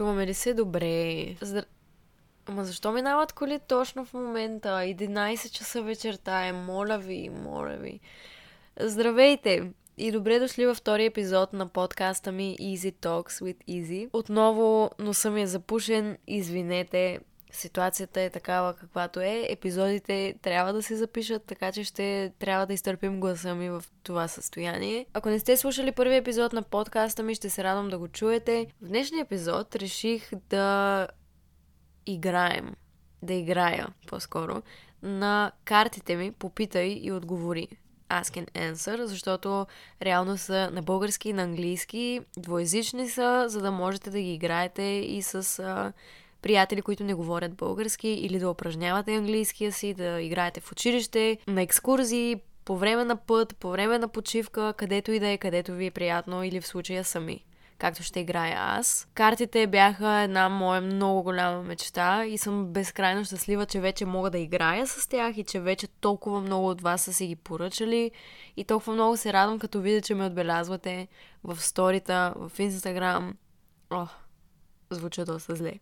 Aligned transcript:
Чуваме 0.00 0.26
ли 0.26 0.34
се 0.34 0.54
добре? 0.54 1.26
Здра... 1.40 1.64
Ама 2.46 2.64
защо 2.64 2.92
минават 2.92 3.32
коли 3.32 3.58
точно 3.68 4.04
в 4.04 4.14
момента? 4.14 4.68
11 4.68 5.50
часа 5.50 5.82
вечерта 5.82 6.46
е. 6.46 6.52
Моля 6.52 6.98
ви, 6.98 7.30
моля 7.30 7.76
ви. 7.76 8.00
Здравейте! 8.80 9.70
И 9.98 10.12
добре 10.12 10.38
дошли 10.38 10.66
във 10.66 10.76
втори 10.76 11.04
епизод 11.04 11.52
на 11.52 11.66
подкаста 11.66 12.32
ми 12.32 12.56
Easy 12.60 12.94
Talks 12.94 13.28
with 13.28 13.56
Easy. 13.68 14.08
Отново 14.12 14.90
носа 14.98 15.30
ми 15.30 15.42
е 15.42 15.46
запушен, 15.46 16.18
извинете, 16.26 17.18
ситуацията 17.52 18.20
е 18.20 18.30
такава 18.30 18.74
каквато 18.74 19.20
е. 19.20 19.46
Епизодите 19.48 20.34
трябва 20.42 20.72
да 20.72 20.82
се 20.82 20.96
запишат, 20.96 21.44
така 21.44 21.72
че 21.72 21.84
ще 21.84 22.32
трябва 22.38 22.66
да 22.66 22.72
изтърпим 22.72 23.20
гласа 23.20 23.54
ми 23.54 23.70
в 23.70 23.84
това 24.02 24.28
състояние. 24.28 25.06
Ако 25.14 25.28
не 25.28 25.38
сте 25.38 25.56
слушали 25.56 25.92
първи 25.92 26.16
епизод 26.16 26.52
на 26.52 26.62
подкаста 26.62 27.22
ми, 27.22 27.34
ще 27.34 27.50
се 27.50 27.64
радвам 27.64 27.88
да 27.88 27.98
го 27.98 28.08
чуете. 28.08 28.66
В 28.82 28.88
днешния 28.88 29.22
епизод 29.22 29.76
реших 29.76 30.30
да 30.50 31.08
играем, 32.06 32.74
да 33.22 33.34
играя 33.34 33.88
по-скоро, 34.06 34.62
на 35.02 35.52
картите 35.64 36.16
ми 36.16 36.32
Попитай 36.32 36.98
и 37.02 37.12
отговори. 37.12 37.68
Ask 38.10 38.44
and 38.44 38.50
Answer, 38.72 39.04
защото 39.04 39.66
реално 40.02 40.38
са 40.38 40.70
на 40.72 40.82
български 40.82 41.28
и 41.28 41.32
на 41.32 41.42
английски, 41.42 42.20
двоязични 42.38 43.08
са, 43.08 43.44
за 43.48 43.60
да 43.60 43.70
можете 43.70 44.10
да 44.10 44.20
ги 44.20 44.34
играете 44.34 44.82
и 44.82 45.22
с 45.22 45.92
приятели, 46.42 46.82
които 46.82 47.04
не 47.04 47.14
говорят 47.14 47.54
български 47.54 48.08
или 48.08 48.38
да 48.38 48.50
упражнявате 48.50 49.14
английския 49.14 49.72
си, 49.72 49.94
да 49.94 50.20
играете 50.22 50.60
в 50.60 50.72
училище, 50.72 51.38
на 51.46 51.62
екскурзии, 51.62 52.36
по 52.64 52.76
време 52.76 53.04
на 53.04 53.16
път, 53.16 53.56
по 53.56 53.70
време 53.70 53.98
на 53.98 54.08
почивка, 54.08 54.74
където 54.76 55.12
и 55.12 55.20
да 55.20 55.28
е, 55.28 55.38
където 55.38 55.72
ви 55.72 55.86
е 55.86 55.90
приятно 55.90 56.44
или 56.44 56.60
в 56.60 56.66
случая 56.66 57.04
сами 57.04 57.44
както 57.80 58.02
ще 58.02 58.20
играя 58.20 58.56
аз. 58.58 59.08
Картите 59.14 59.66
бяха 59.66 60.20
една 60.20 60.48
моя 60.48 60.80
много 60.80 61.22
голяма 61.22 61.62
мечта 61.62 62.26
и 62.26 62.38
съм 62.38 62.66
безкрайно 62.66 63.24
щастлива, 63.24 63.66
че 63.66 63.80
вече 63.80 64.06
мога 64.06 64.30
да 64.30 64.38
играя 64.38 64.86
с 64.86 65.08
тях 65.08 65.36
и 65.36 65.44
че 65.44 65.60
вече 65.60 65.86
толкова 65.86 66.40
много 66.40 66.68
от 66.68 66.80
вас 66.80 67.02
са 67.02 67.12
си 67.12 67.26
ги 67.26 67.36
поръчали 67.36 68.10
и 68.56 68.64
толкова 68.64 68.92
много 68.92 69.16
се 69.16 69.32
радвам, 69.32 69.58
като 69.58 69.80
видя, 69.80 70.00
че 70.00 70.14
ме 70.14 70.26
отбелязвате 70.26 71.08
в 71.44 71.60
сторита, 71.60 72.34
в 72.36 72.52
Инстаграм. 72.58 73.34
О, 73.90 74.06
звуча 74.90 75.24
доста 75.24 75.54
зле. 75.54 75.72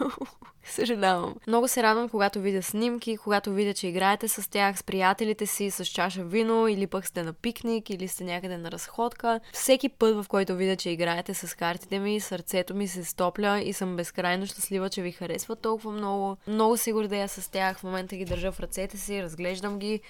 Съжалявам. 0.64 1.34
Много 1.46 1.68
се 1.68 1.82
радвам, 1.82 2.08
когато 2.08 2.40
видя 2.40 2.62
снимки, 2.62 3.16
когато 3.16 3.52
видя, 3.52 3.74
че 3.74 3.86
играете 3.86 4.28
с 4.28 4.50
тях, 4.50 4.78
с 4.78 4.82
приятелите 4.82 5.46
си, 5.46 5.70
с 5.70 5.84
чаша 5.84 6.24
вино, 6.24 6.68
или 6.68 6.86
пък 6.86 7.06
сте 7.06 7.22
на 7.22 7.32
пикник, 7.32 7.90
или 7.90 8.08
сте 8.08 8.24
някъде 8.24 8.58
на 8.58 8.70
разходка. 8.70 9.40
Всеки 9.52 9.88
път, 9.88 10.16
в 10.16 10.28
който 10.28 10.56
видя, 10.56 10.76
че 10.76 10.90
играете 10.90 11.34
с 11.34 11.56
картите 11.56 11.98
ми, 11.98 12.20
сърцето 12.20 12.74
ми 12.74 12.88
се 12.88 13.04
стопля 13.04 13.60
и 13.60 13.72
съм 13.72 13.96
безкрайно 13.96 14.46
щастлива, 14.46 14.90
че 14.90 15.02
ви 15.02 15.12
харесва 15.12 15.56
толкова 15.56 15.92
много. 15.92 16.36
Много 16.46 16.76
се 16.76 16.92
гордея 16.92 17.28
с 17.28 17.50
тях. 17.50 17.78
В 17.78 17.84
момента 17.84 18.16
ги 18.16 18.24
държа 18.24 18.52
в 18.52 18.60
ръцете 18.60 18.98
си, 18.98 19.22
разглеждам 19.22 19.78
ги, 19.78 20.00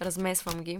размесвам 0.00 0.62
ги 0.62 0.78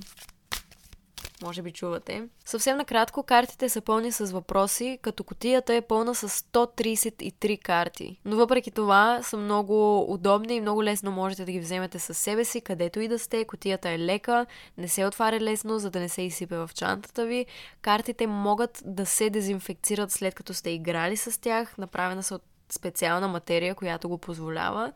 може 1.42 1.62
би 1.62 1.72
чувате. 1.72 2.22
Съвсем 2.44 2.76
накратко, 2.76 3.22
картите 3.22 3.68
са 3.68 3.80
пълни 3.80 4.12
с 4.12 4.26
въпроси, 4.32 4.98
като 5.02 5.24
котията 5.24 5.74
е 5.74 5.80
пълна 5.80 6.14
с 6.14 6.28
133 6.28 7.62
карти. 7.62 8.20
Но 8.24 8.36
въпреки 8.36 8.70
това 8.70 9.20
са 9.22 9.36
много 9.36 10.06
удобни 10.12 10.54
и 10.54 10.60
много 10.60 10.84
лесно 10.84 11.10
можете 11.10 11.44
да 11.44 11.52
ги 11.52 11.60
вземете 11.60 11.98
със 11.98 12.18
себе 12.18 12.44
си, 12.44 12.60
където 12.60 13.00
и 13.00 13.08
да 13.08 13.18
сте. 13.18 13.44
Котията 13.44 13.90
е 13.90 13.98
лека, 13.98 14.46
не 14.78 14.88
се 14.88 15.06
отваря 15.06 15.40
лесно, 15.40 15.78
за 15.78 15.90
да 15.90 16.00
не 16.00 16.08
се 16.08 16.22
изсипе 16.22 16.56
в 16.56 16.70
чантата 16.74 17.26
ви. 17.26 17.46
Картите 17.82 18.26
могат 18.26 18.82
да 18.84 19.06
се 19.06 19.30
дезинфекцират 19.30 20.12
след 20.12 20.34
като 20.34 20.54
сте 20.54 20.70
играли 20.70 21.16
с 21.16 21.40
тях. 21.40 21.78
Направена 21.78 22.22
са 22.22 22.34
от 22.34 22.42
специална 22.70 23.28
материя, 23.28 23.74
която 23.74 24.08
го 24.08 24.18
позволява 24.18 24.92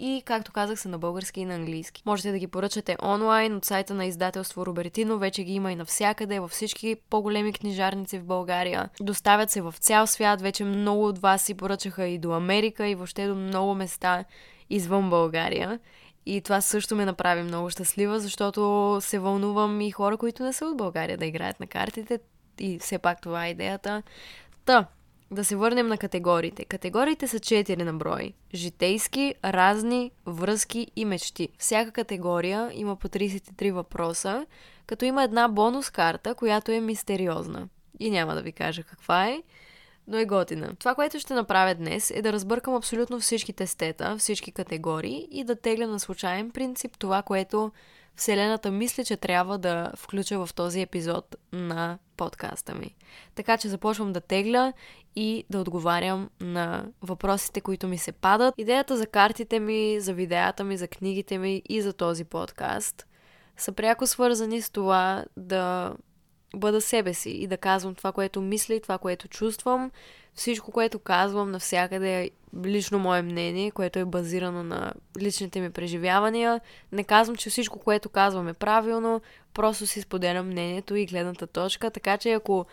и, 0.00 0.22
както 0.24 0.52
казах, 0.52 0.80
са 0.80 0.88
на 0.88 0.98
български 0.98 1.40
и 1.40 1.44
на 1.44 1.54
английски. 1.54 2.02
Можете 2.06 2.32
да 2.32 2.38
ги 2.38 2.46
поръчате 2.46 2.96
онлайн 3.02 3.56
от 3.56 3.64
сайта 3.64 3.94
на 3.94 4.06
издателство 4.06 4.66
Робертино, 4.66 5.18
вече 5.18 5.44
ги 5.44 5.52
има 5.52 5.72
и 5.72 5.76
навсякъде, 5.76 6.40
във 6.40 6.50
всички 6.50 6.96
по-големи 7.10 7.52
книжарници 7.52 8.18
в 8.18 8.24
България. 8.24 8.88
Доставят 9.00 9.50
се 9.50 9.60
в 9.60 9.74
цял 9.78 10.06
свят, 10.06 10.40
вече 10.40 10.64
много 10.64 11.06
от 11.06 11.18
вас 11.18 11.42
си 11.42 11.54
поръчаха 11.54 12.06
и 12.06 12.18
до 12.18 12.32
Америка 12.32 12.88
и 12.88 12.94
въобще 12.94 13.26
до 13.26 13.34
много 13.34 13.74
места 13.74 14.24
извън 14.70 15.10
България. 15.10 15.80
И 16.26 16.40
това 16.40 16.60
също 16.60 16.96
ме 16.96 17.04
направи 17.04 17.42
много 17.42 17.70
щастлива, 17.70 18.20
защото 18.20 18.98
се 19.00 19.18
вълнувам 19.18 19.80
и 19.80 19.90
хора, 19.90 20.16
които 20.16 20.42
не 20.42 20.52
са 20.52 20.64
от 20.64 20.76
България 20.76 21.18
да 21.18 21.26
играят 21.26 21.60
на 21.60 21.66
картите. 21.66 22.18
И 22.58 22.78
все 22.78 22.98
пак 22.98 23.20
това 23.20 23.46
е 23.46 23.50
идеята. 23.50 24.02
Та, 24.64 24.86
да 25.30 25.44
се 25.44 25.56
върнем 25.56 25.86
на 25.86 25.98
категориите. 25.98 26.64
Категориите 26.64 27.28
са 27.28 27.38
4 27.38 27.82
на 27.82 27.92
брой. 27.92 28.32
Житейски, 28.54 29.34
разни, 29.44 30.10
връзки 30.26 30.86
и 30.96 31.04
мечти. 31.04 31.48
Всяка 31.58 31.90
категория 31.90 32.70
има 32.72 32.96
по 32.96 33.08
33 33.08 33.72
въпроса, 33.72 34.46
като 34.86 35.04
има 35.04 35.24
една 35.24 35.48
бонус 35.48 35.90
карта, 35.90 36.34
която 36.34 36.72
е 36.72 36.80
мистериозна. 36.80 37.68
И 38.00 38.10
няма 38.10 38.34
да 38.34 38.42
ви 38.42 38.52
кажа 38.52 38.82
каква 38.82 39.26
е, 39.26 39.42
но 40.08 40.18
е 40.18 40.24
готина. 40.24 40.74
Това, 40.78 40.94
което 40.94 41.18
ще 41.18 41.34
направя 41.34 41.74
днес 41.74 42.10
е 42.10 42.22
да 42.22 42.32
разбъркам 42.32 42.74
абсолютно 42.74 43.20
всички 43.20 43.52
тестета, 43.52 44.16
всички 44.18 44.52
категории 44.52 45.28
и 45.30 45.44
да 45.44 45.56
тегля 45.56 45.86
на 45.86 46.00
случайен 46.00 46.50
принцип 46.50 46.98
това, 46.98 47.22
което 47.22 47.72
Вселената 48.16 48.70
мисли, 48.70 49.04
че 49.04 49.16
трябва 49.16 49.58
да 49.58 49.92
включа 49.96 50.46
в 50.46 50.54
този 50.54 50.80
епизод 50.80 51.36
на 51.52 51.98
подкаста 52.16 52.74
ми. 52.74 52.96
Така 53.34 53.56
че 53.56 53.68
започвам 53.68 54.12
да 54.12 54.20
тегля 54.20 54.72
и 55.16 55.44
да 55.50 55.60
отговарям 55.60 56.30
на 56.40 56.86
въпросите, 57.02 57.60
които 57.60 57.88
ми 57.88 57.98
се 57.98 58.12
падат. 58.12 58.54
Идеята 58.58 58.96
за 58.96 59.06
картите 59.06 59.60
ми, 59.60 60.00
за 60.00 60.14
видеята 60.14 60.64
ми, 60.64 60.76
за 60.76 60.88
книгите 60.88 61.38
ми 61.38 61.62
и 61.68 61.82
за 61.82 61.92
този 61.92 62.24
подкаст 62.24 63.06
са 63.56 63.72
пряко 63.72 64.06
свързани 64.06 64.62
с 64.62 64.70
това 64.70 65.24
да 65.36 65.94
бъда 66.56 66.80
себе 66.80 67.14
си 67.14 67.30
и 67.30 67.46
да 67.46 67.56
казвам 67.56 67.94
това, 67.94 68.12
което 68.12 68.40
мисля 68.40 68.74
и 68.74 68.80
това, 68.80 68.98
което 68.98 69.28
чувствам. 69.28 69.90
Всичко, 70.34 70.72
което 70.72 70.98
казвам 70.98 71.50
навсякъде 71.50 72.22
е 72.22 72.30
лично 72.64 72.98
мое 72.98 73.22
мнение, 73.22 73.70
което 73.70 73.98
е 73.98 74.04
базирано 74.04 74.62
на 74.62 74.92
личните 75.18 75.60
ми 75.60 75.70
преживявания. 75.70 76.60
Не 76.92 77.04
казвам, 77.04 77.36
че 77.36 77.50
всичко, 77.50 77.78
което 77.78 78.08
казвам 78.08 78.48
е 78.48 78.52
правилно, 78.52 79.20
просто 79.54 79.86
си 79.86 80.00
споделям 80.00 80.46
мнението 80.46 80.94
и 80.94 81.06
гледната 81.06 81.46
точка, 81.46 81.90
така 81.90 82.18
че 82.18 82.32
ако 82.32 82.66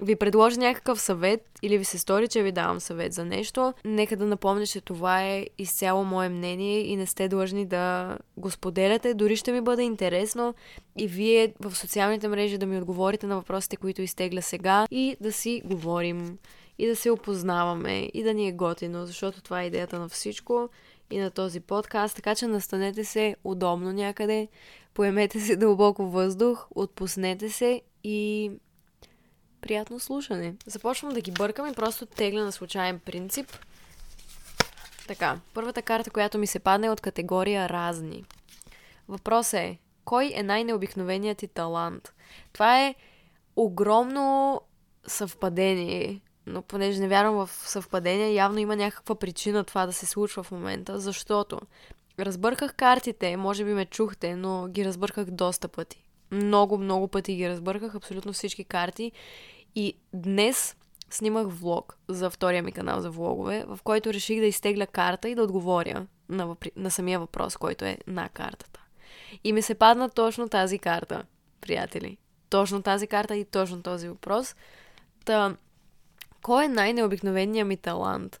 ви 0.00 0.16
предложа 0.16 0.60
някакъв 0.60 1.00
съвет 1.00 1.50
или 1.62 1.78
ви 1.78 1.84
се 1.84 1.98
стори, 1.98 2.28
че 2.28 2.42
ви 2.42 2.52
давам 2.52 2.80
съвет 2.80 3.12
за 3.12 3.24
нещо, 3.24 3.74
нека 3.84 4.16
да 4.16 4.26
напомня, 4.26 4.66
че 4.66 4.80
това 4.80 5.22
е 5.22 5.46
изцяло 5.58 6.04
мое 6.04 6.28
мнение 6.28 6.80
и 6.80 6.96
не 6.96 7.06
сте 7.06 7.28
длъжни 7.28 7.66
да 7.66 8.18
го 8.36 8.50
споделяте. 8.50 9.14
Дори 9.14 9.36
ще 9.36 9.52
ми 9.52 9.60
бъде 9.60 9.82
интересно 9.82 10.54
и 10.98 11.06
вие 11.06 11.54
в 11.60 11.76
социалните 11.76 12.28
мрежи 12.28 12.58
да 12.58 12.66
ми 12.66 12.78
отговорите 12.78 13.26
на 13.26 13.36
въпросите, 13.36 13.76
които 13.76 14.02
изтегля 14.02 14.42
сега 14.42 14.86
и 14.90 15.16
да 15.20 15.32
си 15.32 15.62
говорим 15.64 16.38
и 16.78 16.86
да 16.86 16.96
се 16.96 17.10
опознаваме 17.10 18.10
и 18.14 18.22
да 18.22 18.34
ни 18.34 18.48
е 18.48 18.52
готино, 18.52 19.06
защото 19.06 19.42
това 19.42 19.62
е 19.62 19.66
идеята 19.66 19.98
на 19.98 20.08
всичко 20.08 20.68
и 21.10 21.18
на 21.18 21.30
този 21.30 21.60
подкаст, 21.60 22.16
така 22.16 22.34
че 22.34 22.46
настанете 22.46 23.04
се 23.04 23.36
удобно 23.44 23.92
някъде, 23.92 24.48
поемете 24.94 25.40
се 25.40 25.56
дълбоко 25.56 26.06
въздух, 26.06 26.66
отпуснете 26.74 27.50
се 27.50 27.82
и 28.04 28.50
приятно 29.62 30.00
слушане. 30.00 30.54
Започвам 30.66 31.12
да 31.12 31.20
ги 31.20 31.30
бъркам 31.30 31.66
и 31.66 31.74
просто 31.74 32.06
тегля 32.06 32.44
на 32.44 32.52
случайен 32.52 32.98
принцип. 32.98 33.56
Така, 35.06 35.40
първата 35.54 35.82
карта, 35.82 36.10
която 36.10 36.38
ми 36.38 36.46
се 36.46 36.58
падне 36.58 36.86
е 36.86 36.90
от 36.90 37.00
категория 37.00 37.68
разни. 37.68 38.24
Въпросът 39.08 39.60
е, 39.60 39.78
кой 40.04 40.32
е 40.34 40.42
най-необикновеният 40.42 41.38
ти 41.38 41.48
талант? 41.48 42.12
Това 42.52 42.86
е 42.86 42.94
огромно 43.56 44.60
съвпадение 45.06 46.20
но 46.46 46.62
понеже 46.62 47.00
не 47.00 47.08
вярвам 47.08 47.46
в 47.46 47.50
съвпадения, 47.52 48.32
явно 48.32 48.58
има 48.58 48.76
някаква 48.76 49.14
причина 49.14 49.64
това 49.64 49.86
да 49.86 49.92
се 49.92 50.06
случва 50.06 50.42
в 50.42 50.50
момента, 50.50 51.00
защото 51.00 51.60
разбърках 52.18 52.74
картите, 52.74 53.36
може 53.36 53.64
би 53.64 53.72
ме 53.72 53.84
чухте, 53.84 54.36
но 54.36 54.68
ги 54.68 54.84
разбърках 54.84 55.24
доста 55.24 55.68
пъти. 55.68 56.01
Много, 56.32 56.78
много 56.78 57.08
пъти 57.08 57.34
ги 57.34 57.48
разбърках, 57.48 57.94
абсолютно 57.94 58.32
всички 58.32 58.64
карти. 58.64 59.12
И 59.74 59.94
днес 60.12 60.76
снимах 61.10 61.46
влог 61.48 61.98
за 62.08 62.30
втория 62.30 62.62
ми 62.62 62.72
канал 62.72 63.00
за 63.00 63.10
влогове, 63.10 63.64
в 63.68 63.78
който 63.84 64.12
реших 64.12 64.40
да 64.40 64.46
изтегля 64.46 64.86
карта 64.86 65.28
и 65.28 65.34
да 65.34 65.42
отговоря 65.42 66.06
на, 66.28 66.46
въпри... 66.46 66.70
на 66.76 66.90
самия 66.90 67.18
въпрос, 67.18 67.56
който 67.56 67.84
е 67.84 67.98
на 68.06 68.28
картата. 68.28 68.80
И 69.44 69.52
ми 69.52 69.62
се 69.62 69.74
падна 69.74 70.10
точно 70.10 70.48
тази 70.48 70.78
карта, 70.78 71.22
приятели. 71.60 72.16
Точно 72.50 72.82
тази 72.82 73.06
карта 73.06 73.36
и 73.36 73.44
точно 73.44 73.82
този 73.82 74.08
въпрос. 74.08 74.56
Та, 75.24 75.56
кой 76.42 76.64
е 76.64 76.68
най-необикновеният 76.68 77.68
ми 77.68 77.76
талант? 77.76 78.40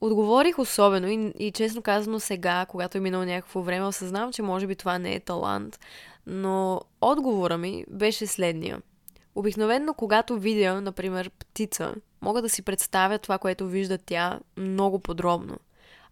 Отговорих 0.00 0.58
особено 0.58 1.08
и, 1.08 1.32
и 1.38 1.52
честно 1.52 1.82
казано 1.82 2.20
сега, 2.20 2.66
когато 2.68 2.98
е 2.98 3.00
минало 3.00 3.24
някакво 3.24 3.62
време, 3.62 3.86
осъзнавам, 3.86 4.32
че 4.32 4.42
може 4.42 4.66
би 4.66 4.76
това 4.76 4.98
не 4.98 5.14
е 5.14 5.20
талант, 5.20 5.80
но 6.26 6.80
отговора 7.00 7.58
ми 7.58 7.84
беше 7.90 8.26
следния. 8.26 8.82
Обикновенно, 9.34 9.94
когато 9.94 10.38
видя, 10.38 10.80
например, 10.80 11.30
птица 11.30 11.94
мога 12.22 12.42
да 12.42 12.48
си 12.48 12.62
представя 12.62 13.18
това, 13.18 13.38
което 13.38 13.66
вижда 13.66 13.98
тя 13.98 14.40
много 14.56 14.98
подробно. 14.98 15.56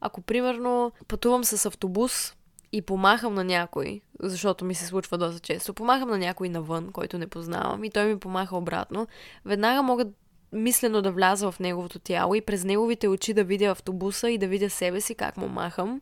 Ако, 0.01 0.21
примерно, 0.21 0.93
пътувам 1.09 1.45
с 1.45 1.67
автобус 1.67 2.35
и 2.73 2.83
помахам 2.83 3.35
на 3.35 3.45
някой, 3.45 4.01
защото 4.21 4.65
ми 4.65 4.75
се 4.75 4.87
случва 4.87 5.19
доста 5.19 5.41
често, 5.41 5.75
помахам 5.75 6.09
на 6.09 6.19
някой 6.19 6.49
навън, 6.49 6.93
който 6.93 7.19
не 7.19 7.27
познавам 7.27 7.85
и 7.85 7.91
той 7.91 8.05
ми 8.05 8.19
помаха 8.19 8.57
обратно, 8.57 9.07
веднага 9.45 9.83
мога 9.83 10.05
мислено 10.53 11.03
да 11.03 11.13
вляза 11.13 11.51
в 11.51 11.61
неговото 11.61 11.99
тяло 11.99 12.35
и 12.35 12.41
през 12.41 12.65
неговите 12.65 13.09
очи 13.09 13.35
да 13.35 13.45
видя 13.45 13.65
автобуса 13.65 14.31
и 14.31 14.39
да 14.39 14.49
видя 14.49 14.71
себе 14.71 15.01
си 15.01 15.15
как 15.15 15.37
му 15.37 15.49
махам. 15.49 16.01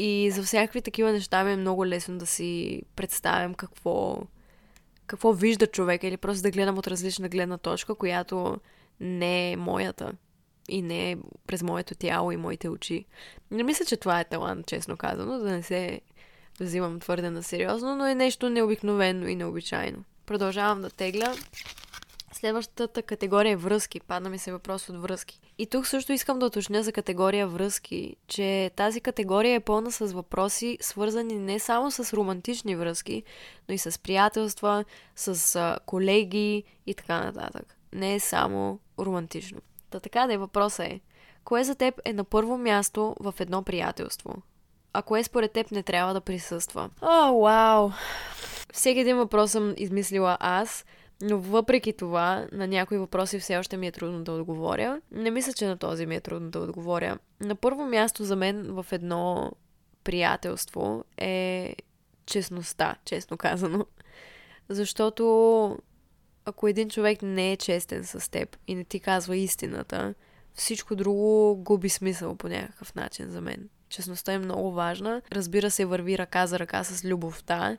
И 0.00 0.30
за 0.30 0.42
всякакви 0.42 0.82
такива 0.82 1.12
неща 1.12 1.44
ми 1.44 1.52
е 1.52 1.56
много 1.56 1.86
лесно 1.86 2.18
да 2.18 2.26
си 2.26 2.82
представям 2.96 3.54
какво, 3.54 4.22
какво 5.06 5.32
вижда 5.32 5.66
човек 5.66 6.02
или 6.02 6.16
просто 6.16 6.42
да 6.42 6.50
гледам 6.50 6.78
от 6.78 6.86
различна 6.86 7.28
гледна 7.28 7.58
точка, 7.58 7.94
която 7.94 8.56
не 9.00 9.52
е 9.52 9.56
моята 9.56 10.12
и 10.68 10.82
не 10.82 11.10
е 11.10 11.16
през 11.46 11.62
моето 11.62 11.94
тяло 11.94 12.32
и 12.32 12.36
моите 12.36 12.68
очи. 12.68 13.04
Не 13.50 13.62
мисля, 13.62 13.84
че 13.84 13.96
това 13.96 14.20
е 14.20 14.28
талант, 14.28 14.66
честно 14.66 14.96
казано, 14.96 15.38
да 15.38 15.50
не 15.50 15.62
се 15.62 16.00
взимам 16.60 17.00
твърде 17.00 17.30
на 17.30 17.42
сериозно, 17.42 17.96
но 17.96 18.06
е 18.06 18.14
нещо 18.14 18.50
необикновено 18.50 19.28
и 19.28 19.36
необичайно. 19.36 20.04
Продължавам 20.26 20.82
да 20.82 20.90
тегля. 20.90 21.34
Следващата 22.32 23.02
категория 23.02 23.52
е 23.52 23.56
връзки. 23.56 24.00
Падна 24.00 24.30
ми 24.30 24.38
се 24.38 24.52
въпрос 24.52 24.88
от 24.88 25.02
връзки. 25.02 25.40
И 25.58 25.66
тук 25.66 25.86
също 25.86 26.12
искам 26.12 26.38
да 26.38 26.46
уточня 26.46 26.82
за 26.82 26.92
категория 26.92 27.46
връзки, 27.46 28.16
че 28.26 28.70
тази 28.76 29.00
категория 29.00 29.54
е 29.54 29.60
пълна 29.60 29.92
с 29.92 30.06
въпроси, 30.06 30.78
свързани 30.80 31.34
не 31.34 31.58
само 31.58 31.90
с 31.90 32.16
романтични 32.16 32.76
връзки, 32.76 33.22
но 33.68 33.74
и 33.74 33.78
с 33.78 33.98
приятелства, 34.02 34.84
с 35.16 35.78
колеги 35.86 36.64
и 36.86 36.94
така 36.94 37.24
нататък. 37.24 37.76
Не 37.92 38.14
е 38.14 38.20
само 38.20 38.78
романтично. 38.98 39.60
Та 39.90 40.00
така 40.00 40.26
да 40.26 40.34
е 40.34 40.38
въпросът 40.38 40.86
е, 40.86 41.00
кое 41.44 41.64
за 41.64 41.74
теб 41.74 42.00
е 42.04 42.12
на 42.12 42.24
първо 42.24 42.58
място 42.58 43.16
в 43.20 43.34
едно 43.40 43.62
приятелство? 43.62 44.34
А 44.92 45.02
кое 45.02 45.24
според 45.24 45.52
теб 45.52 45.70
не 45.70 45.82
трябва 45.82 46.14
да 46.14 46.20
присъства? 46.20 46.90
О, 47.02 47.40
вау! 47.40 47.90
Всеки 48.72 49.00
един 49.00 49.16
въпрос 49.16 49.50
съм 49.50 49.74
измислила 49.76 50.36
аз, 50.40 50.84
но 51.20 51.38
въпреки 51.38 51.92
това, 51.92 52.46
на 52.52 52.66
някои 52.66 52.98
въпроси 52.98 53.38
все 53.38 53.56
още 53.56 53.76
ми 53.76 53.86
е 53.86 53.92
трудно 53.92 54.24
да 54.24 54.32
отговоря. 54.32 55.00
Не 55.10 55.30
мисля, 55.30 55.52
че 55.52 55.66
на 55.66 55.76
този 55.76 56.06
ми 56.06 56.16
е 56.16 56.20
трудно 56.20 56.50
да 56.50 56.58
отговоря. 56.58 57.18
На 57.40 57.54
първо 57.54 57.86
място 57.86 58.24
за 58.24 58.36
мен 58.36 58.62
в 58.62 58.86
едно 58.92 59.52
приятелство 60.04 61.04
е 61.16 61.74
честността, 62.26 62.96
честно 63.04 63.36
казано. 63.36 63.86
Защото 64.68 65.78
ако 66.44 66.68
един 66.68 66.90
човек 66.90 67.22
не 67.22 67.52
е 67.52 67.56
честен 67.56 68.04
с 68.04 68.30
теб 68.30 68.56
и 68.66 68.74
не 68.74 68.84
ти 68.84 69.00
казва 69.00 69.36
истината, 69.36 70.14
всичко 70.54 70.96
друго 70.96 71.56
губи 71.56 71.88
смисъл 71.88 72.34
по 72.36 72.48
някакъв 72.48 72.94
начин 72.94 73.30
за 73.30 73.40
мен. 73.40 73.68
Честността 73.88 74.32
е 74.32 74.38
много 74.38 74.72
важна. 74.72 75.22
Разбира 75.32 75.70
се, 75.70 75.84
върви 75.84 76.18
ръка 76.18 76.46
за 76.46 76.58
ръка 76.58 76.84
с 76.84 77.04
любовта 77.04 77.76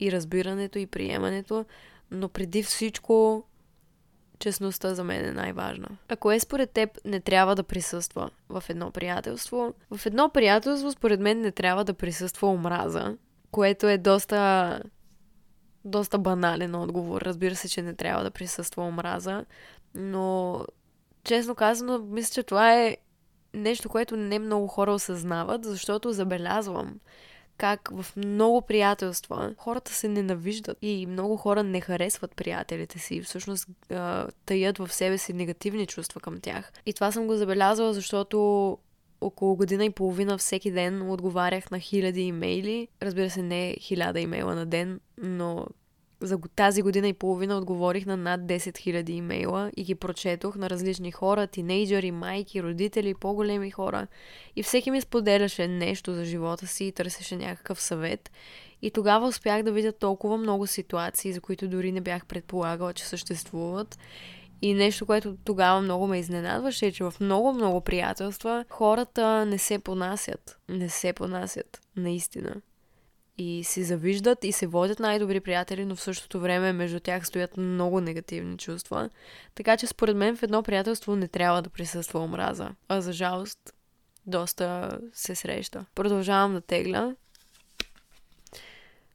и 0.00 0.12
разбирането 0.12 0.78
и 0.78 0.86
приемането, 0.86 1.64
но 2.10 2.28
преди 2.28 2.62
всичко 2.62 3.44
честността 4.38 4.94
за 4.94 5.04
мен 5.04 5.24
е 5.24 5.32
най-важна. 5.32 5.88
Ако 6.08 6.32
е 6.32 6.40
според 6.40 6.70
теб 6.70 6.98
не 7.04 7.20
трябва 7.20 7.54
да 7.56 7.62
присъства 7.62 8.30
в 8.48 8.64
едно 8.68 8.90
приятелство, 8.90 9.74
в 9.90 10.06
едно 10.06 10.28
приятелство 10.28 10.92
според 10.92 11.20
мен 11.20 11.40
не 11.40 11.52
трябва 11.52 11.84
да 11.84 11.94
присъства 11.94 12.48
омраза, 12.48 13.16
което 13.50 13.88
е 13.88 13.98
доста 13.98 14.82
доста 15.84 16.18
банален 16.18 16.74
отговор. 16.74 17.22
Разбира 17.22 17.56
се, 17.56 17.68
че 17.68 17.82
не 17.82 17.94
трябва 17.94 18.24
да 18.24 18.30
присъства 18.30 18.82
омраза, 18.82 19.44
но 19.94 20.64
честно 21.24 21.54
казано, 21.54 21.98
мисля, 21.98 22.34
че 22.34 22.42
това 22.42 22.74
е 22.74 22.96
нещо, 23.54 23.88
което 23.88 24.16
не 24.16 24.38
много 24.38 24.66
хора 24.66 24.92
осъзнават, 24.92 25.64
защото 25.64 26.12
забелязвам 26.12 27.00
как 27.58 27.90
в 27.92 28.06
много 28.16 28.62
приятелства 28.62 29.54
хората 29.58 29.92
се 29.92 30.08
ненавиждат 30.08 30.78
и 30.82 31.06
много 31.06 31.36
хора 31.36 31.62
не 31.62 31.80
харесват 31.80 32.36
приятелите 32.36 32.98
си. 32.98 33.22
Всъщност 33.22 33.68
таят 34.46 34.78
в 34.78 34.92
себе 34.92 35.18
си 35.18 35.32
негативни 35.32 35.86
чувства 35.86 36.20
към 36.20 36.40
тях. 36.40 36.72
И 36.86 36.92
това 36.92 37.12
съм 37.12 37.26
го 37.26 37.36
забелязала, 37.36 37.94
защото 37.94 38.78
около 39.20 39.56
година 39.56 39.84
и 39.84 39.90
половина 39.90 40.38
всеки 40.38 40.70
ден 40.70 41.10
отговарях 41.10 41.70
на 41.70 41.80
хиляди 41.80 42.22
имейли. 42.22 42.88
Разбира 43.02 43.30
се, 43.30 43.42
не 43.42 43.76
хиляда 43.80 44.20
имейла 44.20 44.54
на 44.54 44.66
ден, 44.66 45.00
но 45.18 45.66
за 46.20 46.38
тази 46.56 46.82
година 46.82 47.08
и 47.08 47.12
половина 47.12 47.58
отговорих 47.58 48.06
на 48.06 48.16
над 48.16 48.40
10 48.40 48.56
000 48.58 49.10
имейла 49.10 49.70
и 49.76 49.84
ги 49.84 49.94
прочетох 49.94 50.56
на 50.56 50.70
различни 50.70 51.12
хора, 51.12 51.46
тинейджери, 51.46 52.10
майки, 52.10 52.62
родители, 52.62 53.14
по-големи 53.14 53.70
хора. 53.70 54.06
И 54.56 54.62
всеки 54.62 54.90
ми 54.90 55.00
споделяше 55.00 55.68
нещо 55.68 56.14
за 56.14 56.24
живота 56.24 56.66
си 56.66 56.84
и 56.84 56.92
търсеше 56.92 57.36
някакъв 57.36 57.82
съвет. 57.82 58.30
И 58.82 58.90
тогава 58.90 59.26
успях 59.26 59.62
да 59.62 59.72
видя 59.72 59.92
толкова 59.92 60.36
много 60.36 60.66
ситуации, 60.66 61.32
за 61.32 61.40
които 61.40 61.68
дори 61.68 61.92
не 61.92 62.00
бях 62.00 62.26
предполагала, 62.26 62.94
че 62.94 63.04
съществуват. 63.04 63.98
И 64.62 64.74
нещо, 64.74 65.06
което 65.06 65.36
тогава 65.44 65.80
много 65.80 66.06
ме 66.06 66.18
изненадваше, 66.18 66.86
е, 66.86 66.92
че 66.92 67.04
в 67.04 67.14
много-много 67.20 67.80
приятелства 67.80 68.64
хората 68.68 69.46
не 69.46 69.58
се 69.58 69.78
понасят. 69.78 70.58
Не 70.68 70.88
се 70.88 71.12
понасят, 71.12 71.80
наистина 71.96 72.54
и 73.38 73.64
си 73.64 73.84
завиждат 73.84 74.44
и 74.44 74.52
се 74.52 74.66
водят 74.66 74.98
най-добри 74.98 75.40
приятели, 75.40 75.84
но 75.84 75.96
в 75.96 76.00
същото 76.00 76.40
време 76.40 76.72
между 76.72 77.00
тях 77.00 77.26
стоят 77.26 77.56
много 77.56 78.00
негативни 78.00 78.58
чувства. 78.58 79.10
Така 79.54 79.76
че 79.76 79.86
според 79.86 80.16
мен 80.16 80.36
в 80.36 80.42
едно 80.42 80.62
приятелство 80.62 81.16
не 81.16 81.28
трябва 81.28 81.62
да 81.62 81.70
присъства 81.70 82.20
омраза. 82.20 82.70
А 82.88 83.00
за 83.00 83.12
жалост 83.12 83.74
доста 84.26 84.98
се 85.12 85.34
среща. 85.34 85.86
Продължавам 85.94 86.52
да 86.52 86.60
тегля. 86.60 87.14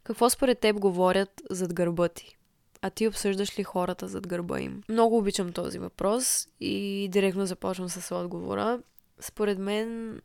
Какво 0.03 0.29
според 0.29 0.59
теб 0.59 0.79
говорят 0.79 1.41
зад 1.49 1.73
гърба 1.73 2.09
ти? 2.09 2.37
А 2.81 2.89
ти 2.89 3.07
обсъждаш 3.07 3.59
ли 3.59 3.63
хората 3.63 4.07
зад 4.07 4.27
гърба 4.27 4.59
им? 4.59 4.83
Много 4.89 5.17
обичам 5.17 5.53
този 5.53 5.79
въпрос 5.79 6.47
и 6.59 7.07
директно 7.11 7.45
започвам 7.45 7.89
с 7.89 8.15
отговора. 8.15 8.79
Според 9.19 9.59
мен 9.59 10.19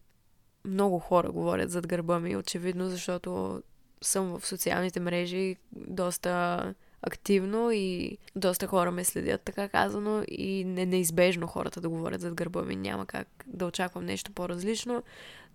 много 0.65 0.99
хора 0.99 1.31
говорят 1.31 1.71
зад 1.71 1.87
гърба 1.87 2.19
ми, 2.19 2.37
очевидно, 2.37 2.89
защото 2.89 3.63
съм 4.03 4.39
в 4.39 4.47
социалните 4.47 5.01
мрежи 5.01 5.57
доста 5.73 6.75
активно 7.03 7.71
и 7.71 8.19
доста 8.37 8.67
хора 8.67 8.91
ме 8.91 9.05
следят, 9.05 9.43
така 9.43 9.69
казано, 9.69 10.25
и 10.29 10.65
не 10.65 10.87
неизбежно 10.87 11.47
хората 11.47 11.81
да 11.81 11.89
говорят 11.89 12.21
зад 12.21 12.35
гърба 12.35 12.63
ми. 12.63 12.77
Няма 12.77 13.07
как 13.07 13.29
да 13.47 13.67
очаквам 13.67 14.05
нещо 14.05 14.33
по-различно, 14.33 15.03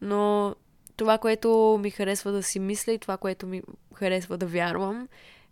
но 0.02 0.56
това, 0.98 1.18
което 1.18 1.80
ми 1.82 1.90
харесва 1.90 2.32
да 2.32 2.44
си 2.44 2.60
мисля 2.60 2.92
и 2.92 3.00
това, 3.00 3.18
което 3.18 3.48
ми 3.48 3.62
харесва 3.94 4.38
да 4.38 4.46
вярвам, 4.46 5.08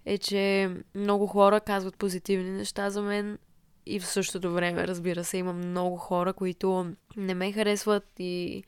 е, 0.05 0.17
че 0.17 0.71
много 0.95 1.27
хора 1.27 1.59
казват 1.59 1.97
позитивни 1.97 2.51
неща 2.51 2.89
за 2.89 3.01
мен 3.01 3.37
и 3.85 3.99
в 3.99 4.05
същото 4.05 4.53
време, 4.53 4.87
разбира 4.87 5.23
се, 5.23 5.37
има 5.37 5.53
много 5.53 5.97
хора, 5.97 6.33
които 6.33 6.93
не 7.17 7.33
ме 7.33 7.51
харесват 7.51 8.05
и 8.19 8.63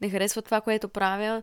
не 0.00 0.10
харесват 0.10 0.44
това, 0.44 0.60
което 0.60 0.88
правя, 0.88 1.42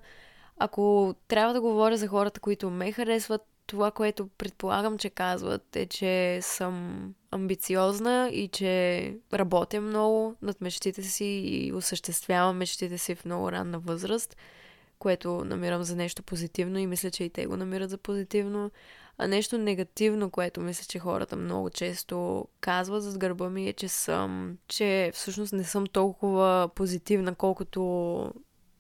ако 0.60 1.16
трябва 1.28 1.54
да 1.54 1.62
говоря 1.62 1.98
за 1.98 2.08
хората, 2.08 2.40
които 2.40 2.70
ме 2.70 2.92
харесват, 2.92 3.42
това, 3.68 3.92
което 3.92 4.28
предполагам, 4.28 4.98
че 4.98 5.10
казват 5.10 5.76
е, 5.76 5.86
че 5.86 6.40
съм 6.42 7.04
амбициозна 7.32 8.30
и 8.34 8.48
че 8.48 9.14
работя 9.34 9.82
много 9.82 10.36
над 10.42 10.62
мечтите 10.62 11.04
си 11.04 11.26
и 11.26 11.74
осъществявам 11.74 12.58
мечтите 12.58 12.98
си 12.98 13.16
в 13.16 13.26
много 13.26 13.52
ранна 13.52 13.80
възраст, 13.80 14.38
което 15.00 15.46
намирам 15.46 15.84
за 15.84 15.96
нещо 15.96 16.24
позитивно 16.24 16.80
и 16.80 16.88
мисля, 16.88 17.12
че 17.12 17.24
и 17.24 17.30
те 17.30 17.46
го 17.46 17.58
намират 17.58 17.90
за 17.90 17.98
позитивно. 17.98 18.72
А 19.18 19.28
нещо 19.28 19.58
негативно, 19.58 20.30
което 20.30 20.62
мисля, 20.62 20.86
че 20.90 21.00
хората 21.00 21.36
много 21.36 21.70
често 21.70 22.48
казват 22.62 23.04
зад 23.04 23.18
гърба 23.18 23.50
ми 23.50 23.68
е, 23.70 23.74
че 23.74 23.88
съм, 23.88 24.58
че 24.68 25.12
всъщност 25.14 25.54
не 25.54 25.64
съм 25.64 25.88
толкова 25.88 26.70
позитивна, 26.76 27.36
колкото 27.36 27.82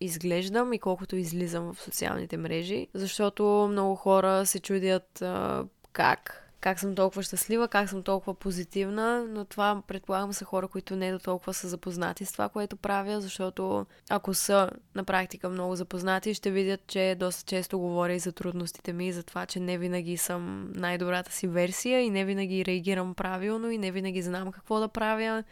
изглеждам 0.02 0.74
и 0.74 0.80
колкото 0.80 1.16
излизам 1.16 1.74
в 1.74 1.82
социалните 1.82 2.38
мрежи, 2.38 2.88
защото 2.94 3.68
много 3.72 3.96
хора 3.96 4.46
се 4.46 4.60
чудят 4.60 5.22
а, 5.22 5.66
как. 5.94 6.46
Как 6.62 6.80
съм 6.80 6.96
толкова 6.96 7.24
щастлива, 7.24 7.68
как 7.68 7.90
съм 7.90 8.04
толкова 8.04 8.34
позитивна, 8.34 9.26
но 9.30 9.46
това 9.46 9.82
предполагам 9.88 10.34
са 10.34 10.46
хора, 10.46 10.68
които 10.68 10.96
не 10.96 11.12
до 11.12 11.20
толкова 11.20 11.54
са 11.54 11.68
запознати 11.68 12.26
с 12.26 12.32
това, 12.32 12.50
което 12.50 12.76
правя, 12.76 13.22
защото 13.22 13.86
ако 14.10 14.34
са 14.34 14.70
на 14.96 15.04
практика 15.04 15.50
много 15.50 15.76
запознати, 15.76 16.34
ще 16.34 16.52
видят, 16.52 16.88
че 16.88 17.16
доста 17.20 17.44
често 17.44 17.80
говоря 17.80 18.14
и 18.14 18.20
за 18.20 18.32
трудностите 18.32 18.94
ми, 18.94 19.08
и 19.08 19.12
за 19.12 19.24
това, 19.24 19.46
че 19.46 19.60
не 19.60 19.78
винаги 19.78 20.18
съм 20.18 20.72
най-добрата 20.76 21.32
си 21.32 21.48
версия 21.48 22.02
и 22.02 22.10
не 22.10 22.26
винаги 22.26 22.66
реагирам 22.66 23.16
правилно 23.16 23.72
и 23.72 23.78
не 23.78 23.92
винаги 23.92 24.22
знам 24.22 24.52
какво 24.52 24.80
да 24.80 24.88
правя 24.88 25.44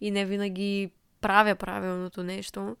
и 0.00 0.10
не 0.10 0.24
винаги 0.24 0.90
правя 1.20 1.54
правилното 1.54 2.22
нещо. 2.22 2.76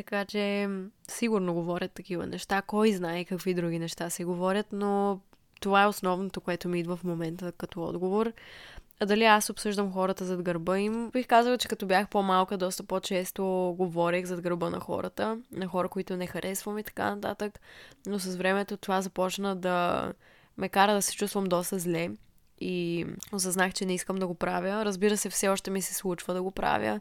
Така 0.00 0.24
че 0.24 0.68
сигурно 1.08 1.54
говорят 1.54 1.92
такива 1.92 2.26
неща. 2.26 2.62
Кой 2.62 2.92
знае 2.92 3.24
какви 3.24 3.54
други 3.54 3.78
неща 3.78 4.10
се 4.10 4.24
говорят, 4.24 4.66
но 4.72 5.20
това 5.60 5.82
е 5.82 5.86
основното, 5.86 6.40
което 6.40 6.68
ми 6.68 6.80
идва 6.80 6.96
в 6.96 7.04
момента 7.04 7.52
като 7.52 7.82
отговор. 7.84 8.32
А 9.00 9.06
дали 9.06 9.24
аз 9.24 9.50
обсъждам 9.50 9.92
хората 9.92 10.24
зад 10.24 10.42
гърба 10.42 10.78
им? 10.78 11.10
Бих 11.10 11.26
казала, 11.26 11.58
че 11.58 11.68
като 11.68 11.86
бях 11.86 12.08
по-малка, 12.08 12.56
доста 12.56 12.82
по-често 12.82 13.74
говорех 13.78 14.24
зад 14.26 14.40
гърба 14.40 14.70
на 14.70 14.80
хората, 14.80 15.38
на 15.52 15.66
хора, 15.66 15.88
които 15.88 16.16
не 16.16 16.26
харесвам 16.26 16.78
и 16.78 16.82
така 16.82 17.14
нататък. 17.14 17.60
Но 18.06 18.18
с 18.18 18.36
времето 18.36 18.76
това 18.76 19.02
започна 19.02 19.56
да 19.56 20.12
ме 20.58 20.68
кара 20.68 20.94
да 20.94 21.02
се 21.02 21.16
чувствам 21.16 21.44
доста 21.44 21.78
зле 21.78 22.10
и 22.60 23.06
осъзнах, 23.32 23.72
че 23.72 23.86
не 23.86 23.94
искам 23.94 24.16
да 24.16 24.26
го 24.26 24.34
правя. 24.34 24.84
Разбира 24.84 25.16
се, 25.16 25.30
все 25.30 25.48
още 25.48 25.70
ми 25.70 25.82
се 25.82 25.94
случва 25.94 26.34
да 26.34 26.42
го 26.42 26.50
правя, 26.50 27.00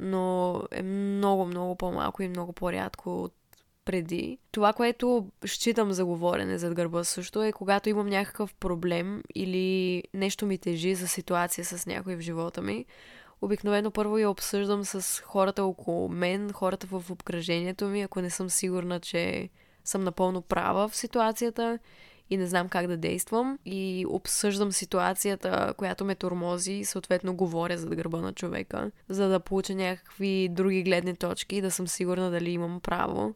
но 0.00 0.62
е 0.70 0.82
много, 0.82 1.46
много 1.46 1.76
по-малко 1.76 2.22
и 2.22 2.28
много 2.28 2.52
по-рядко 2.52 3.22
от 3.22 3.34
преди. 3.84 4.38
Това, 4.52 4.72
което 4.72 5.26
считам 5.46 5.92
за 5.92 6.04
говорене 6.04 6.58
зад 6.58 6.74
гърба 6.74 7.04
също 7.04 7.42
е 7.42 7.52
когато 7.52 7.88
имам 7.88 8.06
някакъв 8.06 8.54
проблем 8.54 9.22
или 9.34 10.02
нещо 10.14 10.46
ми 10.46 10.58
тежи 10.58 10.94
за 10.94 11.08
ситуация 11.08 11.64
с 11.64 11.86
някой 11.86 12.16
в 12.16 12.20
живота 12.20 12.62
ми. 12.62 12.84
Обикновено 13.42 13.90
първо 13.90 14.18
я 14.18 14.30
обсъждам 14.30 14.84
с 14.84 15.22
хората 15.24 15.64
около 15.64 16.08
мен, 16.08 16.52
хората 16.52 16.86
в 16.86 17.10
обкръжението 17.10 17.86
ми, 17.86 18.02
ако 18.02 18.20
не 18.20 18.30
съм 18.30 18.50
сигурна, 18.50 19.00
че 19.00 19.48
съм 19.84 20.04
напълно 20.04 20.42
права 20.42 20.88
в 20.88 20.96
ситуацията 20.96 21.78
и 22.30 22.36
не 22.36 22.46
знам 22.46 22.68
как 22.68 22.86
да 22.86 22.96
действам. 22.96 23.58
И 23.66 24.06
обсъждам 24.08 24.72
ситуацията, 24.72 25.74
която 25.76 26.04
ме 26.04 26.14
тормози 26.14 26.72
и 26.72 26.84
съответно 26.84 27.34
говоря 27.34 27.78
зад 27.78 27.94
гърба 27.94 28.20
на 28.20 28.32
човека, 28.32 28.90
за 29.08 29.28
да 29.28 29.40
получа 29.40 29.74
някакви 29.74 30.48
други 30.50 30.82
гледни 30.82 31.16
точки 31.16 31.56
и 31.56 31.60
да 31.60 31.70
съм 31.70 31.88
сигурна 31.88 32.30
дали 32.30 32.50
имам 32.50 32.80
право 32.80 33.34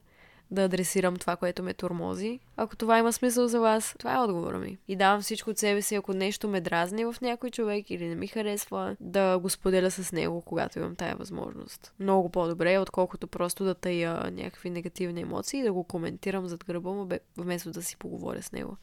да 0.54 0.62
адресирам 0.62 1.16
това, 1.16 1.36
което 1.36 1.62
ме 1.62 1.74
тормози. 1.74 2.40
Ако 2.56 2.76
това 2.76 2.98
има 2.98 3.12
смисъл 3.12 3.48
за 3.48 3.60
вас, 3.60 3.94
това 3.98 4.14
е 4.14 4.18
отговора 4.18 4.58
ми. 4.58 4.78
И 4.88 4.96
давам 4.96 5.20
всичко 5.20 5.50
от 5.50 5.58
себе 5.58 5.82
си, 5.82 5.94
ако 5.94 6.12
нещо 6.12 6.48
ме 6.48 6.60
дразни 6.60 7.04
в 7.04 7.14
някой 7.22 7.50
човек 7.50 7.90
или 7.90 8.08
не 8.08 8.14
ми 8.14 8.26
харесва, 8.26 8.96
да 9.00 9.38
го 9.38 9.50
споделя 9.50 9.90
с 9.90 10.12
него, 10.12 10.42
когато 10.42 10.78
имам 10.78 10.96
тая 10.96 11.16
възможност. 11.16 11.92
Много 12.00 12.28
по-добре, 12.28 12.78
отколкото 12.78 13.26
просто 13.26 13.64
да 13.64 13.74
тая 13.74 14.30
някакви 14.30 14.70
негативни 14.70 15.20
емоции 15.20 15.60
и 15.60 15.62
да 15.62 15.72
го 15.72 15.84
коментирам 15.84 16.48
зад 16.48 16.64
гърба 16.64 16.90
му, 16.90 17.08
вместо 17.36 17.70
да 17.70 17.82
си 17.82 17.96
поговоря 17.96 18.42
с 18.42 18.52
него. 18.52 18.76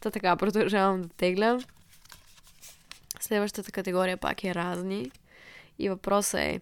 Та 0.00 0.10
така, 0.10 0.36
продължавам 0.36 1.02
да 1.02 1.08
тегля. 1.08 1.58
Следващата 3.20 3.72
категория 3.72 4.16
пак 4.16 4.44
е 4.44 4.54
разни. 4.54 5.10
И 5.78 5.88
въпросът 5.88 6.40
е, 6.40 6.60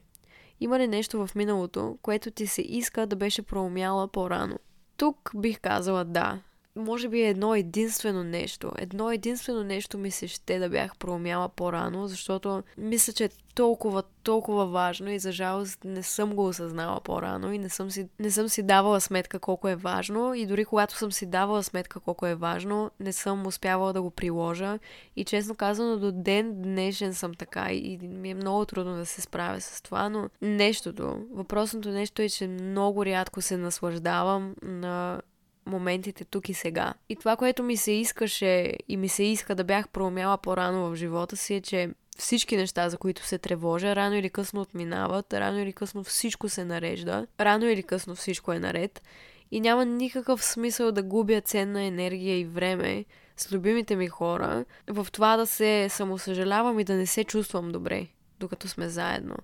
има 0.61 0.79
ли 0.79 0.89
нещо 0.89 1.27
в 1.27 1.35
миналото, 1.35 1.99
което 2.03 2.31
ти 2.31 2.47
се 2.47 2.63
иска 2.63 3.07
да 3.07 3.17
беше 3.17 3.43
проумяла 3.43 4.09
по-рано? 4.09 4.59
Тук 4.97 5.31
бих 5.37 5.61
казала 5.61 6.05
да 6.05 6.43
може 6.79 7.09
би 7.09 7.23
едно 7.23 7.55
единствено 7.55 8.25
нещо. 8.25 8.73
Едно 8.79 9.11
единствено 9.11 9.65
нещо 9.65 9.99
ми 9.99 10.11
се 10.11 10.29
ще 10.29 10.59
да 10.59 10.69
бях 10.69 10.97
проумяла 10.97 11.49
по-рано, 11.49 12.07
защото 12.07 12.63
мисля, 12.79 13.13
че 13.13 13.25
е 13.25 13.31
толкова, 13.59 14.03
толкова 14.23 14.67
важно 14.67 15.11
и 15.11 15.19
за 15.19 15.33
жалост 15.33 15.85
не 15.85 16.03
съм 16.03 16.35
го 16.35 16.47
осъзнала 16.47 17.01
по-рано 17.01 17.53
и 17.53 17.59
не 17.59 17.69
съм, 17.69 17.91
си, 17.91 18.09
не 18.19 18.31
съм 18.31 18.49
си 18.49 18.63
давала 18.63 19.01
сметка 19.01 19.39
колко 19.39 19.69
е 19.69 19.77
важно 19.77 20.35
и 20.35 20.47
дори 20.47 20.65
когато 20.65 20.97
съм 20.97 21.13
си 21.13 21.27
давала 21.27 21.63
сметка 21.63 22.01
колко 22.01 22.27
е 22.27 22.35
важно, 22.35 22.91
не 23.01 23.13
съм 23.13 23.47
успявала 23.47 23.93
да 23.93 24.03
го 24.03 24.11
приложа 24.11 24.79
и 25.17 25.25
честно 25.25 25.55
казано 25.55 25.97
до 25.97 26.13
ден 26.13 26.63
днешен 26.63 27.15
съм 27.15 27.35
така 27.35 27.73
и 27.73 27.99
ми 28.03 28.31
е 28.31 28.35
много 28.35 28.65
трудно 28.65 28.97
да 28.97 29.07
се 29.07 29.21
справя 29.21 29.61
с 29.61 29.83
това, 29.83 30.09
но 30.09 30.29
нещото, 30.43 31.27
въпросното 31.33 31.89
нещо 31.89 32.23
е, 32.23 32.29
че 32.29 32.49
много 32.49 33.05
рядко 33.05 33.43
се 33.43 33.57
наслаждавам 33.57 34.55
на 34.63 35.21
моментите 35.69 36.25
тук 36.25 36.49
и 36.49 36.55
сега. 36.55 36.95
И 37.09 37.17
това, 37.17 37.37
което 37.37 37.63
ми 37.63 37.77
се 37.77 37.93
искаше 37.93 38.75
и 38.89 38.97
ми 38.97 39.09
се 39.09 39.23
иска 39.23 39.55
да 39.55 39.65
бях 39.65 39.89
проумяла 39.89 40.39
по-рано 40.39 40.91
в 40.91 40.97
живота 40.97 41.37
си 41.37 41.55
е, 41.55 41.61
че 41.61 41.91
всички 42.19 42.57
неща, 42.57 42.89
за 42.89 42.99
които 42.99 43.27
се 43.27 43.39
тревожа, 43.39 43.97
рано 43.97 44.17
или 44.17 44.31
късно 44.31 44.61
отминават, 44.61 45.35
рано 45.35 45.59
или 45.59 45.73
късно 45.73 46.05
всичко 46.05 46.49
се 46.49 46.65
нарежда, 46.65 47.27
рано 47.41 47.67
или 47.67 47.83
късно 47.83 48.15
всичко 48.15 48.53
е 48.53 48.59
наред 48.59 49.03
и 49.51 49.61
няма 49.61 49.85
никакъв 49.85 50.45
смисъл 50.45 50.93
да 50.93 51.03
губя 51.03 51.41
ценна 51.41 51.83
енергия 51.83 52.39
и 52.39 52.45
време 52.45 53.05
с 53.37 53.53
любимите 53.53 53.97
ми 53.97 54.09
хора 54.09 54.65
в 54.87 55.07
това 55.13 55.37
да 55.37 55.47
се 55.47 55.89
самосъжалявам 55.89 56.81
и 56.81 56.85
да 56.85 56.95
не 56.95 57.07
се 57.07 57.25
чувствам 57.25 57.69
добре, 57.69 58.07
докато 58.41 58.69
сме 58.69 58.89
заедно. 58.89 59.37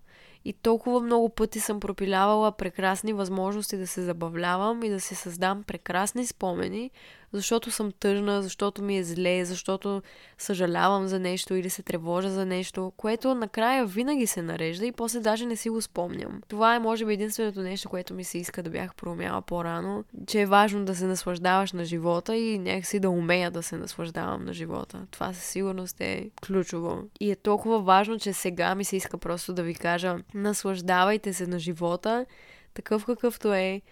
И 0.44 0.52
толкова 0.52 1.00
много 1.00 1.28
пъти 1.28 1.60
съм 1.60 1.80
пропилявала 1.80 2.52
прекрасни 2.52 3.12
възможности 3.12 3.76
да 3.76 3.86
се 3.86 4.02
забавлявам 4.02 4.82
и 4.82 4.90
да 4.90 5.00
се 5.00 5.14
създам 5.14 5.62
прекрасни 5.62 6.26
спомени, 6.26 6.90
защото 7.36 7.70
съм 7.70 7.92
тъжна, 8.00 8.42
защото 8.42 8.82
ми 8.82 8.98
е 8.98 9.04
зле, 9.04 9.44
защото 9.44 10.02
съжалявам 10.38 11.08
за 11.08 11.18
нещо 11.18 11.54
или 11.54 11.70
се 11.70 11.82
тревожа 11.82 12.30
за 12.30 12.46
нещо, 12.46 12.92
което 12.96 13.34
накрая 13.34 13.86
винаги 13.86 14.26
се 14.26 14.42
нарежда 14.42 14.86
и 14.86 14.92
после 14.92 15.20
даже 15.20 15.46
не 15.46 15.56
си 15.56 15.70
го 15.70 15.82
спомням. 15.82 16.40
Това 16.48 16.74
е 16.74 16.78
може 16.78 17.04
би 17.04 17.12
единственото 17.12 17.60
нещо, 17.60 17.88
което 17.88 18.14
ми 18.14 18.24
се 18.24 18.38
иска 18.38 18.62
да 18.62 18.70
бях 18.70 18.94
проумяла 18.94 19.42
по-рано, 19.42 20.04
че 20.26 20.40
е 20.40 20.46
важно 20.46 20.84
да 20.84 20.94
се 20.94 21.06
наслаждаваш 21.06 21.72
на 21.72 21.84
живота 21.84 22.36
и 22.36 22.58
някакси 22.58 23.00
да 23.00 23.10
умея 23.10 23.50
да 23.50 23.62
се 23.62 23.76
наслаждавам 23.76 24.44
на 24.44 24.52
живота. 24.52 25.06
Това 25.10 25.32
със 25.32 25.44
сигурност 25.44 26.00
е 26.00 26.30
ключово. 26.46 27.02
И 27.20 27.30
е 27.30 27.36
толкова 27.36 27.80
важно, 27.80 28.18
че 28.18 28.32
сега 28.32 28.74
ми 28.74 28.84
се 28.84 28.96
иска 28.96 29.18
просто 29.18 29.52
да 29.52 29.62
ви 29.62 29.74
кажа, 29.74 30.16
наслаждавайте 30.34 31.32
се 31.32 31.46
на 31.46 31.58
живота, 31.58 32.26
такъв 32.74 33.06
какъвто 33.06 33.54
е, 33.54 33.82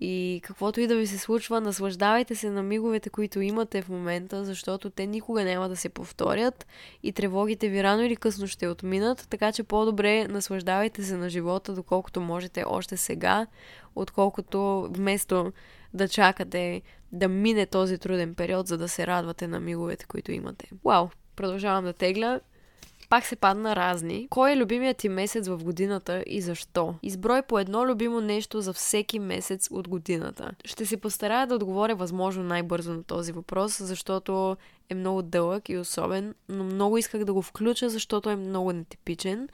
и 0.00 0.40
каквото 0.44 0.80
и 0.80 0.86
да 0.86 0.96
ви 0.96 1.06
се 1.06 1.18
случва, 1.18 1.60
наслаждавайте 1.60 2.34
се 2.34 2.50
на 2.50 2.62
миговете, 2.62 3.10
които 3.10 3.40
имате 3.40 3.82
в 3.82 3.88
момента, 3.88 4.44
защото 4.44 4.90
те 4.90 5.06
никога 5.06 5.44
няма 5.44 5.68
да 5.68 5.76
се 5.76 5.88
повторят 5.88 6.66
и 7.02 7.12
тревогите 7.12 7.68
ви 7.68 7.82
рано 7.82 8.02
или 8.02 8.16
късно 8.16 8.46
ще 8.46 8.68
отминат, 8.68 9.26
така 9.30 9.52
че 9.52 9.62
по-добре 9.62 10.28
наслаждавайте 10.28 11.04
се 11.04 11.16
на 11.16 11.30
живота, 11.30 11.74
доколкото 11.74 12.20
можете 12.20 12.64
още 12.66 12.96
сега, 12.96 13.46
отколкото 13.94 14.88
вместо 14.90 15.52
да 15.94 16.08
чакате 16.08 16.82
да 17.12 17.28
мине 17.28 17.66
този 17.66 17.98
труден 17.98 18.34
период, 18.34 18.66
за 18.66 18.78
да 18.78 18.88
се 18.88 19.06
радвате 19.06 19.48
на 19.48 19.60
миговете, 19.60 20.06
които 20.06 20.32
имате. 20.32 20.70
Вау! 20.84 21.08
Продължавам 21.36 21.84
да 21.84 21.92
тегля. 21.92 22.40
Пак 23.08 23.26
се 23.26 23.36
падна 23.36 23.76
разни. 23.76 24.26
Кой 24.30 24.52
е 24.52 24.56
любимият 24.56 24.96
ти 24.96 25.08
месец 25.08 25.48
в 25.48 25.64
годината 25.64 26.24
и 26.26 26.40
защо? 26.40 26.94
Изброй 27.02 27.42
по 27.42 27.58
едно 27.58 27.86
любимо 27.86 28.20
нещо 28.20 28.60
за 28.60 28.72
всеки 28.72 29.18
месец 29.18 29.68
от 29.70 29.88
годината. 29.88 30.50
Ще 30.64 30.86
се 30.86 30.96
постарая 30.96 31.46
да 31.46 31.54
отговоря 31.54 31.94
възможно 31.94 32.42
най-бързо 32.42 32.92
на 32.92 33.02
този 33.02 33.32
въпрос, 33.32 33.78
защото 33.82 34.56
е 34.90 34.94
много 34.94 35.22
дълъг 35.22 35.68
и 35.68 35.78
особен, 35.78 36.34
но 36.48 36.64
много 36.64 36.98
исках 36.98 37.24
да 37.24 37.32
го 37.32 37.42
включа, 37.42 37.88
защото 37.88 38.30
е 38.30 38.36
много 38.36 38.72
нетипичен 38.72 39.48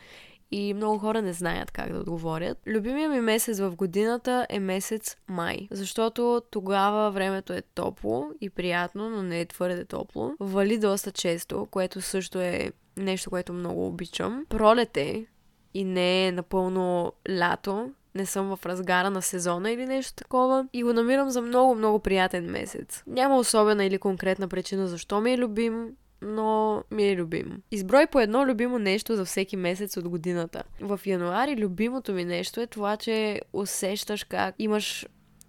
и 0.51 0.75
много 0.75 0.99
хора 0.99 1.23
не 1.23 1.33
знаят 1.33 1.71
как 1.71 1.93
да 1.93 1.99
отговорят. 1.99 2.59
Любимия 2.67 3.09
ми 3.09 3.21
месец 3.21 3.59
в 3.61 3.77
годината 3.77 4.47
е 4.51 4.61
месец 4.61 5.17
май, 5.29 5.69
защото 5.71 6.43
тогава 6.51 7.11
времето 7.11 7.53
е 7.53 7.63
топло 7.75 8.31
и 8.41 8.51
приятно, 8.51 9.11
но 9.11 9.23
не 9.23 9.41
е 9.41 9.47
твърде 9.47 9.85
топло. 9.85 10.33
Вали 10.41 10.79
доста 10.79 11.11
често, 11.11 11.67
което 11.71 12.01
също 12.01 12.41
е 12.41 12.73
нещо, 12.97 13.31
което 13.31 13.53
много 13.53 13.87
обичам. 13.87 14.47
Пролет 14.49 14.97
е 14.97 15.27
и 15.75 15.85
не 15.85 16.27
е 16.27 16.33
напълно 16.33 17.13
лято, 17.31 17.91
не 18.15 18.27
съм 18.27 18.57
в 18.57 18.67
разгара 18.67 19.11
на 19.11 19.23
сезона 19.23 19.71
или 19.71 19.87
нещо 19.87 20.15
такова 20.15 20.69
и 20.73 20.83
го 20.83 20.93
намирам 20.93 21.31
за 21.31 21.43
много, 21.43 21.75
много 21.75 21.99
приятен 21.99 22.51
месец. 22.51 23.03
Няма 23.07 23.37
особена 23.37 23.85
или 23.85 23.99
конкретна 23.99 24.49
причина 24.49 24.89
защо 24.89 25.21
ми 25.21 25.33
е 25.33 25.39
любим, 25.39 25.91
но 26.23 26.83
ми 26.91 27.09
е 27.09 27.17
любим. 27.17 27.63
Изброй 27.71 28.07
по 28.07 28.21
едно 28.21 28.47
любимо 28.47 28.79
нещо 28.79 29.17
за 29.17 29.25
всеки 29.25 29.57
месец 29.57 29.97
от 29.97 30.09
годината. 30.09 30.63
В 30.81 31.01
януари 31.07 31.57
любимото 31.57 32.13
ми 32.13 32.25
нещо 32.25 32.61
е 32.61 32.67
това, 32.67 32.97
че 32.97 33.41
усещаш 33.53 34.25
как 34.25 34.55
имаш 34.59 35.07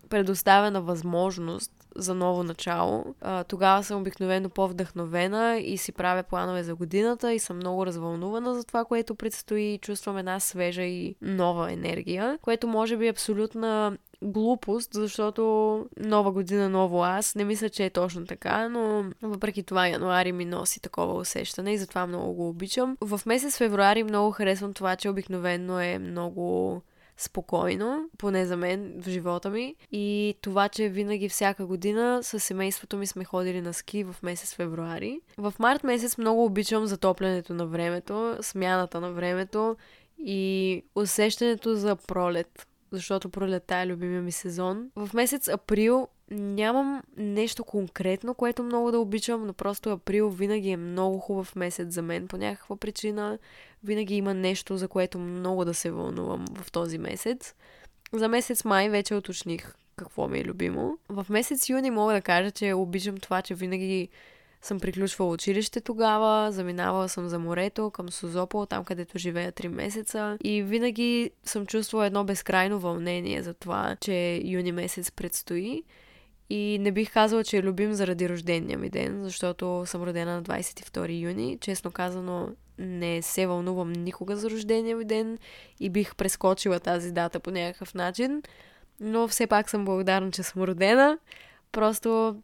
предоставена 0.10 0.82
възможност 0.82 1.75
за 1.96 2.16
ново 2.16 2.44
начало. 2.44 3.16
А, 3.22 3.44
тогава 3.44 3.84
съм 3.84 4.02
обикновено 4.02 4.50
по-вдъхновена 4.50 5.58
и 5.58 5.78
си 5.78 5.92
правя 5.92 6.24
планове 6.24 6.64
за 6.64 6.76
годината 6.76 7.34
и 7.34 7.40
съм 7.40 7.58
много 7.58 7.86
развълнувана 7.86 8.56
за 8.56 8.64
това, 8.64 8.86
което 8.86 9.16
предстои. 9.16 9.80
Чувствам 9.82 10.18
една 10.18 10.40
свежа 10.40 10.84
и 10.84 11.16
нова 11.22 11.72
енергия, 11.72 12.40
което 12.42 12.68
може 12.68 12.98
би 12.98 13.08
е 13.08 13.10
абсолютна 13.10 13.98
глупост, 14.22 14.94
защото 14.94 15.86
нова 15.98 16.32
година, 16.32 16.70
ново 16.70 17.04
аз. 17.04 17.36
Не 17.36 17.44
мисля, 17.44 17.70
че 17.70 17.86
е 17.86 17.90
точно 17.90 18.26
така, 18.26 18.70
но 18.70 19.06
въпреки 19.22 19.64
това 19.64 19.88
януари 19.88 20.32
ми 20.32 20.46
носи 20.46 20.80
такова 20.80 21.14
усещане 21.14 21.74
и 21.74 21.78
затова 21.78 22.08
много 22.08 22.34
го 22.34 22.50
обичам. 22.50 22.98
В 23.02 23.22
месец 23.26 23.58
февруари 23.58 24.04
много 24.04 24.32
харесвам 24.32 24.74
това, 24.74 24.96
че 24.96 25.10
обикновено 25.10 25.80
е 25.80 26.00
много 26.00 26.82
спокойно, 27.18 28.10
поне 28.18 28.46
за 28.46 28.58
мен 28.58 29.02
в 29.02 29.10
живота 29.10 29.50
ми. 29.50 29.76
И 29.92 30.36
това, 30.42 30.70
че 30.70 30.90
винаги 30.90 31.30
всяка 31.30 31.66
година 31.66 32.20
с 32.24 32.40
семейството 32.40 32.98
ми 32.98 33.08
сме 33.08 33.26
ходили 33.26 33.62
на 33.62 33.74
ски 33.74 34.04
в 34.04 34.16
месец 34.24 34.56
февруари. 34.56 35.22
В 35.38 35.54
март 35.60 35.84
месец 35.84 36.18
много 36.18 36.46
обичам 36.46 36.86
затоплянето 36.86 37.54
на 37.54 37.66
времето, 37.66 38.38
смяната 38.42 39.02
на 39.02 39.12
времето 39.12 39.76
и 40.18 40.84
усещането 40.96 41.76
за 41.76 41.96
пролет 41.96 42.68
защото 42.92 43.30
пролета 43.30 43.76
е 43.76 43.88
любимия 43.88 44.22
ми 44.22 44.32
сезон. 44.32 44.90
В 44.96 45.10
месец 45.14 45.48
април 45.48 46.08
нямам 46.32 47.04
нещо 47.18 47.64
конкретно, 47.64 48.34
което 48.34 48.64
много 48.64 48.92
да 48.92 49.00
обичам, 49.00 49.46
но 49.46 49.54
просто 49.54 49.90
април 49.90 50.30
винаги 50.30 50.70
е 50.70 50.78
много 50.78 51.20
хубав 51.20 51.56
месец 51.56 51.94
за 51.94 52.02
мен 52.02 52.28
по 52.28 52.38
някаква 52.38 52.76
причина. 52.76 53.40
Винаги 53.84 54.16
има 54.16 54.34
нещо, 54.34 54.78
за 54.78 54.88
което 54.88 55.20
много 55.20 55.66
да 55.66 55.74
се 55.74 55.92
вълнувам 55.92 56.46
в 56.56 56.72
този 56.72 56.98
месец. 56.98 57.56
За 58.14 58.28
месец 58.28 58.66
май 58.66 58.90
вече 58.90 59.16
уточних 59.16 59.76
какво 59.96 60.28
ми 60.28 60.40
е 60.40 60.46
любимо. 60.46 60.98
В 61.10 61.26
месец 61.30 61.70
юни 61.70 61.92
мога 61.92 62.14
да 62.14 62.22
кажа, 62.22 62.52
че 62.52 62.74
обичам 62.74 63.18
това, 63.18 63.42
че 63.42 63.56
винаги 63.56 64.10
съм 64.62 64.80
приключвала 64.80 65.32
училище 65.32 65.82
тогава, 65.82 66.52
заминавала 66.52 67.10
съм 67.10 67.30
за 67.30 67.40
морето 67.40 67.92
към 67.92 68.10
Созопол, 68.10 68.66
там 68.66 68.84
където 68.84 69.18
живея 69.18 69.52
3 69.52 69.68
месеца 69.68 70.38
и 70.44 70.64
винаги 70.64 71.32
съм 71.44 71.66
чувствала 71.66 72.06
едно 72.06 72.24
безкрайно 72.24 72.80
вълнение 72.80 73.44
за 73.44 73.54
това, 73.54 73.96
че 74.02 74.42
юни 74.44 74.72
месец 74.72 75.12
предстои. 75.12 75.84
И 76.50 76.78
не 76.82 76.92
бих 76.92 77.14
казала, 77.14 77.44
че 77.44 77.58
е 77.58 77.64
любим 77.64 77.94
заради 77.94 78.30
рождения 78.30 78.78
ми 78.78 78.90
ден, 78.90 79.24
защото 79.24 79.84
съм 79.86 80.04
родена 80.04 80.36
на 80.36 80.44
22 80.44 81.22
юни. 81.22 81.58
Честно 81.62 81.92
казано, 81.92 82.50
не 82.78 83.22
се 83.22 83.48
вълнувам 83.48 83.92
никога 83.92 84.36
за 84.36 84.50
рождения 84.50 84.98
ми 84.98 85.06
ден 85.06 85.38
и 85.80 85.90
бих 85.90 86.16
прескочила 86.16 86.80
тази 86.80 87.12
дата 87.12 87.40
по 87.40 87.52
някакъв 87.52 87.94
начин. 87.94 88.42
Но 89.00 89.28
все 89.28 89.48
пак 89.48 89.70
съм 89.70 89.86
благодарна, 89.86 90.32
че 90.32 90.44
съм 90.44 90.64
родена. 90.64 91.18
Просто 91.72 92.36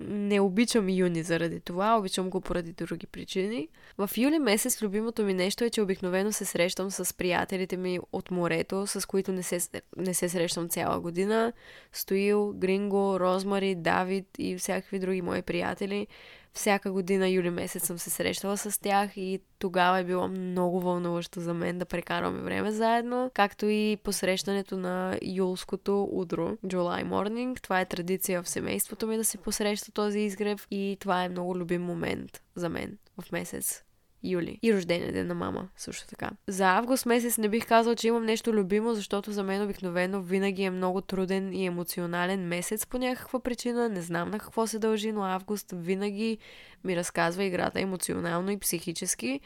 не 0.00 0.40
обичам 0.40 0.88
юни 0.88 1.22
заради 1.22 1.60
това, 1.60 1.98
обичам 1.98 2.30
го 2.30 2.40
поради 2.40 2.72
други 2.72 3.06
причини. 3.06 3.68
В 3.98 4.10
юли 4.16 4.38
месец 4.38 4.82
любимото 4.82 5.24
ми 5.24 5.34
нещо 5.34 5.64
е, 5.64 5.70
че 5.70 5.82
обикновено 5.82 6.32
се 6.32 6.44
срещам 6.44 6.90
с 6.90 7.16
приятелите 7.16 7.76
ми 7.76 7.98
от 8.12 8.30
морето, 8.30 8.86
с 8.86 9.06
които 9.06 9.32
не 9.32 9.42
се, 9.42 9.82
не 9.96 10.14
се 10.14 10.28
срещам 10.28 10.68
цяла 10.68 11.00
година. 11.00 11.52
Стоил, 11.92 12.52
Гринго, 12.56 13.20
Розмари, 13.20 13.74
Давид 13.74 14.26
и 14.38 14.56
всякакви 14.56 14.98
други 14.98 15.22
мои 15.22 15.42
приятели 15.42 16.06
всяка 16.54 16.92
година 16.92 17.28
юли 17.28 17.50
месец 17.50 17.86
съм 17.86 17.98
се 17.98 18.10
срещала 18.10 18.56
с 18.56 18.80
тях 18.80 19.16
и 19.16 19.40
тогава 19.58 19.98
е 19.98 20.04
било 20.04 20.28
много 20.28 20.80
вълнуващо 20.80 21.40
за 21.40 21.54
мен 21.54 21.78
да 21.78 21.84
прекарваме 21.84 22.40
време 22.40 22.72
заедно, 22.72 23.30
както 23.34 23.66
и 23.66 23.98
посрещането 24.04 24.76
на 24.76 25.18
юлското 25.22 26.08
утро, 26.12 26.56
July 26.66 27.04
Morning. 27.04 27.60
Това 27.60 27.80
е 27.80 27.86
традиция 27.86 28.42
в 28.42 28.48
семейството 28.48 29.06
ми 29.06 29.16
да 29.16 29.24
се 29.24 29.38
посреща 29.38 29.92
този 29.92 30.20
изгрев 30.20 30.66
и 30.70 30.96
това 31.00 31.24
е 31.24 31.28
много 31.28 31.56
любим 31.56 31.82
момент 31.82 32.42
за 32.54 32.68
мен 32.68 32.98
в 33.18 33.32
месец 33.32 33.82
юли. 34.22 34.58
И 34.62 34.74
рождения 34.74 35.12
ден 35.12 35.26
на 35.26 35.34
мама, 35.34 35.68
също 35.76 36.08
така. 36.08 36.30
За 36.46 36.66
август 36.66 37.06
месец 37.06 37.38
не 37.38 37.48
бих 37.48 37.66
казал, 37.66 37.94
че 37.94 38.08
имам 38.08 38.24
нещо 38.24 38.52
любимо, 38.52 38.94
защото 38.94 39.32
за 39.32 39.42
мен 39.42 39.62
обикновено 39.62 40.22
винаги 40.22 40.62
е 40.62 40.70
много 40.70 41.00
труден 41.00 41.52
и 41.52 41.66
емоционален 41.66 42.40
месец 42.48 42.86
по 42.86 42.98
някаква 42.98 43.40
причина. 43.40 43.88
Не 43.88 44.02
знам 44.02 44.30
на 44.30 44.38
какво 44.38 44.66
се 44.66 44.78
дължи, 44.78 45.12
но 45.12 45.24
август 45.24 45.72
винаги 45.76 46.38
ми 46.84 46.96
разказва 46.96 47.44
играта 47.44 47.80
емоционално 47.80 48.50
и 48.50 48.58
психически. 48.58 49.40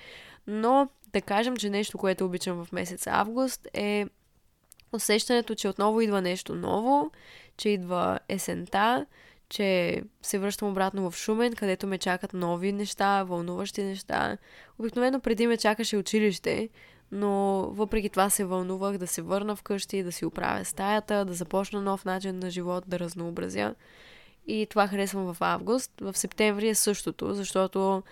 Но 0.46 0.88
да 1.12 1.20
кажем, 1.20 1.56
че 1.56 1.70
нещо, 1.70 1.98
което 1.98 2.24
обичам 2.24 2.64
в 2.64 2.72
месец 2.72 3.06
август 3.06 3.68
е 3.74 4.06
усещането, 4.92 5.54
че 5.54 5.68
отново 5.68 6.00
идва 6.00 6.22
нещо 6.22 6.54
ново, 6.54 7.10
че 7.56 7.68
идва 7.68 8.18
есента, 8.28 9.06
че 9.54 10.02
се 10.22 10.38
връщам 10.38 10.68
обратно 10.68 11.10
в 11.10 11.16
Шумен, 11.16 11.54
където 11.54 11.86
ме 11.86 11.98
чакат 11.98 12.32
нови 12.32 12.72
неща, 12.72 13.24
вълнуващи 13.24 13.82
неща. 13.82 14.38
Обикновено 14.78 15.20
преди 15.20 15.46
ме 15.46 15.56
чакаше 15.56 15.96
училище, 15.96 16.68
но 17.12 17.32
въпреки 17.70 18.08
това 18.08 18.30
се 18.30 18.44
вълнувах 18.44 18.98
да 18.98 19.06
се 19.06 19.22
върна 19.22 19.56
вкъщи, 19.56 20.02
да 20.02 20.12
си 20.12 20.24
оправя 20.24 20.64
стаята, 20.64 21.24
да 21.24 21.34
започна 21.34 21.80
нов 21.80 22.04
начин 22.04 22.38
на 22.38 22.50
живот, 22.50 22.84
да 22.86 22.98
разнообразя. 22.98 23.74
И 24.46 24.66
това 24.70 24.86
харесвам 24.86 25.34
в 25.34 25.36
август. 25.40 25.92
В 26.00 26.18
септември 26.18 26.68
е 26.68 26.74
същото, 26.74 27.34
защото 27.34 28.02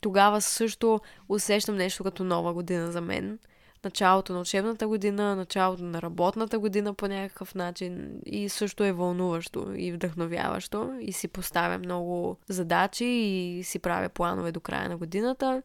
тогава 0.00 0.40
също 0.40 1.00
усещам 1.28 1.76
нещо 1.76 2.04
като 2.04 2.24
нова 2.24 2.54
година 2.54 2.92
за 2.92 3.00
мен– 3.00 3.38
началото 3.84 4.32
на 4.32 4.40
учебната 4.40 4.88
година, 4.88 5.36
началото 5.36 5.84
на 5.84 6.02
работната 6.02 6.58
година 6.58 6.94
по 6.94 7.08
някакъв 7.08 7.54
начин 7.54 8.20
и 8.26 8.48
също 8.48 8.84
е 8.84 8.92
вълнуващо 8.92 9.72
и 9.76 9.92
вдъхновяващо 9.92 10.92
и 11.00 11.12
си 11.12 11.28
поставя 11.28 11.78
много 11.78 12.36
задачи 12.48 13.04
и 13.04 13.62
си 13.64 13.78
правя 13.78 14.08
планове 14.08 14.52
до 14.52 14.60
края 14.60 14.88
на 14.88 14.96
годината. 14.96 15.62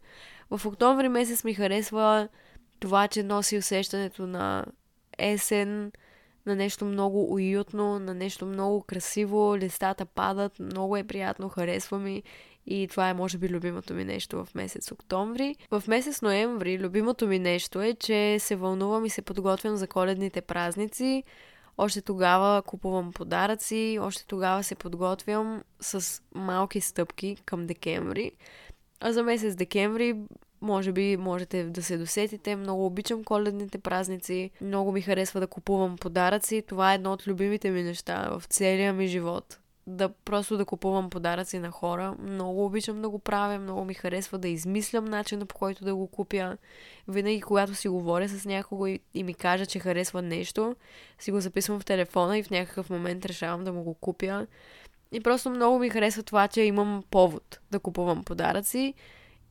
В 0.52 0.66
октомври 0.66 1.10
месец 1.10 1.44
ми 1.44 1.54
харесва 1.54 2.28
това, 2.80 3.08
че 3.08 3.24
носи 3.24 3.58
усещането 3.58 4.28
на 4.28 4.66
есен, 5.18 5.92
на 6.46 6.56
нещо 6.56 6.86
много 6.86 7.34
уютно, 7.34 8.00
на 8.00 8.14
нещо 8.14 8.46
много 8.46 8.82
красиво, 8.82 9.58
листата 9.58 10.06
падат, 10.06 10.60
много 10.60 10.98
е 10.98 11.04
приятно, 11.04 11.50
харесва 11.50 12.00
ми 12.00 12.24
и 12.68 12.88
това 12.88 13.10
е, 13.10 13.14
може 13.14 13.38
би, 13.38 13.50
любимото 13.50 13.94
ми 13.94 14.06
нещо 14.06 14.46
в 14.46 14.56
месец 14.56 14.92
октомври. 14.92 15.56
В 15.72 15.84
месец 15.88 16.22
ноември 16.22 16.80
любимото 16.80 17.28
ми 17.28 17.40
нещо 17.40 17.82
е, 17.82 17.94
че 17.94 18.40
се 18.40 18.56
вълнувам 18.56 19.06
и 19.06 19.10
се 19.10 19.22
подготвям 19.22 19.76
за 19.76 19.88
коледните 19.88 20.42
празници. 20.42 21.24
Още 21.78 22.02
тогава 22.02 22.62
купувам 22.62 23.14
подаръци, 23.14 23.98
още 24.02 24.26
тогава 24.26 24.64
се 24.64 24.76
подготвям 24.76 25.64
с 25.80 26.22
малки 26.36 26.82
стъпки 26.82 27.38
към 27.46 27.68
декември. 27.68 28.32
А 29.00 29.14
за 29.14 29.24
месец 29.24 29.56
декември 29.56 30.16
може 30.62 30.92
би 30.92 31.18
можете 31.18 31.64
да 31.64 31.84
се 31.84 31.98
досетите. 31.98 32.56
Много 32.56 32.86
обичам 32.86 33.24
коледните 33.24 33.78
празници. 33.78 34.52
Много 34.62 34.92
ми 34.92 35.02
харесва 35.02 35.40
да 35.40 35.48
купувам 35.48 35.98
подаръци. 35.98 36.64
Това 36.68 36.92
е 36.92 36.96
едно 36.96 37.14
от 37.14 37.28
любимите 37.28 37.72
ми 37.72 37.84
неща 37.84 38.30
в 38.40 38.44
целия 38.50 38.94
ми 38.94 39.08
живот 39.08 39.60
да 39.88 40.10
просто 40.10 40.58
да 40.58 40.66
купувам 40.66 41.10
подаръци 41.10 41.60
на 41.60 41.72
хора. 41.72 42.16
Много 42.20 42.66
обичам 42.66 43.02
да 43.02 43.10
го 43.10 43.20
правя, 43.20 43.60
много 43.60 43.86
ми 43.86 43.94
харесва 43.94 44.38
да 44.38 44.48
измислям 44.48 45.06
начина 45.06 45.46
по 45.46 45.56
който 45.56 45.86
да 45.86 45.96
го 45.96 46.08
купя. 46.08 46.58
Винаги, 47.08 47.42
когато 47.42 47.76
си 47.76 47.88
говоря 47.88 48.30
с 48.30 48.46
някого 48.46 48.88
и, 48.88 49.00
и 49.14 49.24
ми 49.24 49.34
каже, 49.34 49.66
че 49.66 49.80
харесва 49.80 50.22
нещо, 50.22 50.76
си 51.20 51.32
го 51.32 51.40
записвам 51.40 51.80
в 51.80 51.86
телефона 51.86 52.38
и 52.38 52.44
в 52.44 52.50
някакъв 52.50 52.90
момент 52.90 53.26
решавам 53.26 53.64
да 53.64 53.74
му 53.74 53.84
го 53.84 53.94
купя. 53.94 54.48
И 55.12 55.22
просто 55.22 55.50
много 55.50 55.80
ми 55.80 55.90
харесва 55.90 56.24
това, 56.24 56.48
че 56.48 56.62
имам 56.62 57.04
повод 57.12 57.60
да 57.72 57.80
купувам 57.80 58.24
подаръци 58.24 58.94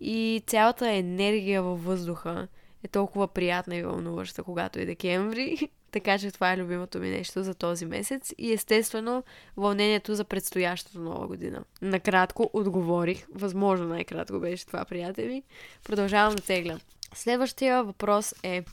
и 0.01 0.42
цялата 0.46 0.90
енергия 0.90 1.62
във 1.62 1.85
въздуха 1.85 2.49
е 2.85 2.88
толкова 2.88 3.29
приятна 3.29 3.77
и 3.77 3.83
вълнуваща, 3.83 4.42
когато 4.42 4.79
е 4.79 4.85
декември. 4.85 5.68
Така 5.97 6.19
че 6.19 6.31
това 6.31 6.53
е 6.53 6.57
любимото 6.57 6.99
ми 6.99 7.11
нещо 7.11 7.43
за 7.43 7.55
този 7.55 7.87
месец 7.87 8.33
и 8.39 8.53
естествено 8.53 9.25
вълнението 9.57 10.15
за 10.15 10.25
предстоящата 10.25 10.99
нова 10.99 11.27
година. 11.27 11.65
Накратко 11.83 12.51
отговорих. 12.53 13.27
Възможно 13.35 13.89
най-кратко 13.89 14.39
беше 14.39 14.67
това, 14.67 14.85
приятели. 14.85 15.43
Продължавам 15.85 16.37
да 16.37 16.43
тегля. 16.43 16.79
Следващия 17.15 17.85
въпрос 17.85 18.35
е 18.43 18.65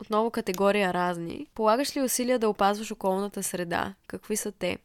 отново 0.00 0.30
категория 0.30 0.94
разни. 0.94 1.46
Полагаш 1.54 1.96
ли 1.96 2.02
усилия 2.02 2.38
да 2.38 2.48
опазваш 2.48 2.90
околната 2.90 3.42
среда? 3.42 3.94
Какви 4.06 4.36
са 4.36 4.52
те? 4.52 4.78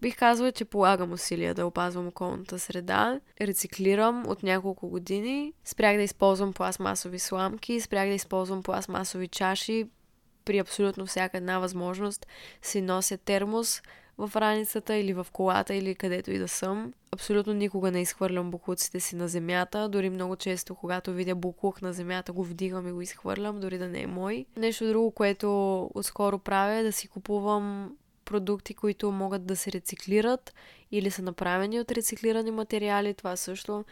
Бих 0.00 0.16
казала, 0.16 0.52
че 0.52 0.64
полагам 0.64 1.12
усилия 1.12 1.54
да 1.54 1.66
опазвам 1.66 2.06
околната 2.06 2.58
среда. 2.58 3.20
Рециклирам 3.40 4.28
от 4.28 4.42
няколко 4.42 4.88
години. 4.88 5.52
Спрях 5.64 5.96
да 5.96 6.02
използвам 6.02 6.52
пластмасови 6.52 7.18
сламки, 7.18 7.80
спрях 7.80 8.08
да 8.08 8.14
използвам 8.14 8.62
пластмасови 8.62 9.28
чаши 9.28 9.86
при 10.44 10.58
абсолютно 10.58 11.06
всяка 11.06 11.36
една 11.36 11.58
възможност 11.58 12.26
си 12.62 12.80
нося 12.80 13.16
термос 13.16 13.82
в 14.18 14.30
раницата 14.36 14.96
или 14.96 15.12
в 15.12 15.26
колата 15.32 15.74
или 15.74 15.94
където 15.94 16.30
и 16.30 16.38
да 16.38 16.48
съм. 16.48 16.92
Абсолютно 17.12 17.52
никога 17.52 17.90
не 17.90 18.00
изхвърлям 18.00 18.50
букуците 18.50 19.00
си 19.00 19.16
на 19.16 19.28
земята, 19.28 19.88
дори 19.88 20.10
много 20.10 20.36
често, 20.36 20.74
когато 20.74 21.12
видя 21.12 21.34
букук 21.34 21.82
на 21.82 21.92
земята, 21.92 22.32
го 22.32 22.44
вдигам 22.44 22.88
и 22.88 22.92
го 22.92 23.00
изхвърлям, 23.00 23.60
дори 23.60 23.78
да 23.78 23.88
не 23.88 24.00
е 24.00 24.06
мой. 24.06 24.46
Нещо 24.56 24.88
друго, 24.88 25.10
което 25.10 25.90
отскоро 25.94 26.38
правя 26.38 26.74
е 26.74 26.82
да 26.82 26.92
си 26.92 27.08
купувам 27.08 27.96
продукти, 28.24 28.74
които 28.74 29.12
могат 29.12 29.46
да 29.46 29.56
се 29.56 29.72
рециклират 29.72 30.54
или 30.92 31.10
са 31.10 31.22
направени 31.22 31.80
от 31.80 31.92
рециклирани 31.92 32.50
материали, 32.50 33.14
това 33.14 33.36
също. 33.36 33.84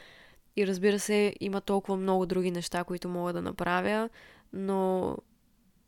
И 0.56 0.66
разбира 0.66 0.98
се, 0.98 1.34
има 1.40 1.60
толкова 1.60 1.96
много 1.96 2.26
други 2.26 2.50
неща, 2.50 2.84
които 2.84 3.08
мога 3.08 3.32
да 3.32 3.42
направя, 3.42 4.08
но 4.52 5.16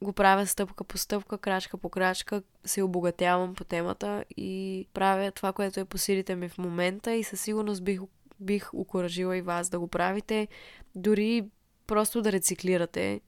го 0.05 0.13
правя 0.13 0.47
стъпка 0.47 0.85
по 0.85 0.99
стъпка, 0.99 1.39
крачка 1.39 1.77
по 1.79 1.89
крачка, 1.89 2.43
се 2.65 2.83
обогатявам 2.83 3.55
по 3.55 3.65
темата 3.65 4.25
и 4.37 4.87
правя 4.95 5.31
това, 5.31 5.53
което 5.53 5.81
е 5.81 5.85
по 5.85 5.99
силите 5.99 6.37
ми 6.37 6.49
в 6.49 6.59
момента 6.59 7.13
и 7.13 7.25
със 7.25 7.41
сигурност 7.41 7.85
бих, 7.85 8.01
бих 8.41 8.75
окоръжила 8.75 9.37
и 9.37 9.43
вас 9.43 9.69
да 9.69 9.79
го 9.79 9.89
правите. 9.89 10.49
Дори 10.95 11.45
просто 11.87 12.23
да 12.23 12.33
рециклирате 12.33 13.21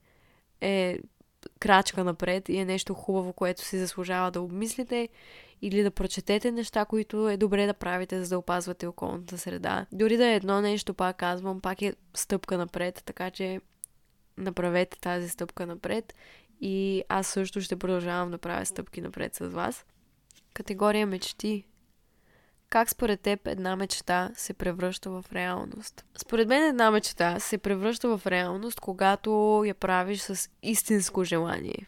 е 0.60 0.98
крачка 1.60 2.04
напред 2.04 2.48
и 2.48 2.56
е 2.56 2.64
нещо 2.64 2.94
хубаво, 2.94 3.32
което 3.32 3.64
си 3.64 3.78
заслужава 3.78 4.30
да 4.30 4.40
обмислите 4.40 5.08
или 5.62 5.82
да 5.82 5.90
прочетете 5.90 6.52
неща, 6.52 6.84
които 6.84 7.28
е 7.28 7.36
добре 7.36 7.66
да 7.66 7.74
правите, 7.74 8.24
за 8.24 8.28
да 8.28 8.38
опазвате 8.38 8.86
околната 8.86 9.38
среда. 9.38 9.86
Дори 9.92 10.16
да 10.16 10.26
е 10.26 10.34
едно 10.34 10.60
нещо, 10.60 10.94
пак 10.94 11.16
казвам, 11.16 11.60
пак 11.60 11.82
е 11.82 11.94
стъпка 12.14 12.58
напред, 12.58 13.02
така 13.04 13.30
че 13.30 13.60
направете 14.38 15.00
тази 15.00 15.28
стъпка 15.28 15.66
напред 15.66 16.14
и 16.60 17.02
аз 17.08 17.26
също 17.26 17.60
ще 17.60 17.76
продължавам 17.76 18.30
да 18.30 18.38
правя 18.38 18.66
стъпки 18.66 19.00
напред 19.00 19.34
с 19.34 19.48
вас. 19.48 19.84
Категория 20.54 21.06
мечти. 21.06 21.64
Как 22.68 22.90
според 22.90 23.20
теб 23.20 23.46
една 23.46 23.76
мечта 23.76 24.30
се 24.34 24.54
превръща 24.54 25.10
в 25.10 25.24
реалност? 25.32 26.04
Според 26.16 26.48
мен 26.48 26.64
една 26.64 26.90
мечта 26.90 27.40
се 27.40 27.58
превръща 27.58 28.18
в 28.18 28.26
реалност, 28.26 28.80
когато 28.80 29.62
я 29.66 29.74
правиш 29.74 30.20
с 30.20 30.50
истинско 30.62 31.24
желание. 31.24 31.86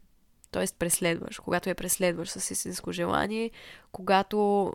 Тоест 0.50 0.76
преследваш. 0.78 1.38
Когато 1.38 1.68
я 1.68 1.74
преследваш 1.74 2.31
с 2.31 2.50
истинско 2.50 2.92
желание, 2.92 3.50
когато 3.92 4.72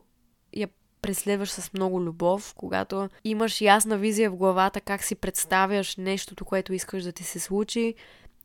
я 0.56 0.68
преследваш 1.02 1.52
с 1.52 1.74
много 1.74 2.02
любов, 2.02 2.54
когато 2.58 3.10
имаш 3.24 3.62
ясна 3.62 3.98
визия 3.98 4.32
в 4.32 4.36
главата 4.36 4.82
как 4.82 5.04
си 5.04 5.16
представяш 5.16 5.96
нещото, 5.98 6.46
което 6.46 6.74
искаш 6.74 7.04
да 7.04 7.12
ти 7.12 7.24
се 7.24 7.40
случи, 7.40 7.96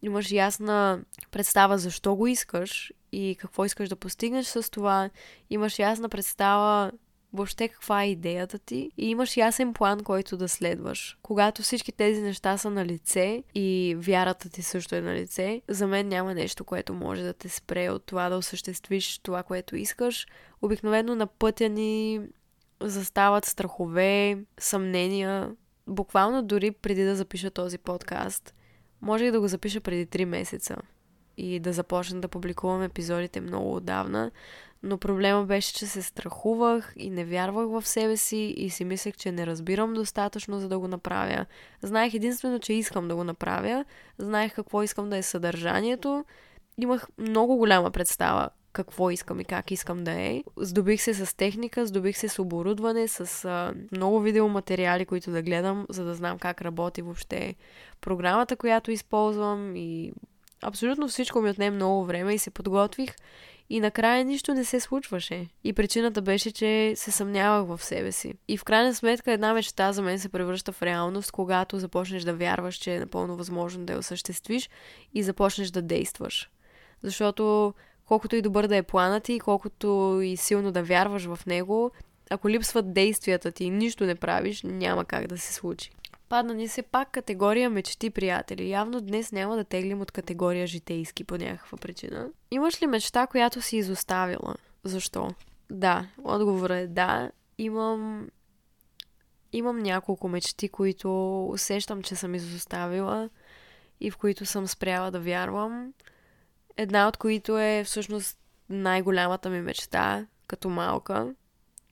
имаш 0.02 0.30
ясна 0.30 1.00
представа 1.30 1.78
защо 1.78 2.14
го 2.14 2.26
искаш 2.26 2.92
и 3.12 3.36
какво 3.40 3.64
искаш 3.64 3.88
да 3.88 3.96
постигнеш 3.96 4.46
с 4.46 4.70
това, 4.70 5.10
имаш 5.50 5.78
ясна 5.78 6.08
представа 6.08 6.92
въобще 7.32 7.68
каква 7.68 8.02
е 8.02 8.10
идеята 8.10 8.58
ти 8.58 8.90
и 8.96 9.10
имаш 9.10 9.36
ясен 9.36 9.72
план, 9.72 10.00
който 10.00 10.36
да 10.36 10.48
следваш. 10.48 11.18
Когато 11.22 11.62
всички 11.62 11.92
тези 11.92 12.22
неща 12.22 12.58
са 12.58 12.70
на 12.70 12.86
лице 12.86 13.42
и 13.54 13.96
вярата 13.98 14.50
ти 14.50 14.62
също 14.62 14.94
е 14.94 15.00
на 15.00 15.14
лице, 15.14 15.62
за 15.68 15.86
мен 15.86 16.08
няма 16.08 16.34
нещо, 16.34 16.64
което 16.64 16.94
може 16.94 17.22
да 17.22 17.32
те 17.32 17.48
спре 17.48 17.90
от 17.90 18.06
това 18.06 18.28
да 18.28 18.36
осъществиш 18.36 19.18
това, 19.18 19.42
което 19.42 19.76
искаш. 19.76 20.26
Обикновено 20.62 21.14
на 21.14 21.26
пътя 21.26 21.68
ни 21.68 22.20
застават 22.80 23.44
страхове, 23.44 24.38
съмнения. 24.58 25.50
Буквално 25.86 26.42
дори 26.42 26.70
преди 26.70 27.04
да 27.04 27.16
запиша 27.16 27.50
този 27.50 27.78
подкаст, 27.78 28.54
можех 29.02 29.32
да 29.32 29.40
го 29.40 29.48
запиша 29.48 29.80
преди 29.80 30.06
3 30.06 30.24
месеца 30.24 30.76
и 31.36 31.60
да 31.60 31.72
започна 31.72 32.20
да 32.20 32.28
публикувам 32.28 32.82
епизодите 32.82 33.40
много 33.40 33.76
отдавна, 33.76 34.30
но 34.82 34.98
проблема 34.98 35.44
беше, 35.44 35.74
че 35.74 35.86
се 35.86 36.02
страхувах 36.02 36.92
и 36.96 37.10
не 37.10 37.24
вярвах 37.24 37.68
в 37.68 37.88
себе 37.88 38.16
си 38.16 38.36
и 38.36 38.70
си 38.70 38.84
мислех, 38.84 39.16
че 39.16 39.32
не 39.32 39.46
разбирам 39.46 39.94
достатъчно, 39.94 40.58
за 40.58 40.68
да 40.68 40.78
го 40.78 40.88
направя. 40.88 41.46
Знаех 41.82 42.14
единствено, 42.14 42.58
че 42.58 42.72
искам 42.72 43.08
да 43.08 43.16
го 43.16 43.24
направя, 43.24 43.84
знаех 44.18 44.54
какво 44.54 44.82
искам 44.82 45.10
да 45.10 45.16
е 45.16 45.22
съдържанието, 45.22 46.24
имах 46.78 47.08
много 47.18 47.56
голяма 47.56 47.90
представа 47.90 48.50
какво 48.82 49.10
искам 49.10 49.40
и 49.40 49.44
как 49.44 49.70
искам 49.70 50.04
да 50.04 50.12
е. 50.12 50.42
Здобих 50.56 51.02
се 51.02 51.14
с 51.14 51.36
техника, 51.36 51.86
здобих 51.86 52.18
се 52.18 52.28
с 52.28 52.38
оборудване, 52.38 53.08
с 53.08 53.44
а, 53.44 53.74
много 53.92 54.20
видеоматериали, 54.20 55.06
които 55.06 55.30
да 55.30 55.42
гледам, 55.42 55.86
за 55.88 56.04
да 56.04 56.14
знам 56.14 56.38
как 56.38 56.62
работи 56.62 57.02
въобще 57.02 57.54
програмата, 58.00 58.56
която 58.56 58.90
използвам 58.90 59.76
и 59.76 60.12
абсолютно 60.62 61.08
всичко 61.08 61.40
ми 61.40 61.50
отне 61.50 61.70
много 61.70 62.04
време 62.04 62.34
и 62.34 62.38
се 62.38 62.50
подготвих 62.50 63.14
и 63.70 63.80
накрая 63.80 64.24
нищо 64.24 64.54
не 64.54 64.64
се 64.64 64.80
случваше. 64.80 65.46
И 65.64 65.72
причината 65.72 66.22
беше, 66.22 66.50
че 66.50 66.92
се 66.96 67.10
съмнявах 67.10 67.76
в 67.76 67.84
себе 67.84 68.12
си. 68.12 68.34
И 68.48 68.56
в 68.56 68.64
крайна 68.64 68.94
сметка 68.94 69.32
една 69.32 69.54
мечта 69.54 69.92
за 69.92 70.02
мен 70.02 70.18
се 70.18 70.28
превръща 70.28 70.72
в 70.72 70.82
реалност, 70.82 71.32
когато 71.32 71.78
започнеш 71.78 72.22
да 72.22 72.34
вярваш, 72.34 72.74
че 72.74 72.94
е 72.94 73.00
напълно 73.00 73.36
възможно 73.36 73.84
да 73.84 73.92
я 73.92 73.98
осъществиш 73.98 74.70
и 75.14 75.22
започнеш 75.22 75.70
да 75.70 75.82
действаш. 75.82 76.50
Защото 77.02 77.74
колкото 78.08 78.36
и 78.36 78.42
добър 78.42 78.66
да 78.66 78.76
е 78.76 78.82
планът 78.82 79.22
ти, 79.22 79.40
колкото 79.40 80.20
и 80.24 80.36
силно 80.36 80.72
да 80.72 80.82
вярваш 80.82 81.24
в 81.24 81.46
него, 81.46 81.90
ако 82.30 82.48
липсват 82.48 82.92
действията 82.92 83.52
ти 83.52 83.64
и 83.64 83.70
нищо 83.70 84.04
не 84.04 84.14
правиш, 84.14 84.62
няма 84.62 85.04
как 85.04 85.26
да 85.26 85.38
се 85.38 85.52
случи. 85.52 85.90
Падна 86.28 86.54
ни 86.54 86.68
се 86.68 86.82
пак 86.82 87.10
категория 87.10 87.70
мечти, 87.70 88.10
приятели. 88.10 88.70
Явно 88.70 89.00
днес 89.00 89.32
няма 89.32 89.56
да 89.56 89.64
теглим 89.64 90.00
от 90.00 90.12
категория 90.12 90.66
житейски 90.66 91.24
по 91.24 91.36
някаква 91.36 91.78
причина. 91.78 92.28
Имаш 92.50 92.82
ли 92.82 92.86
мечта, 92.86 93.26
която 93.26 93.62
си 93.62 93.76
изоставила? 93.76 94.54
Защо? 94.84 95.30
Да, 95.70 96.06
отговорът 96.24 96.78
е 96.78 96.86
да. 96.86 97.30
Имам 97.58 98.28
имам 99.52 99.78
няколко 99.78 100.28
мечти, 100.28 100.68
които 100.68 101.44
усещам, 101.46 102.02
че 102.02 102.14
съм 102.14 102.34
изоставила 102.34 103.30
и 104.00 104.10
в 104.10 104.16
които 104.16 104.46
съм 104.46 104.66
спряла 104.66 105.10
да 105.10 105.20
вярвам. 105.20 105.92
Една 106.78 107.08
от 107.08 107.16
които 107.16 107.58
е 107.58 107.82
всъщност 107.86 108.38
най-голямата 108.70 109.50
ми 109.50 109.60
мечта, 109.60 110.26
като 110.46 110.68
малка. 110.68 111.34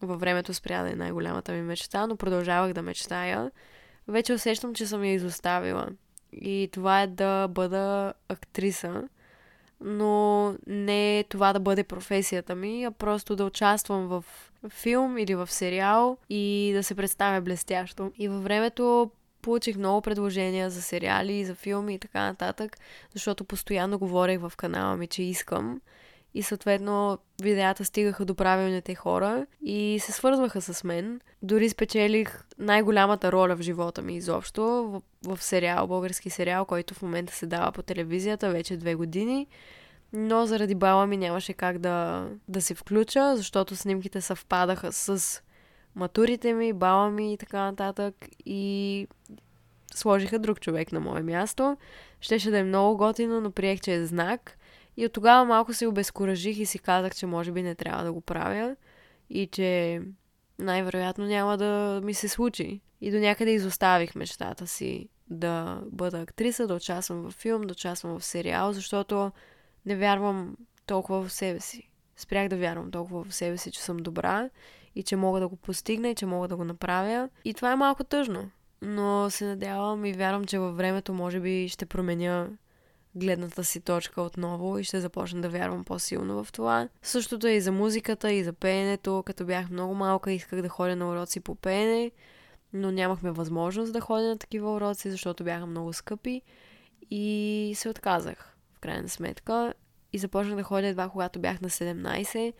Във 0.03 0.21
времето 0.21 0.55
спря 0.55 0.83
да 0.83 0.91
е 0.91 0.95
най-голямата 0.95 1.53
ми 1.53 1.63
мечта, 1.63 2.07
но 2.07 2.17
продължавах 2.17 2.73
да 2.73 2.83
мечтая 2.83 3.51
вече 4.09 4.33
усещам, 4.33 4.75
че 4.75 4.87
съм 4.87 5.05
я 5.05 5.13
изоставила. 5.13 5.89
И 6.33 6.69
това 6.73 7.03
е 7.03 7.07
да 7.07 7.49
бъда 7.49 8.15
актриса. 8.29 9.03
Но 9.81 10.55
не 10.67 11.25
това 11.29 11.53
да 11.53 11.61
бъде 11.61 11.85
професията 11.85 12.55
ми, 12.55 12.85
а 12.85 12.91
просто 12.91 13.37
да 13.37 13.45
участвам 13.45 14.07
в 14.07 14.25
филм 14.69 15.19
или 15.19 15.35
в 15.35 15.47
сериал 15.51 16.19
и 16.31 16.71
да 16.75 16.83
се 16.83 16.95
представя 16.95 17.41
блестящо. 17.41 18.13
И 18.19 18.29
във 18.29 18.43
времето 18.43 19.11
получих 19.47 19.77
много 19.77 20.01
предложения 20.01 20.71
за 20.71 20.83
сериали, 20.83 21.45
за 21.45 21.55
филми 21.55 21.95
и 21.95 21.99
така 21.99 22.21
нататък, 22.21 22.77
защото 23.13 23.45
постоянно 23.45 23.99
говорех 23.99 24.41
в 24.41 24.53
канала 24.57 24.97
ми, 24.97 25.07
че 25.07 25.23
искам 25.23 25.81
и 26.35 26.43
съответно 26.43 27.19
видеята 27.43 27.85
стигаха 27.85 28.25
до 28.25 28.35
правилните 28.35 28.95
хора 28.95 29.47
и 29.63 29.99
се 30.01 30.13
свързваха 30.13 30.61
с 30.63 30.85
мен. 30.85 31.21
Дори 31.43 31.69
спечелих 31.69 32.45
най-голямата 32.59 33.33
роля 33.33 33.57
в 33.57 33.63
живота 33.63 34.03
ми 34.03 34.17
изобщо 34.17 34.63
в, 35.23 35.37
в 35.37 35.43
сериал, 35.43 35.87
български 35.87 36.31
сериал, 36.31 36.65
който 36.65 36.95
в 36.95 37.03
момента 37.03 37.33
се 37.33 37.47
дава 37.47 37.73
по 37.73 37.83
телевизията 37.83 38.51
вече 38.51 38.77
две 38.77 38.95
години. 38.95 39.47
Но 40.13 40.47
заради 40.47 40.75
баба 40.75 41.07
ми 41.07 41.17
нямаше 41.17 41.53
как 41.53 41.79
да, 41.79 42.27
да 42.49 42.63
се 42.63 42.75
включа, 42.75 43.37
защото 43.37 43.77
снимките 43.77 44.21
съвпадаха 44.21 44.93
с 44.93 45.41
матурите 45.97 46.55
ми, 46.55 46.73
баба 46.73 47.11
ми 47.11 47.33
и 47.33 47.37
така 47.37 47.65
нататък. 47.65 48.15
И 48.47 49.09
сложиха 49.95 50.39
друг 50.39 50.61
човек 50.61 50.93
на 50.93 51.01
мое 51.01 51.23
място. 51.23 51.77
Щеше 52.21 52.51
да 52.51 52.59
е 52.59 52.65
много 52.65 52.97
готино, 52.97 53.41
но 53.41 53.51
приех, 53.51 53.81
че 53.81 53.95
е 53.95 54.07
знак– 54.07 54.59
и 54.97 55.07
от 55.07 55.13
тогава 55.13 55.45
малко 55.45 55.75
се 55.75 55.87
обезкуражих 55.87 56.59
и 56.59 56.67
си 56.67 56.79
казах, 56.79 57.15
че 57.15 57.27
може 57.27 57.53
би 57.53 57.63
не 57.63 57.75
трябва 57.75 58.05
да 58.05 58.13
го 58.13 58.21
правя 58.21 58.77
и 59.31 59.47
че 59.47 60.01
най-вероятно 60.59 61.27
няма 61.27 61.59
да 61.59 62.01
ми 62.05 62.15
се 62.15 62.29
случи. 62.29 62.81
И 63.01 63.11
до 63.11 63.17
някъде 63.17 63.51
изоставих 63.51 64.15
мечтата 64.15 64.67
си 64.67 65.09
да 65.31 65.83
бъда 65.87 66.21
актриса, 66.21 66.67
да 66.67 66.75
участвам 66.75 67.23
в 67.23 67.31
филм, 67.31 67.63
да 67.63 67.73
участвам 67.73 68.19
в 68.19 68.25
сериал, 68.25 68.73
защото 68.73 69.33
не 69.87 69.97
вярвам 69.97 70.57
толкова 70.87 71.23
в 71.23 71.33
себе 71.33 71.61
си. 71.61 71.91
Спрях 72.17 72.49
да 72.49 72.57
вярвам 72.57 72.91
толкова 72.91 73.25
в 73.25 73.35
себе 73.35 73.57
си, 73.57 73.71
че 73.71 73.83
съм 73.83 73.97
добра 73.97 74.51
и 74.97 75.03
че 75.03 75.17
мога 75.17 75.41
да 75.41 75.49
го 75.49 75.57
постигна 75.57 76.09
и 76.09 76.15
че 76.15 76.27
мога 76.27 76.49
да 76.49 76.57
го 76.57 76.65
направя. 76.65 77.29
И 77.45 77.55
това 77.55 77.73
е 77.73 77.77
малко 77.77 78.05
тъжно. 78.05 78.51
Но 78.83 79.31
се 79.31 79.47
надявам 79.47 80.05
и 80.05 80.13
вярвам, 80.13 80.45
че 80.45 80.59
във 80.59 80.77
времето 80.77 81.15
може 81.15 81.41
би 81.41 81.69
ще 81.69 81.87
променя 81.87 82.49
гледната 83.15 83.65
си 83.65 83.81
точка 83.81 84.23
отново 84.23 84.79
и 84.79 84.85
ще 84.85 85.01
започна 85.01 85.41
да 85.41 85.49
вярвам 85.49 85.85
по-силно 85.85 86.45
в 86.45 86.53
това. 86.53 86.89
Същото 87.03 87.47
е 87.47 87.51
и 87.51 87.61
за 87.61 87.73
музиката, 87.73 88.33
и 88.33 88.45
за 88.45 88.53
пеенето. 88.53 89.23
Като 89.27 89.45
бях 89.45 89.71
много 89.71 89.95
малка, 89.95 90.33
исках 90.33 90.63
да 90.63 90.69
ходя 90.69 90.97
на 90.97 91.11
уроци 91.11 91.41
по 91.41 91.55
пеене, 91.55 92.11
но 92.73 92.91
нямахме 92.91 93.31
възможност 93.31 93.93
да 93.93 94.01
ходя 94.01 94.29
на 94.29 94.39
такива 94.39 94.75
уроци, 94.75 95.11
защото 95.11 95.45
бяха 95.45 95.67
много 95.67 95.93
скъпи 95.93 96.43
и 97.11 97.73
се 97.77 97.89
отказах, 97.89 98.57
в 98.75 98.81
крайна 98.81 99.09
сметка. 99.09 99.75
И 100.13 100.19
започнах 100.19 100.57
да 100.57 100.63
ходя 100.63 100.87
едва 100.87 101.09
когато 101.09 101.39
бях 101.39 101.61
на 101.61 101.71
17, 101.71 102.53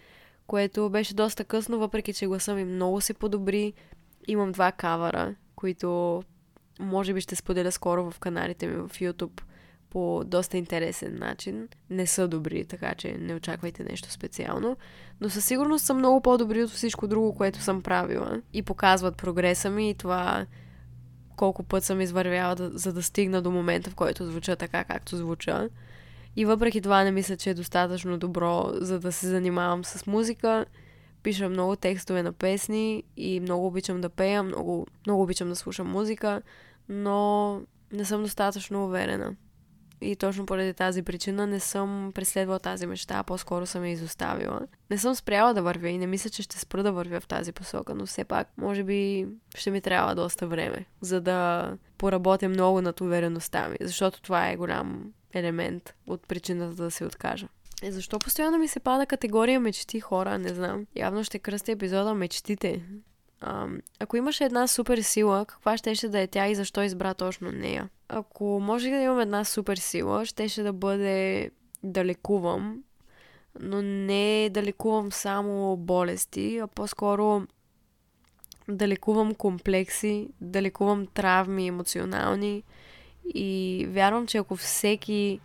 което 0.47 0.91
беше 0.91 1.15
доста 1.15 1.45
късно, 1.45 1.79
въпреки 1.79 2.13
че 2.13 2.27
гласа 2.27 2.55
ми 2.55 2.65
много 2.65 3.01
се 3.01 3.15
подобри. 3.15 3.73
Имам 4.29 4.53
два 4.53 4.73
кавара, 4.73 5.35
които 5.57 6.23
може 6.81 7.15
би 7.15 7.21
ще 7.21 7.37
споделя 7.37 7.73
скоро 7.73 8.11
в 8.11 8.19
каналите 8.19 8.67
ми 8.67 8.77
в 8.77 8.89
YouTube– 8.89 9.41
по 9.97 10.25
доста 10.27 10.57
интересен 10.57 11.19
начин. 11.19 11.69
Не 11.91 12.07
са 12.07 12.29
добри, 12.29 12.65
така 12.65 12.95
че 12.95 13.17
не 13.21 13.35
очаквайте 13.35 13.85
нещо 13.85 14.11
специално. 14.11 14.77
Но 15.21 15.31
със 15.31 15.45
сигурност 15.45 15.85
са 15.85 15.95
много 15.95 16.21
по-добри 16.21 16.63
от 16.63 16.71
всичко 16.71 17.07
друго, 17.07 17.35
което 17.35 17.59
съм 17.59 17.83
правила. 17.83 18.43
И 18.53 18.63
показват 18.63 19.17
прогреса 19.17 19.71
ми 19.71 19.91
и 19.91 19.95
това 19.95 20.47
колко 21.37 21.63
път 21.63 21.85
съм 21.85 22.01
извървяла, 22.01 22.57
за 22.59 22.93
да 22.93 23.03
стигна 23.03 23.43
до 23.43 23.51
момента, 23.51 23.91
в 23.91 23.95
който 23.95 24.27
звуча 24.27 24.57
така, 24.57 24.85
както 24.85 25.17
звуча. 25.17 25.69
И 26.37 26.45
въпреки 26.45 26.81
това 26.81 27.05
не 27.05 27.11
мисля, 27.11 27.37
че 27.37 27.51
е 27.51 27.55
достатъчно 27.55 28.19
добро, 28.19 28.71
за 28.75 29.01
да 29.01 29.13
се 29.13 29.27
занимавам 29.27 29.85
с 29.85 30.07
музика. 30.07 30.67
Пиша 31.23 31.49
много 31.49 31.77
текстове 31.77 32.23
на 32.23 32.33
песни 32.33 33.03
и 33.17 33.41
много 33.41 33.67
обичам 33.67 34.01
да 34.01 34.09
пея, 34.09 34.43
много, 34.43 34.87
много 35.07 35.23
обичам 35.23 35.49
да 35.49 35.57
слушам 35.57 35.91
музика, 35.91 36.43
но 36.89 37.61
не 37.93 38.05
съм 38.05 38.23
достатъчно 38.23 38.85
уверена. 38.85 39.35
И 40.01 40.17
точно 40.17 40.47
поради 40.47 40.75
тази 40.75 41.03
причина 41.03 41.47
не 41.47 41.61
съм 41.61 42.13
преследвала 42.15 42.59
тази 42.59 42.87
мечта, 42.87 43.19
а 43.19 43.23
по-скоро 43.23 43.67
съм 43.67 43.85
я 43.85 43.91
изоставила. 43.91 44.61
Не 44.91 44.99
съм 44.99 45.15
спряла 45.15 45.55
да 45.55 45.63
вървя 45.63 45.89
и 45.89 45.99
не 45.99 46.07
мисля, 46.07 46.31
че 46.31 46.43
ще 46.43 46.59
спра 46.59 46.83
да 46.83 46.93
вървя 46.93 47.21
в 47.21 47.27
тази 47.27 47.53
посока, 47.53 47.95
но 47.95 48.07
все 48.07 48.25
пак, 48.25 48.49
може 48.57 48.85
би, 48.85 49.27
ще 49.55 49.71
ми 49.71 49.81
трябва 49.81 50.15
доста 50.15 50.47
време, 50.47 50.85
за 51.01 51.21
да 51.21 51.71
поработя 51.99 52.49
много 52.49 52.81
над 52.81 53.01
увереността 53.01 53.69
ми, 53.69 53.77
защото 53.81 54.23
това 54.23 54.49
е 54.49 54.57
голям 54.57 55.13
елемент 55.35 55.95
от 56.07 56.27
причината 56.29 56.75
да 56.75 56.91
се 56.91 57.05
откажа. 57.05 57.49
Е, 57.83 57.93
защо 57.93 58.19
постоянно 58.19 58.59
ми 58.59 58.69
се 58.69 58.81
пада 58.81 59.07
категория 59.07 59.61
мечти 59.61 60.01
хора? 60.01 60.39
Не 60.39 60.49
знам. 60.49 60.87
Явно 60.97 61.25
ще 61.25 61.39
кръсти 61.39 61.71
епизода 61.71 62.15
мечтите. 62.15 62.83
А, 63.41 63.67
ако 64.01 64.17
имаше 64.17 64.45
една 64.45 64.67
супер 64.67 64.99
сила, 64.99 65.45
каква 65.47 65.77
щеше 65.77 66.09
да 66.09 66.21
е 66.21 66.27
тя 66.27 66.47
и 66.47 66.55
защо 66.55 66.83
избра 66.83 67.15
точно 67.15 67.53
нея? 67.53 67.89
Ако 68.09 68.61
може 68.63 68.91
да 68.91 68.97
имам 68.97 69.21
една 69.21 69.45
супер 69.45 69.77
сила, 69.77 70.27
щеше 70.27 70.63
да 70.63 70.73
бъде 70.73 71.51
да 71.83 72.05
лекувам, 72.05 72.83
но 73.61 73.83
не 73.83 74.49
да 74.51 74.63
лекувам 74.63 75.13
само 75.13 75.77
болести, 75.77 76.59
а 76.59 76.67
по-скоро 76.67 77.43
да 78.69 78.89
лекувам 78.89 79.35
комплекси, 79.35 80.29
да 80.41 80.63
лекувам 80.63 81.07
травми 81.07 81.67
емоционални. 81.67 82.63
И 83.35 83.87
вярвам, 83.91 84.27
че 84.27 84.39
ако 84.39 84.57
всеки 84.57 85.41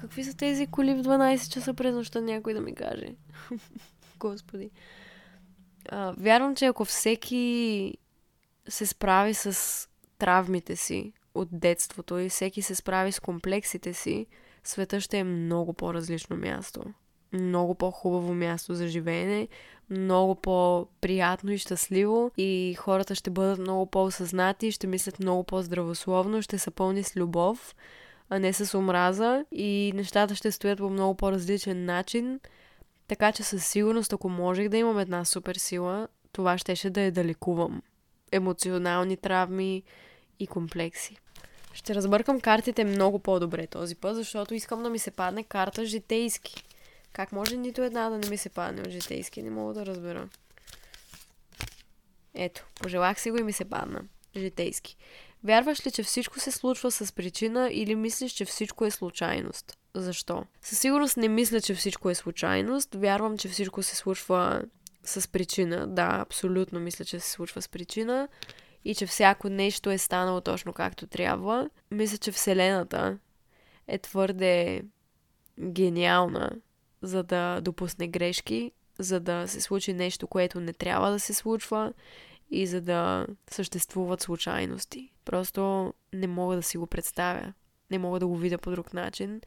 Какви 0.00 0.24
са 0.24 0.36
тези 0.36 0.66
коли 0.66 0.94
в 0.94 1.02
12 1.02 1.52
часа 1.52 1.74
през 1.74 1.94
нощта, 1.94 2.20
някой 2.20 2.54
да 2.54 2.60
ми 2.60 2.74
каже? 2.74 3.14
Господи. 4.18 4.70
А, 5.88 6.14
вярвам, 6.18 6.56
че 6.56 6.66
ако 6.66 6.84
всеки 6.84 7.94
се 8.68 8.86
справи 8.86 9.34
с 9.34 9.88
травмите 10.18 10.76
си 10.76 11.12
от 11.34 11.48
детството 11.52 12.18
и 12.18 12.28
всеки 12.28 12.62
се 12.62 12.74
справи 12.74 13.12
с 13.12 13.20
комплексите 13.20 13.92
си, 13.92 14.26
света 14.64 15.00
ще 15.00 15.18
е 15.18 15.24
много 15.24 15.72
по-различно 15.72 16.36
място. 16.36 16.84
Много 17.32 17.74
по-хубаво 17.74 18.34
място 18.34 18.74
за 18.74 18.88
живеене, 18.88 19.48
много 19.90 20.34
по-приятно 20.34 21.52
и 21.52 21.58
щастливо 21.58 22.30
и 22.36 22.76
хората 22.78 23.14
ще 23.14 23.30
бъдат 23.30 23.58
много 23.58 23.86
по-осъзнати, 23.86 24.72
ще 24.72 24.86
мислят 24.86 25.20
много 25.20 25.44
по-здравословно, 25.44 26.42
ще 26.42 26.58
са 26.58 26.70
пълни 26.70 27.02
с 27.02 27.16
любов 27.16 27.74
а 28.30 28.38
не 28.38 28.52
с 28.52 28.78
омраза 28.78 29.44
и 29.52 29.92
нещата 29.94 30.34
ще 30.34 30.52
стоят 30.52 30.78
по 30.78 30.90
много 30.90 31.14
по-различен 31.14 31.84
начин. 31.84 32.40
Така 33.08 33.32
че 33.32 33.42
със 33.42 33.66
сигурност, 33.66 34.12
ако 34.12 34.28
можех 34.28 34.68
да 34.68 34.76
имам 34.76 34.98
една 34.98 35.24
супер 35.24 35.56
сила, 35.56 36.08
това 36.32 36.58
щеше 36.58 36.90
да 36.90 37.00
е 37.00 37.10
да 37.10 37.24
лекувам 37.24 37.82
емоционални 38.32 39.16
травми 39.16 39.82
и 40.38 40.46
комплекси. 40.46 41.16
Ще 41.72 41.94
разбъркам 41.94 42.40
картите 42.40 42.84
много 42.84 43.18
по-добре 43.18 43.66
този 43.66 43.94
път, 43.94 44.16
защото 44.16 44.54
искам 44.54 44.82
да 44.82 44.90
ми 44.90 44.98
се 44.98 45.10
падне 45.10 45.42
карта 45.42 45.84
житейски. 45.84 46.64
Как 47.18 47.32
може 47.32 47.56
нито 47.56 47.82
една 47.82 48.10
да 48.10 48.18
не 48.18 48.28
ми 48.28 48.36
се 48.36 48.48
падне 48.48 48.82
от 48.82 48.90
житейски? 48.90 49.42
Не 49.42 49.50
мога 49.50 49.74
да 49.74 49.86
разбера. 49.86 50.28
Ето, 52.34 52.66
пожелах 52.74 53.20
си 53.20 53.30
го 53.30 53.38
и 53.38 53.42
ми 53.42 53.52
се 53.52 53.64
падна. 53.64 54.00
Житейски. 54.36 54.96
Вярваш 55.44 55.86
ли, 55.86 55.90
че 55.90 56.02
всичко 56.02 56.40
се 56.40 56.50
случва 56.50 56.90
с 56.90 57.12
причина 57.12 57.70
или 57.72 57.94
мислиш, 57.94 58.32
че 58.32 58.44
всичко 58.44 58.84
е 58.84 58.90
случайност? 58.90 59.78
Защо? 59.94 60.44
Със 60.62 60.78
сигурност 60.78 61.16
не 61.16 61.28
мисля, 61.28 61.60
че 61.60 61.74
всичко 61.74 62.10
е 62.10 62.14
случайност. 62.14 62.94
Вярвам, 62.94 63.38
че 63.38 63.48
всичко 63.48 63.82
се 63.82 63.96
случва 63.96 64.62
с 65.04 65.28
причина. 65.28 65.86
Да, 65.86 66.18
абсолютно 66.20 66.80
мисля, 66.80 67.04
че 67.04 67.20
се 67.20 67.30
случва 67.30 67.62
с 67.62 67.68
причина 67.68 68.28
и 68.84 68.94
че 68.94 69.06
всяко 69.06 69.48
нещо 69.48 69.90
е 69.90 69.98
станало 69.98 70.40
точно 70.40 70.72
както 70.72 71.06
трябва. 71.06 71.70
Мисля, 71.90 72.18
че 72.18 72.32
Вселената 72.32 73.18
е 73.88 73.98
твърде 73.98 74.82
гениална, 75.60 76.50
за 77.02 77.22
да 77.22 77.60
допусне 77.60 78.08
грешки, 78.08 78.72
за 78.98 79.20
да 79.20 79.48
се 79.48 79.60
случи 79.60 79.92
нещо, 79.92 80.26
което 80.26 80.60
не 80.60 80.72
трябва 80.72 81.10
да 81.10 81.20
се 81.20 81.34
случва 81.34 81.92
и 82.50 82.66
за 82.66 82.80
да 82.80 83.26
съществуват 83.50 84.20
случайности. 84.20 85.12
Просто 85.24 85.92
не 86.12 86.26
мога 86.26 86.56
да 86.56 86.62
си 86.62 86.78
го 86.78 86.86
представя. 86.86 87.52
Не 87.90 87.98
мога 87.98 88.20
да 88.20 88.26
го 88.26 88.36
видя 88.36 88.58
по 88.58 88.70
друг 88.70 88.94
начин. 88.94 89.40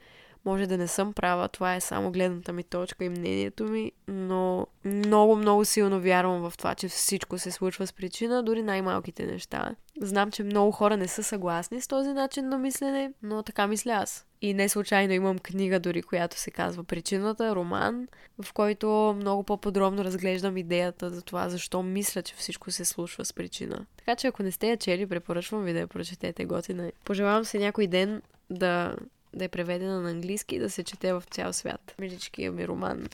Може 0.44 0.66
да 0.66 0.78
не 0.78 0.88
съм 0.88 1.12
права, 1.12 1.48
това 1.48 1.74
е 1.74 1.80
само 1.80 2.12
гледната 2.12 2.52
ми 2.52 2.64
точка 2.64 3.04
и 3.04 3.08
мнението 3.08 3.64
ми, 3.64 3.92
но 4.08 4.66
много, 4.84 5.36
много 5.36 5.64
силно 5.64 6.00
вярвам 6.00 6.50
в 6.50 6.56
това, 6.58 6.74
че 6.74 6.88
всичко 6.88 7.38
се 7.38 7.50
случва 7.50 7.86
с 7.86 7.92
причина, 7.92 8.42
дори 8.42 8.62
най-малките 8.62 9.26
неща. 9.26 9.74
Знам, 10.00 10.30
че 10.30 10.42
много 10.42 10.72
хора 10.72 10.96
не 10.96 11.08
са 11.08 11.22
съгласни 11.22 11.80
с 11.80 11.88
този 11.88 12.12
начин 12.12 12.48
на 12.48 12.58
мислене, 12.58 13.12
но 13.22 13.42
така 13.42 13.66
мисля 13.66 13.92
аз. 13.92 14.26
И 14.42 14.54
не 14.54 14.68
случайно 14.68 15.12
имам 15.12 15.38
книга 15.38 15.80
дори, 15.80 16.02
която 16.02 16.38
се 16.38 16.50
казва 16.50 16.84
Причината, 16.84 17.54
роман, 17.54 18.08
в 18.42 18.52
който 18.52 19.14
много 19.16 19.42
по-подробно 19.42 20.04
разглеждам 20.04 20.56
идеята 20.56 21.10
за 21.10 21.22
това, 21.22 21.48
защо 21.48 21.82
мисля, 21.82 22.22
че 22.22 22.34
всичко 22.34 22.70
се 22.70 22.84
случва 22.84 23.24
с 23.24 23.32
причина. 23.32 23.86
Така 23.96 24.16
че 24.16 24.26
ако 24.26 24.42
не 24.42 24.52
сте 24.52 24.68
я 24.68 24.76
чели, 24.76 25.06
препоръчвам 25.06 25.64
ви 25.64 25.72
да 25.72 25.78
я 25.78 25.86
прочетете 25.86 26.44
готина. 26.44 26.92
Пожелавам 27.04 27.44
се 27.44 27.58
някой 27.58 27.86
ден 27.86 28.22
да 28.50 28.96
да 29.34 29.44
е 29.44 29.48
преведена 29.48 30.00
на 30.00 30.10
английски 30.10 30.54
и 30.54 30.58
да 30.58 30.70
се 30.70 30.84
чете 30.84 31.12
в 31.12 31.22
цял 31.30 31.52
свят. 31.52 31.94
Миличкия 31.98 32.52
ми 32.52 32.68
роман. 32.68 33.08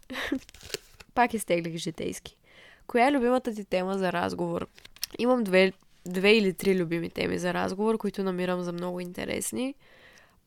Пак 1.14 1.35
изтеглих 1.35 1.77
житейски. 1.77 2.37
Коя 2.87 3.09
е 3.09 3.12
любимата 3.12 3.55
ти 3.55 3.64
тема 3.64 3.99
за 3.99 4.12
разговор? 4.12 4.67
Имам 5.19 5.45
две, 5.45 5.73
две 6.07 6.33
или 6.33 6.53
три 6.53 6.79
любими 6.79 7.11
теми 7.11 7.38
за 7.38 7.55
разговор, 7.55 7.99
които 7.99 8.23
намирам 8.23 8.62
за 8.62 8.73
много 8.73 9.01
интересни. 9.01 9.75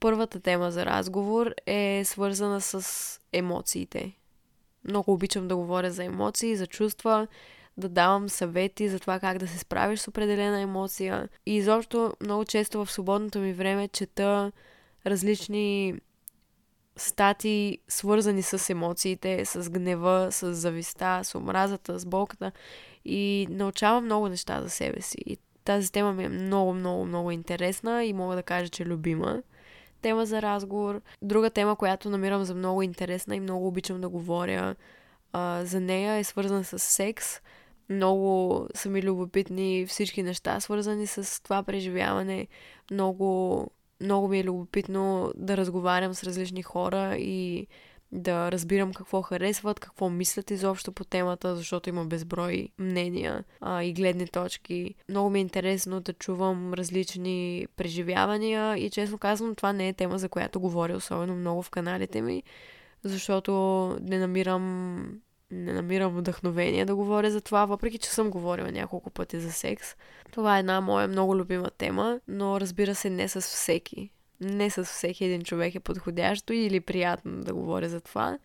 Първата 0.01 0.39
тема 0.39 0.71
за 0.71 0.85
разговор 0.85 1.53
е 1.65 2.01
свързана 2.05 2.61
с 2.61 3.19
емоциите. 3.33 4.13
Много 4.83 5.13
обичам 5.13 5.47
да 5.47 5.55
говоря 5.55 5.91
за 5.91 6.03
емоции, 6.03 6.55
за 6.55 6.67
чувства, 6.67 7.27
да 7.77 7.89
давам 7.89 8.29
съвети 8.29 8.89
за 8.89 8.99
това 8.99 9.19
как 9.19 9.37
да 9.37 9.47
се 9.47 9.57
справиш 9.57 9.99
с 9.99 10.07
определена 10.07 10.59
емоция. 10.59 11.29
И 11.45 11.55
изобщо 11.55 12.13
много 12.21 12.45
често 12.45 12.85
в 12.85 12.91
свободното 12.91 13.39
ми 13.39 13.53
време 13.53 13.87
чета 13.87 14.51
различни 15.05 15.95
стати, 16.95 17.77
свързани 17.87 18.41
с 18.41 18.69
емоциите, 18.69 19.45
с 19.45 19.69
гнева, 19.69 20.27
с 20.31 20.53
зависта, 20.53 21.21
с 21.23 21.35
омразата, 21.35 21.99
с 21.99 22.05
болката 22.05 22.51
и 23.05 23.47
научавам 23.49 24.05
много 24.05 24.29
неща 24.29 24.61
за 24.61 24.69
себе 24.69 25.01
си. 25.01 25.17
И 25.25 25.37
тази 25.63 25.91
тема 25.91 26.13
ми 26.13 26.23
е 26.23 26.29
много, 26.29 26.73
много, 26.73 27.05
много 27.05 27.31
интересна 27.31 28.05
и 28.05 28.13
мога 28.13 28.35
да 28.35 28.43
кажа, 28.43 28.69
че 28.69 28.83
е 28.83 28.85
любима 28.85 29.41
тема 30.01 30.25
за 30.25 30.41
разговор. 30.41 31.01
Друга 31.21 31.49
тема, 31.49 31.75
която 31.75 32.09
намирам 32.09 32.43
за 32.43 32.55
много 32.55 32.81
интересна 32.81 33.35
и 33.35 33.39
много 33.39 33.67
обичам 33.67 34.01
да 34.01 34.09
говоря 34.09 34.75
а, 35.33 35.65
за 35.65 35.79
нея 35.79 36.15
е 36.15 36.23
свързана 36.23 36.63
с 36.63 36.79
секс. 36.79 37.27
Много 37.89 38.67
са 38.75 38.89
ми 38.89 39.03
любопитни 39.03 39.85
всички 39.87 40.23
неща, 40.23 40.59
свързани 40.59 41.07
с 41.07 41.43
това 41.43 41.63
преживяване. 41.63 42.47
Много 42.91 43.67
много 44.01 44.27
ми 44.27 44.39
е 44.39 44.43
любопитно 44.43 45.31
да 45.35 45.57
разговарям 45.57 46.13
с 46.13 46.23
различни 46.23 46.63
хора 46.63 47.15
и 47.17 47.67
да 48.11 48.51
разбирам 48.51 48.93
какво 48.93 49.21
харесват, 49.21 49.79
какво 49.79 50.09
мислят 50.09 50.51
изобщо 50.51 50.91
по 50.91 51.03
темата, 51.03 51.55
защото 51.55 51.89
има 51.89 52.05
безброй 52.05 52.69
мнения 52.79 53.43
а, 53.61 53.83
и 53.83 53.93
гледни 53.93 54.27
точки. 54.27 54.95
Много 55.09 55.29
ми 55.29 55.39
е 55.39 55.41
интересно 55.41 55.99
да 55.99 56.13
чувам 56.13 56.73
различни 56.73 57.67
преживявания 57.75 58.77
и 58.77 58.89
честно 58.89 59.17
казвам, 59.17 59.55
това 59.55 59.73
не 59.73 59.87
е 59.87 59.93
тема, 59.93 60.19
за 60.19 60.29
която 60.29 60.59
говоря 60.59 60.95
особено 60.95 61.35
много 61.35 61.61
в 61.61 61.69
каналите 61.69 62.21
ми, 62.21 62.43
защото 63.03 63.51
не 64.01 64.19
намирам 64.19 65.21
не 65.51 65.73
намирам 65.73 66.15
вдъхновение 66.15 66.85
да 66.85 66.95
говоря 66.95 67.31
за 67.31 67.41
това, 67.41 67.65
въпреки 67.65 67.97
че 67.97 68.09
съм 68.09 68.29
говорила 68.29 68.71
няколко 68.71 69.09
пъти 69.09 69.39
за 69.39 69.51
секс. 69.51 69.95
Това 70.31 70.57
е 70.57 70.59
една 70.59 70.81
моя 70.81 71.07
много 71.07 71.37
любима 71.37 71.69
тема, 71.77 72.19
но 72.27 72.59
разбира 72.59 72.95
се 72.95 73.09
не 73.09 73.27
с 73.27 73.41
всеки. 73.41 74.09
Не 74.41 74.69
с 74.69 74.83
всеки 74.83 75.25
един 75.25 75.41
човек 75.41 75.75
е 75.75 75.79
подходящо 75.79 76.53
или 76.53 76.79
приятно 76.79 77.41
да 77.41 77.53
говоря 77.53 77.89
за 77.89 78.01
това. 78.01 78.37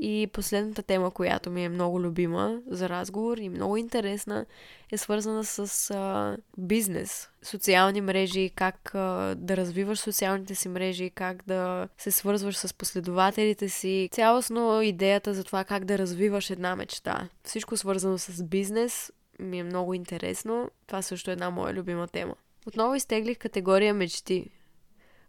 И 0.00 0.28
последната 0.32 0.82
тема, 0.82 1.10
която 1.10 1.50
ми 1.50 1.64
е 1.64 1.68
много 1.68 2.00
любима 2.00 2.60
за 2.66 2.88
разговор 2.88 3.38
и 3.38 3.48
много 3.48 3.76
интересна, 3.76 4.46
е 4.92 4.98
свързана 4.98 5.44
с 5.44 5.90
а, 5.90 6.36
бизнес, 6.58 7.30
социални 7.42 8.00
мрежи, 8.00 8.50
как 8.54 8.94
а, 8.94 9.34
да 9.38 9.56
развиваш 9.56 9.98
социалните 9.98 10.54
си 10.54 10.68
мрежи, 10.68 11.10
как 11.10 11.44
да 11.46 11.88
се 11.98 12.10
свързваш 12.10 12.56
с 12.56 12.74
последователите 12.74 13.68
си. 13.68 14.08
Цялостно 14.12 14.82
идеята 14.82 15.34
за 15.34 15.44
това 15.44 15.64
как 15.64 15.84
да 15.84 15.98
развиваш 15.98 16.50
една 16.50 16.76
мечта. 16.76 17.28
Всичко 17.44 17.76
свързано 17.76 18.18
с 18.18 18.42
бизнес 18.42 19.12
ми 19.38 19.58
е 19.58 19.64
много 19.64 19.94
интересно. 19.94 20.70
Това 20.86 21.02
също 21.02 21.30
е 21.30 21.32
една 21.32 21.50
моя 21.50 21.74
любима 21.74 22.08
тема. 22.08 22.34
Отново 22.66 22.94
изтеглих 22.94 23.38
категория 23.38 23.94
мечти. 23.94 24.50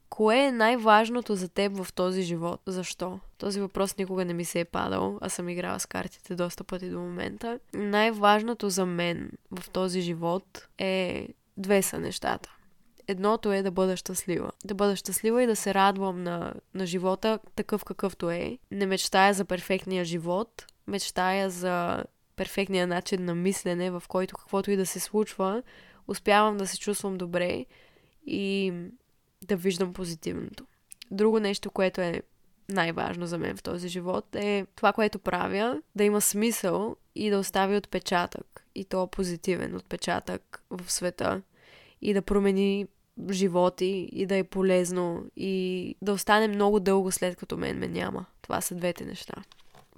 Кое 0.10 0.38
е 0.38 0.52
най-важното 0.52 1.36
за 1.36 1.50
теб 1.50 1.84
в 1.84 1.94
този 1.94 2.22
живот? 2.22 2.62
Защо? 2.66 3.20
Този 3.38 3.62
въпрос 3.62 3.98
никога 3.98 4.26
не 4.26 4.34
ми 4.34 4.46
се 4.46 4.60
е 4.60 4.66
падал, 4.66 5.18
а 5.22 5.30
съм 5.30 5.50
играла 5.50 5.80
с 5.80 5.86
картите 5.86 6.36
доста 6.36 6.64
пъти 6.64 6.90
до 6.90 7.00
момента. 7.00 7.60
Най-важното 7.74 8.70
за 8.70 8.86
мен 8.86 9.32
в 9.52 9.70
този 9.70 10.02
живот 10.02 10.68
е 10.78 11.28
две 11.58 11.82
са 11.82 12.00
нещата. 12.00 12.56
Едното 13.08 13.52
е 13.52 13.62
да 13.62 13.72
бъда 13.72 13.98
щастлива. 13.98 14.52
Да 14.66 14.76
бъда 14.76 14.96
щастлива 14.96 15.44
и 15.44 15.48
да 15.48 15.56
се 15.56 15.74
радвам 15.74 16.24
на, 16.24 16.54
на 16.74 16.86
живота 16.86 17.40
такъв 17.56 17.86
какъвто 17.86 18.30
е. 18.30 18.58
Не 18.72 18.86
мечтая 18.86 19.34
за 19.34 19.46
перфектния 19.46 20.06
живот, 20.06 20.66
мечтая 20.88 21.50
за 21.50 22.04
перфектния 22.36 22.88
начин 22.88 23.26
на 23.26 23.36
мислене, 23.36 23.92
в 23.92 24.04
който 24.08 24.36
каквото 24.36 24.72
и 24.72 24.76
да 24.76 24.86
се 24.86 25.00
случва, 25.00 25.64
успявам 26.08 26.58
да 26.58 26.68
се 26.68 26.80
чувствам 26.80 27.18
добре 27.18 27.66
и 28.26 28.74
да 29.48 29.56
виждам 29.56 29.94
позитивното. 29.94 30.66
Друго 31.12 31.40
нещо, 31.40 31.72
което 31.72 32.02
е 32.02 32.22
най-важно 32.70 33.28
за 33.28 33.38
мен 33.38 33.58
в 33.58 33.64
този 33.64 33.88
живот 33.88 34.36
е 34.36 34.66
това, 34.76 34.94
което 34.94 35.20
правя, 35.20 35.82
да 35.96 36.04
има 36.04 36.22
смисъл 36.22 36.96
и 37.16 37.30
да 37.30 37.40
остави 37.40 37.76
отпечатък. 37.76 38.66
И 38.76 38.86
то 38.86 39.08
позитивен 39.08 39.76
отпечатък 39.76 40.64
в 40.70 40.92
света. 40.92 41.42
И 42.02 42.14
да 42.14 42.22
промени 42.22 42.88
животи 43.32 44.10
и 44.12 44.26
да 44.26 44.36
е 44.36 44.44
полезно 44.44 45.26
и 45.36 45.96
да 46.02 46.14
остане 46.14 46.48
много 46.48 46.80
дълго 46.80 47.12
след 47.12 47.36
като 47.36 47.58
мен 47.58 47.78
ме 47.78 47.88
няма. 47.88 48.26
Това 48.42 48.62
са 48.62 48.76
двете 48.76 49.06
неща. 49.06 49.34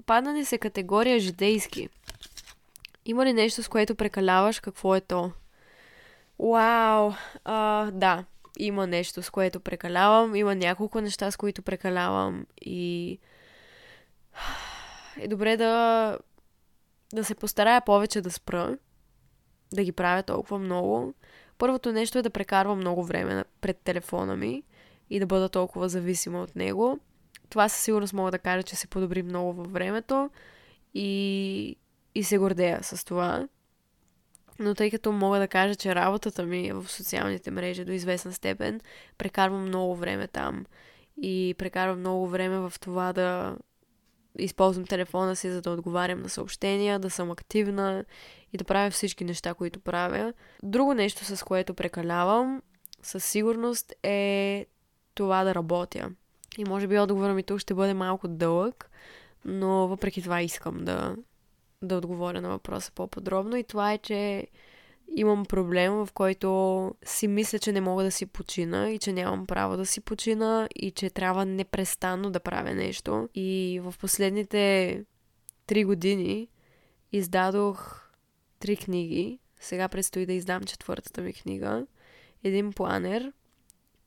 Падане 0.06 0.46
се 0.46 0.58
категория 0.58 1.20
житейски. 1.20 1.90
Има 3.06 3.26
ли 3.26 3.34
нещо, 3.34 3.64
с 3.64 3.68
което 3.68 3.96
прекаляваш? 3.96 4.60
Какво 4.60 4.96
е 4.96 5.02
то? 5.02 5.32
Вау! 6.40 7.12
А, 7.46 7.92
да, 7.92 8.26
има 8.60 8.88
нещо, 8.88 9.24
с 9.24 9.30
което 9.30 9.60
прекалявам. 9.60 10.36
Има 10.36 10.56
няколко 10.56 11.02
неща, 11.02 11.32
с 11.32 11.38
които 11.38 11.62
прекалявам. 11.62 12.46
И 12.62 13.20
е 15.20 15.28
добре 15.28 15.58
да, 15.58 16.18
да 17.14 17.24
се 17.24 17.36
постарая 17.36 17.82
повече 17.82 18.22
да 18.22 18.32
спра. 18.32 18.78
Да 19.74 19.84
ги 19.84 19.92
правя 19.92 20.24
толкова 20.24 20.60
много. 20.60 21.14
Първото 21.58 21.92
нещо 21.92 22.18
е 22.18 22.22
да 22.22 22.30
прекарвам 22.30 22.78
много 22.78 23.04
време 23.04 23.44
пред 23.62 23.78
телефона 23.78 24.36
ми 24.36 24.64
и 25.10 25.20
да 25.20 25.26
бъда 25.26 25.50
толкова 25.50 25.90
зависима 25.90 26.42
от 26.42 26.56
него. 26.56 27.00
Това 27.50 27.70
със 27.70 27.82
сигурност 27.82 28.14
мога 28.14 28.32
да 28.32 28.40
кажа, 28.40 28.64
че 28.64 28.76
се 28.76 28.88
подобри 28.88 29.24
много 29.24 29.54
във 29.54 29.72
времето 29.72 30.30
и, 30.94 31.76
и 32.16 32.24
се 32.24 32.38
гордея 32.38 32.80
с 32.84 33.06
това. 33.06 33.48
Но 34.62 34.76
тъй 34.76 34.92
като 34.92 35.12
мога 35.12 35.40
да 35.40 35.48
кажа, 35.48 35.76
че 35.76 35.96
работата 35.96 36.44
ми 36.44 36.68
е 36.68 36.74
в 36.74 36.90
социалните 36.90 37.52
мрежи 37.52 37.86
до 37.86 37.92
известна 37.92 38.34
степен, 38.34 38.82
прекарвам 39.18 39.62
много 39.62 39.96
време 39.96 40.28
там. 40.28 40.66
И 41.22 41.56
прекарвам 41.58 42.00
много 42.00 42.28
време 42.28 42.60
в 42.60 42.74
това 42.80 43.14
да 43.14 43.58
използвам 44.40 44.86
телефона 44.86 45.36
си, 45.36 45.52
за 45.52 45.62
да 45.62 45.72
отговарям 45.72 46.22
на 46.22 46.30
съобщения, 46.30 47.00
да 47.00 47.10
съм 47.10 47.32
активна 47.32 48.06
и 48.54 48.58
да 48.58 48.64
правя 48.64 48.92
всички 48.92 49.24
неща, 49.24 49.54
които 49.54 49.80
правя. 49.80 50.34
Друго 50.64 50.94
нещо, 50.94 51.26
с 51.26 51.44
което 51.46 51.74
прекалявам, 51.74 52.62
със 53.02 53.26
сигурност 53.26 53.94
е 54.04 54.66
това 55.14 55.44
да 55.44 55.56
работя. 55.56 56.10
И 56.58 56.64
може 56.64 56.88
би 56.88 57.00
отговорът 57.00 57.36
ми 57.36 57.44
тук 57.44 57.60
ще 57.60 57.74
бъде 57.74 57.94
малко 57.94 58.28
дълъг, 58.28 58.90
но 59.46 59.88
въпреки 59.88 60.22
това 60.22 60.42
искам 60.42 60.86
да, 60.86 61.16
да 61.82 61.98
отговоря 61.98 62.42
на 62.42 62.50
въпроса 62.50 62.92
по-подробно. 62.96 63.58
И 63.58 63.64
това 63.64 63.94
е, 63.94 63.98
че 63.98 64.48
имам 65.16 65.46
проблем, 65.46 65.94
в 65.94 66.10
който 66.14 66.96
си 67.06 67.28
мисля, 67.28 67.60
че 67.60 67.72
не 67.72 67.82
мога 67.82 68.04
да 68.04 68.12
си 68.12 68.26
почина 68.26 68.90
и 68.90 69.00
че 69.00 69.14
нямам 69.14 69.48
право 69.48 69.78
да 69.78 69.86
си 69.86 70.02
почина 70.02 70.70
и 70.76 70.92
че 70.92 71.10
трябва 71.10 71.46
непрестанно 71.46 72.30
да 72.30 72.40
правя 72.40 72.74
нещо. 72.74 73.30
И 73.36 73.80
в 73.84 73.96
последните 74.00 75.06
три 75.68 75.84
години 75.84 76.48
издадох 77.12 78.10
три 78.60 78.78
книги. 78.78 79.40
Сега 79.60 79.88
предстои 79.88 80.26
да 80.26 80.34
издам 80.34 80.64
четвъртата 80.64 81.22
ми 81.22 81.34
книга. 81.34 81.88
Един 82.44 82.74
планер, 82.74 83.32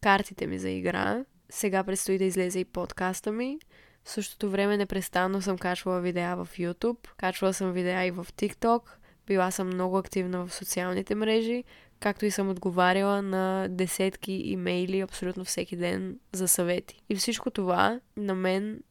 картите 0.00 0.46
ми 0.46 0.58
за 0.58 0.70
игра. 0.70 1.24
Сега 1.50 1.84
предстои 1.84 2.18
да 2.18 2.24
излезе 2.24 2.58
и 2.58 2.64
подкаста 2.64 3.32
ми. 3.32 3.58
В 4.04 4.10
същото 4.10 4.50
време 4.50 4.76
непрестанно 4.76 5.42
съм 5.42 5.58
качвала 5.58 6.00
видеа 6.00 6.36
в 6.36 6.48
YouTube, 6.58 7.08
качвала 7.16 7.54
съм 7.54 7.72
видеа 7.72 8.06
и 8.06 8.10
в 8.10 8.26
TikTok, 8.36 8.82
била 9.26 9.50
съм 9.50 9.66
много 9.66 9.98
активна 9.98 10.46
в 10.46 10.54
социалните 10.54 11.14
мрежи, 11.14 11.64
както 12.00 12.26
и 12.26 12.30
съм 12.30 12.50
отговаряла 12.50 13.22
на 13.22 13.68
десетки 13.70 14.32
имейли 14.32 15.00
абсолютно 15.00 15.44
всеки 15.44 15.76
ден 15.76 16.18
за 16.32 16.48
съвети. 16.48 17.02
И 17.08 17.16
всичко 17.16 17.50
това 17.50 18.00
на 18.16 18.34
мен 18.34 18.82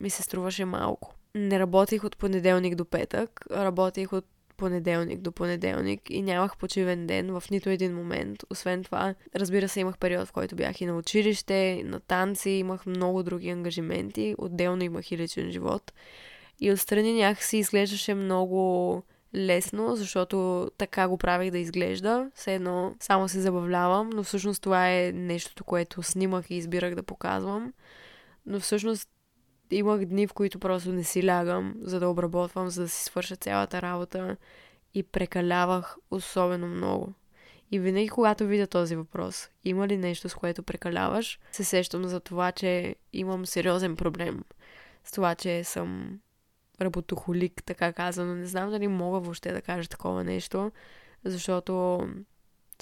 ми 0.00 0.10
се 0.10 0.22
струваше 0.22 0.64
малко. 0.64 1.14
Не 1.34 1.58
работих 1.58 2.04
от 2.04 2.16
понеделник 2.16 2.74
до 2.74 2.84
петък, 2.84 3.40
работих 3.50 4.12
от 4.12 4.26
понеделник 4.62 5.20
до 5.20 5.32
понеделник 5.32 6.00
и 6.10 6.22
нямах 6.22 6.56
почивен 6.56 7.06
ден 7.06 7.40
в 7.40 7.50
нито 7.50 7.70
един 7.70 7.94
момент. 7.94 8.38
Освен 8.50 8.84
това, 8.84 9.14
разбира 9.34 9.68
се, 9.68 9.80
имах 9.80 9.98
период, 9.98 10.28
в 10.28 10.32
който 10.32 10.56
бях 10.56 10.80
и 10.80 10.86
на 10.86 10.96
училище, 10.96 11.54
и 11.80 11.84
на 11.84 12.00
танци, 12.00 12.50
имах 12.50 12.86
много 12.86 13.22
други 13.22 13.50
ангажименти, 13.50 14.34
отделно 14.38 14.84
имах 14.84 15.12
и 15.12 15.18
личен 15.18 15.50
живот. 15.50 15.92
И 16.60 16.72
отстрани 16.72 17.12
някакси 17.12 17.56
изглеждаше 17.56 18.14
много 18.14 19.02
лесно, 19.34 19.96
защото 19.96 20.70
така 20.78 21.08
го 21.08 21.18
правих 21.18 21.50
да 21.50 21.58
изглежда. 21.58 22.30
Все 22.34 22.54
едно 22.54 22.94
само 23.00 23.28
се 23.28 23.40
забавлявам, 23.40 24.10
но 24.10 24.22
всъщност 24.22 24.62
това 24.62 24.90
е 24.90 25.12
нещото, 25.12 25.64
което 25.64 26.02
снимах 26.02 26.50
и 26.50 26.54
избирах 26.54 26.94
да 26.94 27.02
показвам. 27.02 27.72
Но 28.46 28.60
всъщност 28.60 29.08
имах 29.70 30.04
дни, 30.04 30.26
в 30.26 30.32
които 30.32 30.58
просто 30.58 30.92
не 30.92 31.04
си 31.04 31.26
лягам, 31.26 31.74
за 31.80 32.00
да 32.00 32.08
обработвам, 32.08 32.68
за 32.68 32.82
да 32.82 32.88
си 32.88 33.04
свърша 33.04 33.36
цялата 33.36 33.82
работа 33.82 34.36
и 34.94 35.02
прекалявах 35.02 35.96
особено 36.10 36.66
много. 36.66 37.12
И 37.70 37.78
винаги, 37.78 38.08
когато 38.08 38.46
видя 38.46 38.66
този 38.66 38.96
въпрос, 38.96 39.48
има 39.64 39.88
ли 39.88 39.96
нещо, 39.96 40.28
с 40.28 40.34
което 40.34 40.62
прекаляваш, 40.62 41.40
се 41.52 41.64
сещам 41.64 42.04
за 42.04 42.20
това, 42.20 42.52
че 42.52 42.96
имам 43.12 43.46
сериозен 43.46 43.96
проблем 43.96 44.44
с 45.04 45.12
това, 45.12 45.34
че 45.34 45.64
съм 45.64 46.20
работохолик, 46.80 47.62
така 47.64 47.92
казано. 47.92 48.34
Не 48.34 48.46
знам 48.46 48.70
дали 48.70 48.88
мога 48.88 49.20
въобще 49.20 49.52
да 49.52 49.62
кажа 49.62 49.88
такова 49.88 50.24
нещо, 50.24 50.72
защото 51.24 52.00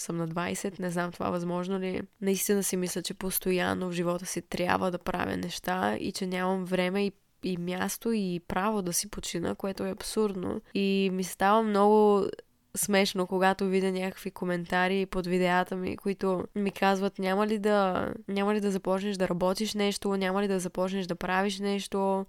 съм 0.02 0.16
на 0.16 0.28
20, 0.28 0.80
не 0.80 0.90
знам 0.90 1.12
това 1.12 1.30
възможно 1.30 1.78
ли. 1.78 1.88
Е. 1.88 2.02
Наистина 2.20 2.62
си 2.62 2.76
мисля, 2.76 3.02
че 3.02 3.14
постоянно 3.14 3.88
в 3.88 3.92
живота 3.92 4.26
си 4.26 4.42
трябва 4.42 4.90
да 4.90 4.98
правя 4.98 5.36
неща 5.36 5.96
и 6.00 6.12
че 6.12 6.26
нямам 6.26 6.64
време 6.64 7.06
и 7.06 7.12
и 7.42 7.56
място 7.56 8.12
и 8.12 8.40
право 8.48 8.82
да 8.82 8.92
си 8.92 9.10
почина, 9.10 9.54
което 9.54 9.84
е 9.84 9.90
абсурдно. 9.90 10.60
И 10.74 11.10
ми 11.12 11.24
става 11.24 11.62
много 11.62 12.26
смешно, 12.76 13.26
когато 13.26 13.64
видя 13.64 13.92
някакви 13.92 14.30
коментари 14.30 15.06
под 15.06 15.26
видеята 15.26 15.76
ми, 15.76 15.96
които 15.96 16.44
ми 16.54 16.70
казват 16.70 17.18
няма 17.18 17.46
ли 17.46 17.58
да, 17.58 18.08
няма 18.28 18.54
ли 18.54 18.60
да 18.60 18.70
започнеш 18.70 19.16
да 19.16 19.28
работиш 19.28 19.74
нещо, 19.74 20.16
няма 20.16 20.42
ли 20.42 20.48
да 20.48 20.60
започнеш 20.60 21.06
да 21.06 21.14
правиш 21.14 21.58
нещо, 21.58 22.26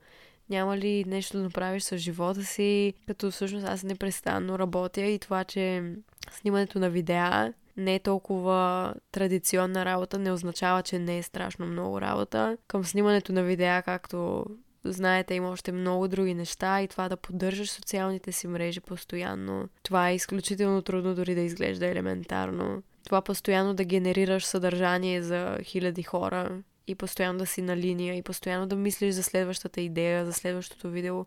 няма 0.49 0.77
ли 0.77 1.05
нещо 1.07 1.37
да 1.37 1.43
направиш 1.43 1.83
с 1.83 1.97
живота 1.97 2.43
си, 2.43 2.93
като 3.07 3.31
всъщност 3.31 3.67
аз 3.67 3.83
непрестанно 3.83 4.59
работя 4.59 5.01
и 5.01 5.19
това, 5.19 5.43
че 5.43 5.93
снимането 6.31 6.79
на 6.79 6.89
видеа 6.89 7.53
не 7.77 7.95
е 7.95 7.99
толкова 7.99 8.93
традиционна 9.11 9.85
работа, 9.85 10.19
не 10.19 10.31
означава, 10.31 10.83
че 10.83 10.99
не 10.99 11.17
е 11.17 11.23
страшно 11.23 11.65
много 11.65 12.01
работа. 12.01 12.57
Към 12.67 12.85
снимането 12.85 13.33
на 13.33 13.43
видеа, 13.43 13.81
както 13.81 14.45
знаете, 14.83 15.33
има 15.33 15.49
още 15.49 15.71
много 15.71 16.07
други 16.07 16.33
неща 16.33 16.81
и 16.81 16.87
това 16.87 17.09
да 17.09 17.17
поддържаш 17.17 17.71
социалните 17.71 18.31
си 18.31 18.47
мрежи 18.47 18.79
постоянно. 18.79 19.69
Това 19.83 20.09
е 20.09 20.15
изключително 20.15 20.81
трудно 20.81 21.15
дори 21.15 21.35
да 21.35 21.41
изглежда 21.41 21.87
елементарно. 21.87 22.83
Това 23.05 23.21
постоянно 23.21 23.73
да 23.73 23.83
генерираш 23.83 24.45
съдържание 24.45 25.21
за 25.21 25.57
хиляди 25.63 26.03
хора 26.03 26.61
и 26.87 26.95
постоянно 26.95 27.39
да 27.39 27.45
си 27.45 27.61
на 27.61 27.77
линия 27.77 28.15
и 28.15 28.21
постоянно 28.21 28.67
да 28.67 28.75
мислиш 28.75 29.13
за 29.13 29.23
следващата 29.23 29.81
идея, 29.81 30.25
за 30.25 30.33
следващото 30.33 30.89
видео 30.89 31.25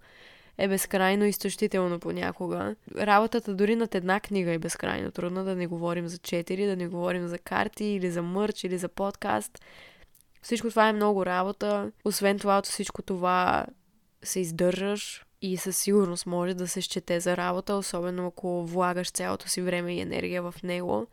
е 0.58 0.68
безкрайно 0.68 1.24
изтощително 1.24 2.00
понякога. 2.00 2.74
Работата 2.96 3.54
дори 3.54 3.76
над 3.76 3.94
една 3.94 4.20
книга 4.20 4.50
е 4.50 4.58
безкрайно 4.58 5.10
трудна, 5.10 5.44
да 5.44 5.56
не 5.56 5.66
говорим 5.66 6.08
за 6.08 6.18
четири, 6.18 6.66
да 6.66 6.76
не 6.76 6.88
говорим 6.88 7.28
за 7.28 7.38
карти 7.38 7.84
или 7.84 8.10
за 8.10 8.22
мърч 8.22 8.64
или 8.64 8.78
за 8.78 8.88
подкаст. 8.88 9.60
Всичко 10.42 10.70
това 10.70 10.88
е 10.88 10.92
много 10.92 11.26
работа. 11.26 11.92
Освен 12.04 12.38
това, 12.38 12.58
от 12.58 12.66
всичко 12.66 13.02
това 13.02 13.66
се 14.22 14.40
издържаш 14.40 15.24
и 15.42 15.56
със 15.56 15.76
сигурност 15.76 16.26
може 16.26 16.54
да 16.54 16.68
се 16.68 16.80
счете 16.80 17.20
за 17.20 17.36
работа, 17.36 17.74
особено 17.74 18.26
ако 18.26 18.66
влагаш 18.66 19.10
цялото 19.10 19.48
си 19.48 19.62
време 19.62 19.94
и 19.94 20.00
енергия 20.00 20.42
в 20.42 20.54
него. 20.62 21.06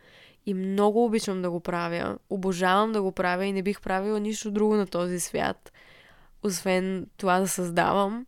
И 0.45 0.53
много 0.53 1.05
обичам 1.05 1.41
да 1.41 1.51
го 1.51 1.59
правя. 1.59 2.17
Обожавам 2.29 2.91
да 2.91 3.01
го 3.01 3.11
правя 3.11 3.45
и 3.45 3.51
не 3.51 3.63
бих 3.63 3.81
правила 3.81 4.19
нищо 4.19 4.51
друго 4.51 4.75
на 4.75 4.87
този 4.87 5.19
свят, 5.19 5.71
освен 6.43 7.07
това 7.17 7.39
да 7.39 7.47
създавам. 7.47 8.25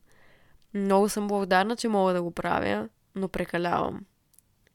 Много 0.73 1.09
съм 1.09 1.27
благодарна, 1.27 1.75
че 1.75 1.87
мога 1.87 2.13
да 2.13 2.23
го 2.23 2.31
правя, 2.31 2.89
но 3.15 3.27
прекалявам. 3.27 4.05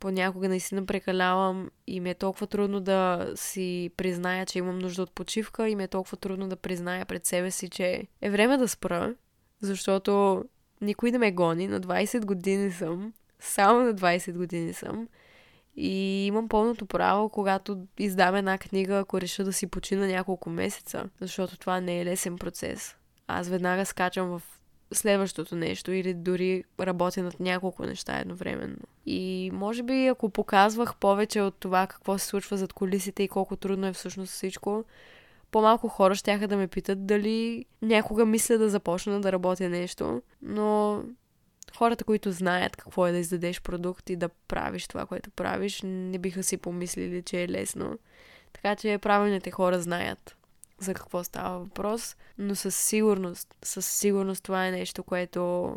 Понякога 0.01 0.49
наистина 0.49 0.87
прекалявам 0.87 1.71
и 1.87 2.01
ми 2.01 2.11
е 2.11 2.15
толкова 2.15 2.47
трудно 2.47 2.81
да 2.81 3.31
си 3.35 3.91
призная, 3.97 4.47
че 4.47 4.59
имам 4.59 4.79
нужда 4.79 5.03
от 5.03 5.13
почивка 5.13 5.69
и 5.69 5.77
ми 5.77 5.85
е 5.85 5.89
толкова 5.89 6.17
трудно 6.17 6.49
да 6.49 6.57
призная 6.57 7.07
пред 7.07 7.27
себе 7.27 7.51
си, 7.51 7.69
че 7.69 8.07
е 8.21 8.31
време 8.31 8.57
да 8.57 8.69
спра, 8.69 9.15
защото 9.61 10.45
никой 10.81 11.11
не 11.11 11.19
ме 11.19 11.33
гони. 11.33 11.69
На 11.69 11.81
20 11.81 12.25
години 12.25 12.73
съм. 12.73 13.13
Само 13.41 13.81
на 13.81 13.95
20 13.95 14.33
години 14.33 14.73
съм. 14.73 15.09
И 15.77 16.27
имам 16.27 16.49
пълното 16.49 16.87
право, 16.87 17.29
когато 17.29 17.87
издам 17.99 18.35
една 18.35 18.59
книга, 18.59 18.99
ако 18.99 19.21
реша 19.21 19.45
да 19.45 19.53
си 19.53 19.67
почина 19.67 20.07
няколко 20.07 20.51
месеца, 20.51 21.05
защото 21.21 21.59
това 21.59 21.81
не 21.81 22.01
е 22.01 22.05
лесен 22.05 22.39
процес. 22.39 22.97
Аз 23.27 23.49
веднага 23.49 23.87
скачам 23.87 24.29
в 24.29 24.43
следващото 24.93 25.57
нещо 25.57 25.93
или 25.93 26.15
дори 26.15 26.65
работя 26.81 27.23
над 27.23 27.41
няколко 27.41 27.87
неща 27.87 28.19
едновременно. 28.19 28.77
И 29.07 29.51
може 29.53 29.83
би 29.83 30.07
ако 30.07 30.31
показвах 30.31 30.97
повече 30.97 31.41
от 31.41 31.55
това 31.61 31.87
какво 31.87 32.19
се 32.19 32.27
случва 32.27 32.57
зад 32.57 32.73
колисите 32.73 33.23
и 33.23 33.29
колко 33.29 33.57
трудно 33.57 33.87
е 33.87 33.93
всъщност 33.93 34.33
всичко, 34.33 34.85
по-малко 35.51 35.89
хора 35.89 36.15
ще 36.15 36.47
да 36.47 36.57
ме 36.57 36.69
питат 36.69 37.07
дали 37.07 37.65
някога 37.83 38.27
мисля 38.27 38.59
да 38.59 38.69
започна 38.69 39.21
да 39.21 39.33
работя 39.33 39.69
нещо, 39.69 40.23
но 40.43 41.03
хората, 41.77 42.05
които 42.05 42.33
знаят 42.33 42.77
какво 42.77 43.07
е 43.07 43.13
да 43.13 43.19
издадеш 43.19 43.63
продукт 43.63 44.11
и 44.11 44.17
да 44.17 44.29
правиш 44.29 44.89
това, 44.89 45.07
което 45.07 45.31
правиш, 45.31 45.81
не 45.85 46.19
биха 46.19 46.43
си 46.43 46.57
помислили, 46.57 47.23
че 47.23 47.43
е 47.43 47.49
лесно. 47.49 47.99
Така 48.53 48.77
че 48.77 48.99
правилните 48.99 49.51
хора 49.51 49.81
знаят 49.81 50.38
за 50.81 50.95
какво 50.95 51.25
става 51.25 51.59
въпрос, 51.59 52.17
но 52.39 52.55
със 52.55 52.77
сигурност, 52.77 53.55
със 53.63 53.87
сигурност 53.87 54.45
това 54.45 54.67
е 54.67 54.71
нещо, 54.71 55.03
което 55.03 55.73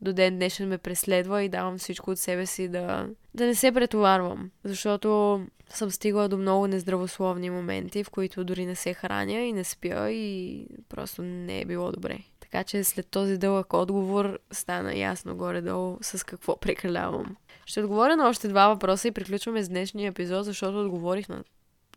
до 0.00 0.12
ден 0.12 0.36
днешен 0.36 0.68
ме 0.68 0.78
преследва 0.78 1.42
и 1.42 1.48
давам 1.48 1.78
всичко 1.78 2.10
от 2.10 2.18
себе 2.18 2.46
си 2.46 2.68
да, 2.68 3.08
да 3.34 3.46
не 3.46 3.54
се 3.54 3.72
претоварвам. 3.72 4.50
Защото 4.64 5.40
съм 5.68 5.90
стигала 5.90 6.28
до 6.28 6.38
много 6.38 6.66
нездравословни 6.66 7.50
моменти, 7.50 8.04
в 8.04 8.10
които 8.10 8.44
дори 8.44 8.66
не 8.66 8.74
се 8.74 8.94
храня 8.94 9.40
и 9.40 9.52
не 9.52 9.64
спя 9.64 10.10
и 10.10 10.66
просто 10.88 11.22
не 11.22 11.60
е 11.60 11.64
било 11.64 11.92
добре. 11.92 12.18
Така 12.40 12.64
че 12.64 12.84
след 12.84 13.06
този 13.06 13.38
дълъг 13.38 13.72
отговор 13.72 14.38
стана 14.50 14.94
ясно 14.94 15.36
горе-долу 15.36 15.98
с 16.02 16.24
какво 16.24 16.56
прекалявам. 16.56 17.36
Ще 17.66 17.80
отговоря 17.80 18.16
на 18.16 18.28
още 18.28 18.48
два 18.48 18.68
въпроса 18.68 19.08
и 19.08 19.12
приключваме 19.12 19.62
с 19.62 19.68
днешния 19.68 20.08
епизод, 20.08 20.44
защото 20.44 20.80
отговорих 20.80 21.28
на 21.28 21.44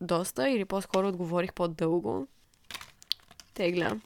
доста 0.01 0.49
или 0.49 0.65
по-скоро 0.65 1.07
отговорих 1.07 1.53
по-дълго. 1.53 2.27
Тегля. 3.55 3.99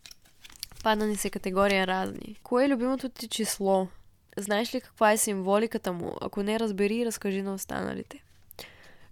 Падна 0.83 1.07
ни 1.07 1.15
се 1.15 1.29
категория 1.29 1.87
разни. 1.87 2.35
Кое 2.43 2.65
е 2.65 2.69
любимото 2.69 3.09
ти 3.09 3.27
число? 3.27 3.87
Знаеш 4.37 4.75
ли 4.75 4.81
каква 4.81 5.11
е 5.11 5.17
символиката 5.17 5.93
му? 5.93 6.15
Ако 6.21 6.43
не, 6.43 6.59
разбери 6.59 7.05
разкажи 7.05 7.41
на 7.41 7.53
останалите. 7.53 8.23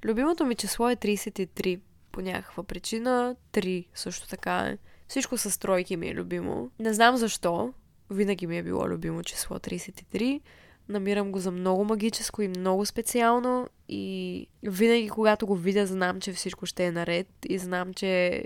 Любимото 0.05 0.45
ми 0.45 0.55
число 0.55 0.89
е 0.89 0.95
33. 0.95 1.79
По 2.11 2.21
някаква 2.21 2.63
причина 2.63 3.35
3 3.53 3.85
също 3.93 4.27
така 4.27 4.57
е. 4.57 4.77
Всичко 5.07 5.37
с 5.37 5.59
тройки 5.59 5.97
ми 5.97 6.07
е 6.07 6.13
любимо. 6.13 6.71
Не 6.79 6.93
знам 6.93 7.17
защо. 7.17 7.73
Винаги 8.09 8.47
ми 8.47 8.57
е 8.57 8.63
било 8.63 8.89
любимо 8.89 9.23
число 9.23 9.57
33. 9.57 10.41
Намирам 10.89 11.31
го 11.31 11.39
за 11.39 11.51
много 11.51 11.85
магическо 11.85 12.41
и 12.41 12.47
много 12.47 12.85
специално 12.85 13.69
и 13.89 14.47
винаги 14.63 15.09
когато 15.09 15.47
го 15.47 15.55
видя 15.55 15.85
знам, 15.85 16.21
че 16.21 16.33
всичко 16.33 16.65
ще 16.65 16.85
е 16.85 16.91
наред 16.91 17.27
и 17.49 17.57
знам, 17.57 17.93
че 17.93 18.43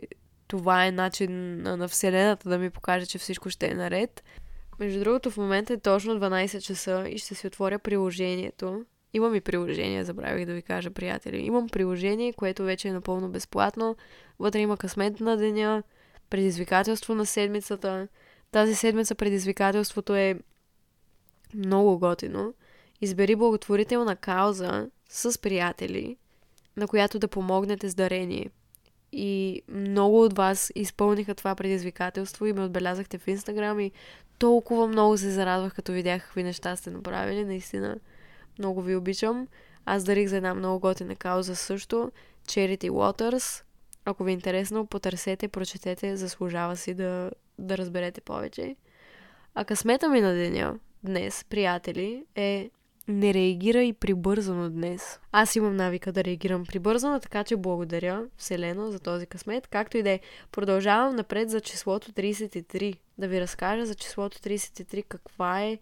това 0.51 0.85
е 0.85 0.91
начин 0.91 1.61
на 1.61 1.87
Вселената 1.87 2.49
да 2.49 2.57
ми 2.57 2.69
покаже, 2.69 3.05
че 3.05 3.17
всичко 3.17 3.49
ще 3.49 3.67
е 3.67 3.73
наред. 3.73 4.23
Между 4.79 4.99
другото, 4.99 5.31
в 5.31 5.37
момента 5.37 5.73
е 5.73 5.77
точно 5.77 6.19
12 6.19 6.61
часа 6.61 7.05
и 7.09 7.17
ще 7.17 7.35
си 7.35 7.47
отворя 7.47 7.79
приложението. 7.79 8.85
Имам 9.13 9.35
и 9.35 9.41
приложение, 9.41 10.03
забравих 10.03 10.45
да 10.45 10.53
ви 10.53 10.61
кажа, 10.61 10.91
приятели. 10.91 11.37
Имам 11.37 11.69
приложение, 11.69 12.33
което 12.33 12.63
вече 12.63 12.87
е 12.87 12.93
напълно 12.93 13.29
безплатно. 13.29 13.95
Вътре 14.39 14.59
има 14.59 14.77
късмет 14.77 15.19
на 15.19 15.37
деня, 15.37 15.83
предизвикателство 16.29 17.15
на 17.15 17.25
седмицата. 17.25 18.07
Тази 18.51 18.75
седмица 18.75 19.15
предизвикателството 19.15 20.15
е 20.15 20.39
много 21.55 21.99
готино. 21.99 22.53
Избери 23.01 23.35
благотворителна 23.35 24.15
кауза 24.15 24.89
с 25.09 25.41
приятели, 25.41 26.17
на 26.77 26.87
която 26.87 27.19
да 27.19 27.27
помогнете 27.27 27.89
с 27.89 27.95
дарение. 27.95 28.49
И 29.11 29.61
много 29.67 30.23
от 30.23 30.33
вас 30.37 30.71
изпълниха 30.75 31.35
това 31.35 31.55
предизвикателство 31.55 32.45
и 32.45 32.53
ме 32.53 32.61
отбелязахте 32.61 33.17
в 33.17 33.27
Инстаграм 33.27 33.79
и 33.79 33.91
толкова 34.39 34.87
много 34.87 35.17
се 35.17 35.29
зарадвах, 35.29 35.75
като 35.75 35.91
видях 35.91 36.23
какви 36.23 36.43
неща 36.43 36.75
сте 36.75 36.89
направили. 36.89 37.45
Наистина, 37.45 37.97
много 38.59 38.81
ви 38.81 38.95
обичам. 38.95 39.47
Аз 39.85 40.03
дарих 40.03 40.27
за 40.27 40.37
една 40.37 40.53
много 40.53 40.79
готина 40.79 41.15
кауза 41.15 41.55
също. 41.55 42.11
Charity 42.47 42.89
Waters. 42.89 43.63
Ако 44.05 44.23
ви 44.23 44.31
е 44.31 44.33
интересно, 44.33 44.85
потърсете, 44.85 45.47
прочетете, 45.47 46.17
заслужава 46.17 46.75
си 46.75 46.93
да, 46.93 47.31
да 47.59 47.77
разберете 47.77 48.21
повече. 48.21 48.75
А 49.55 49.65
късмета 49.65 50.09
ми 50.09 50.21
на 50.21 50.33
деня 50.33 50.79
днес, 51.03 51.43
приятели, 51.43 52.25
е 52.35 52.69
не 53.07 53.33
реагирай 53.33 53.93
прибързано 53.93 54.69
днес. 54.69 55.19
Аз 55.31 55.55
имам 55.55 55.75
навика 55.75 56.11
да 56.11 56.23
реагирам 56.23 56.65
прибързано, 56.65 57.19
така 57.19 57.43
че 57.43 57.55
благодаря 57.55 58.25
Вселено 58.37 58.91
за 58.91 58.99
този 58.99 59.25
късмет. 59.25 59.67
Както 59.67 59.97
и 59.97 60.03
да 60.03 60.09
е, 60.09 60.19
продължавам 60.51 61.15
напред 61.15 61.49
за 61.49 61.61
числото 61.61 62.11
33. 62.11 62.97
Да 63.17 63.27
ви 63.27 63.41
разкажа 63.41 63.85
за 63.85 63.95
числото 63.95 64.37
33 64.37 65.03
каква 65.03 65.61
е 65.61 65.77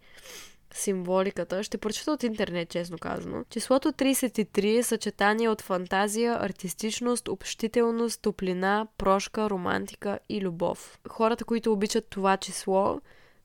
символиката. 0.74 1.62
Ще 1.62 1.78
прочета 1.78 2.12
от 2.12 2.22
интернет, 2.22 2.68
честно 2.68 2.98
казано. 2.98 3.44
Числото 3.50 3.92
33 3.92 4.78
е 4.78 4.82
съчетание 4.82 5.48
от 5.48 5.62
фантазия, 5.62 6.36
артистичност, 6.40 7.28
общителност, 7.28 8.22
топлина, 8.22 8.86
прошка, 8.98 9.50
романтика 9.50 10.18
и 10.28 10.40
любов. 10.40 10.98
Хората, 11.08 11.44
които 11.44 11.72
обичат 11.72 12.06
това 12.10 12.36
число, 12.36 13.00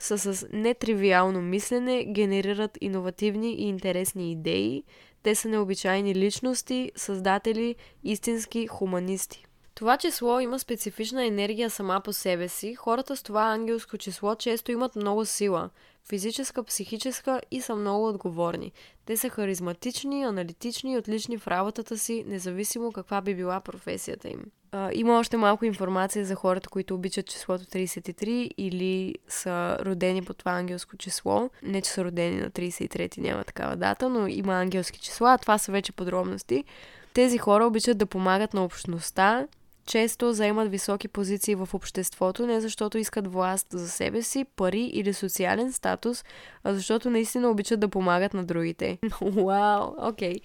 са 0.05 0.17
с 0.17 0.47
нетривиално 0.53 1.41
мислене, 1.41 2.05
генерират 2.05 2.77
иновативни 2.81 3.53
и 3.53 3.67
интересни 3.67 4.31
идеи. 4.31 4.83
Те 5.23 5.35
са 5.35 5.49
необичайни 5.49 6.15
личности, 6.15 6.91
създатели, 6.95 7.75
истински 8.03 8.67
хуманисти. 8.67 9.45
Това 9.75 9.97
число 9.97 10.39
има 10.39 10.59
специфична 10.59 11.25
енергия 11.25 11.69
сама 11.69 12.01
по 12.03 12.13
себе 12.13 12.47
си. 12.47 12.75
Хората 12.75 13.15
с 13.15 13.23
това 13.23 13.41
ангелско 13.41 13.97
число 13.97 14.35
често 14.35 14.71
имат 14.71 14.95
много 14.95 15.25
сила 15.25 15.69
физическа, 16.09 16.63
психическа 16.63 17.41
и 17.51 17.61
са 17.61 17.75
много 17.75 18.07
отговорни. 18.07 18.71
Те 19.05 19.17
са 19.17 19.29
харизматични, 19.29 20.23
аналитични 20.23 20.93
и 20.93 20.97
отлични 20.97 21.37
в 21.37 21.47
работата 21.47 21.97
си, 21.97 22.23
независимо 22.27 22.91
каква 22.91 23.21
би 23.21 23.35
била 23.35 23.61
професията 23.61 24.29
им. 24.29 24.45
Има 24.93 25.19
още 25.19 25.37
малко 25.37 25.65
информация 25.65 26.25
за 26.25 26.35
хората, 26.35 26.69
които 26.69 26.95
обичат 26.95 27.25
числото 27.25 27.63
33 27.63 28.49
или 28.57 29.15
са 29.27 29.77
родени 29.85 30.21
по 30.21 30.33
това 30.33 30.51
ангелско 30.51 30.97
число. 30.97 31.49
Не, 31.63 31.81
че 31.81 31.91
са 31.91 32.05
родени 32.05 32.41
на 32.41 32.51
33 32.51 33.17
няма 33.17 33.43
такава 33.43 33.75
дата, 33.75 34.09
но 34.09 34.27
има 34.27 34.53
ангелски 34.53 34.99
числа, 34.99 35.33
а 35.33 35.37
това 35.37 35.57
са 35.57 35.71
вече 35.71 35.91
подробности. 35.91 36.63
Тези 37.13 37.37
хора 37.37 37.65
обичат 37.65 37.97
да 37.97 38.05
помагат 38.05 38.53
на 38.53 38.63
общността, 38.63 39.47
често 39.85 40.33
заемат 40.33 40.71
високи 40.71 41.07
позиции 41.07 41.55
в 41.55 41.69
обществото, 41.73 42.47
не 42.47 42.61
защото 42.61 42.97
искат 42.97 43.33
власт 43.33 43.67
за 43.71 43.89
себе 43.89 44.21
си, 44.21 44.45
пари 44.55 44.81
или 44.81 45.13
социален 45.13 45.73
статус, 45.73 46.25
а 46.63 46.73
защото 46.73 47.09
наистина 47.09 47.49
обичат 47.49 47.79
да 47.79 47.87
помагат 47.87 48.33
на 48.33 48.45
другите. 48.45 48.97
Вау, 49.21 49.93
окей. 49.97 50.35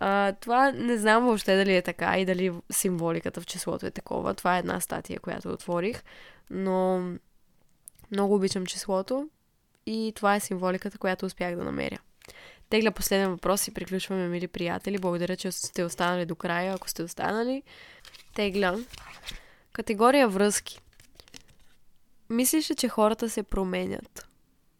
Okay. 0.00 0.40
това 0.40 0.72
не 0.72 0.96
знам 0.96 1.24
въобще 1.24 1.56
дали 1.56 1.76
е 1.76 1.82
така 1.82 2.18
и 2.18 2.24
дали 2.24 2.52
символиката 2.70 3.40
в 3.40 3.46
числото 3.46 3.86
е 3.86 3.90
такова. 3.90 4.34
Това 4.34 4.56
е 4.56 4.58
една 4.58 4.80
статия, 4.80 5.20
която 5.20 5.48
отворих, 5.48 6.02
но 6.50 7.04
много 8.10 8.34
обичам 8.34 8.66
числото 8.66 9.28
и 9.86 10.12
това 10.16 10.34
е 10.34 10.40
символиката, 10.40 10.98
която 10.98 11.26
успях 11.26 11.56
да 11.56 11.64
намеря. 11.64 11.98
Тегля 12.70 12.90
последен 12.90 13.30
въпрос 13.30 13.68
и 13.68 13.74
приключваме, 13.74 14.28
мили 14.28 14.48
приятели. 14.48 14.98
Благодаря, 14.98 15.36
че 15.36 15.52
сте 15.52 15.84
останали 15.84 16.26
до 16.26 16.34
края, 16.34 16.74
ако 16.74 16.90
сте 16.90 17.02
останали. 17.02 17.62
Тегля. 18.34 18.78
Категория 19.72 20.28
връзки. 20.28 20.80
Мислиш 22.30 22.70
ли, 22.70 22.74
че 22.74 22.88
хората 22.88 23.30
се 23.30 23.42
променят? 23.42 24.28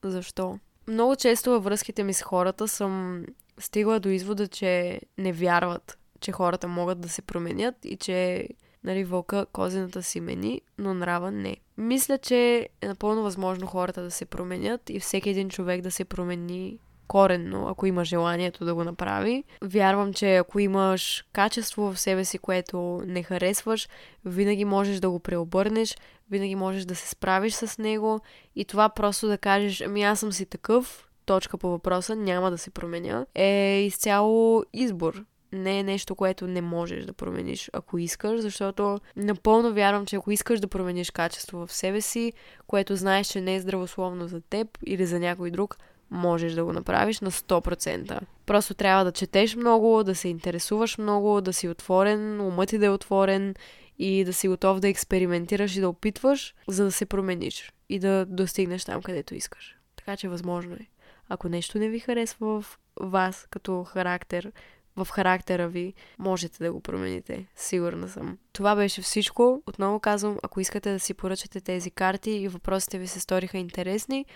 Защо? 0.03 0.59
Много 0.89 1.17
често 1.17 1.51
във 1.51 1.65
връзките 1.65 2.05
ми 2.05 2.15
с 2.15 2.23
хората 2.23 2.69
съм 2.69 3.25
стигла 3.59 4.01
до 4.01 4.09
извода, 4.09 4.49
че 4.49 5.01
не 5.19 5.33
вярват, 5.33 5.99
че 6.21 6.33
хората 6.33 6.69
могат 6.69 7.01
да 7.01 7.09
се 7.09 7.23
променят 7.23 7.75
и 7.85 7.97
че 7.97 8.49
нали, 8.85 9.05
вълка 9.05 9.47
козината 9.47 10.03
си 10.03 10.21
мени, 10.21 10.61
но 10.79 10.95
нрава 10.95 11.31
не. 11.31 11.57
Мисля, 11.79 12.19
че 12.19 12.69
е 12.81 12.89
напълно 12.89 13.23
възможно 13.23 13.67
хората 13.67 14.03
да 14.03 14.11
се 14.11 14.25
променят 14.25 14.91
и 14.91 15.01
всеки 15.01 15.31
един 15.31 15.49
човек 15.49 15.81
да 15.81 15.91
се 15.91 16.05
промени 16.05 16.79
коренно, 17.09 17.69
ако 17.69 17.87
има 17.87 18.05
желанието 18.05 18.65
да 18.65 18.75
го 18.75 18.85
направи. 18.85 19.45
Вярвам, 19.63 20.15
че 20.15 20.37
ако 20.37 20.59
имаш 20.59 21.25
качество 21.33 21.93
в 21.93 22.01
себе 22.01 22.25
си, 22.25 22.39
което 22.39 23.03
не 23.07 23.23
харесваш, 23.23 23.89
винаги 24.25 24.65
можеш 24.65 25.01
да 25.01 25.11
го 25.11 25.21
преобърнеш, 25.21 25.97
винаги 26.31 26.55
можеш 26.55 26.85
да 26.85 26.95
се 26.95 27.09
справиш 27.09 27.55
с 27.55 27.79
него 27.79 28.21
и 28.57 28.65
това 28.65 28.89
просто 28.89 29.29
да 29.29 29.39
кажеш, 29.39 29.81
ами 29.81 30.03
аз 30.03 30.21
съм 30.21 30.33
си 30.33 30.47
такъв, 30.47 31.09
точка 31.25 31.59
по 31.59 31.71
въпроса, 31.71 32.17
няма 32.17 32.51
да 32.51 32.59
се 32.59 32.71
променя, 32.71 33.27
е 33.35 33.83
изцяло 33.87 34.65
избор 34.73 35.25
не 35.53 35.79
е 35.79 35.83
нещо, 35.83 36.15
което 36.15 36.47
не 36.47 36.61
можеш 36.61 37.05
да 37.05 37.13
промениш, 37.13 37.71
ако 37.73 37.99
искаш, 37.99 38.41
защото 38.41 38.99
напълно 39.17 39.73
вярвам, 39.73 40.07
че 40.07 40.17
ако 40.17 40.31
искаш 40.31 40.61
да 40.61 40.69
промениш 40.69 41.11
качество 41.11 41.67
в 41.67 41.73
себе 41.73 42.01
си, 42.01 42.33
което 42.67 42.97
знаеш, 42.97 43.27
че 43.27 43.41
не 43.41 43.55
е 43.55 43.61
здравословно 43.61 44.29
за 44.29 44.41
теб 44.41 44.79
или 44.87 45.07
за 45.07 45.19
някой 45.19 45.51
друг, 45.51 45.79
можеш 46.11 46.53
да 46.53 46.65
го 46.65 46.73
направиш 46.73 47.21
на 47.21 47.31
100%. 47.31 48.21
Просто 48.47 48.75
трябва 48.75 49.05
да 49.05 49.13
четеш 49.13 49.57
много, 49.57 50.05
да 50.05 50.15
се 50.15 50.29
интересуваш 50.29 50.99
много, 50.99 51.41
да 51.41 51.53
си 51.53 51.69
отворен, 51.69 52.41
умът 52.41 52.69
ти 52.69 52.79
да 52.79 52.87
е 52.87 52.91
отворен 52.91 53.55
и 53.99 54.25
да 54.25 54.33
си 54.33 54.49
готов 54.49 54.81
да 54.81 54.89
експериментираш 54.89 55.77
и 55.77 55.81
да 55.81 55.89
опитваш, 55.89 56.55
за 56.69 56.85
да 56.85 56.93
се 56.93 57.07
промениш 57.07 57.73
и 57.89 57.99
да 57.99 58.27
достигнеш 58.27 58.85
там, 58.85 59.03
където 59.03 59.35
искаш. 59.35 59.77
Така 59.97 60.17
че 60.17 60.29
възможно 60.29 60.75
е. 60.75 60.87
Ако 61.29 61.49
нещо 61.49 61.79
не 61.79 61.89
ви 61.89 61.99
харесва 61.99 62.61
в 62.61 62.79
вас 63.01 63.47
като 63.51 63.85
характер, 63.85 64.53
в 64.97 65.09
характера 65.11 65.69
ви, 65.69 65.95
можете 66.19 66.65
да 66.65 66.73
го 66.73 66.81
промените. 66.81 67.47
Сигурна 67.57 68.09
съм. 68.09 68.39
Това 68.53 68.77
беше 68.77 69.03
всичко. 69.03 69.63
Отново 69.67 70.01
казвам, 70.01 70.39
ако 70.43 70.61
искате 70.61 70.93
да 70.93 71.01
си 71.01 71.15
поръчате 71.15 71.61
тези 71.61 71.91
карти 71.91 72.31
и 72.31 72.49
въпросите 72.49 72.99
ви 72.99 73.07
се 73.07 73.21
сториха 73.21 73.59
интересни, 73.59 74.27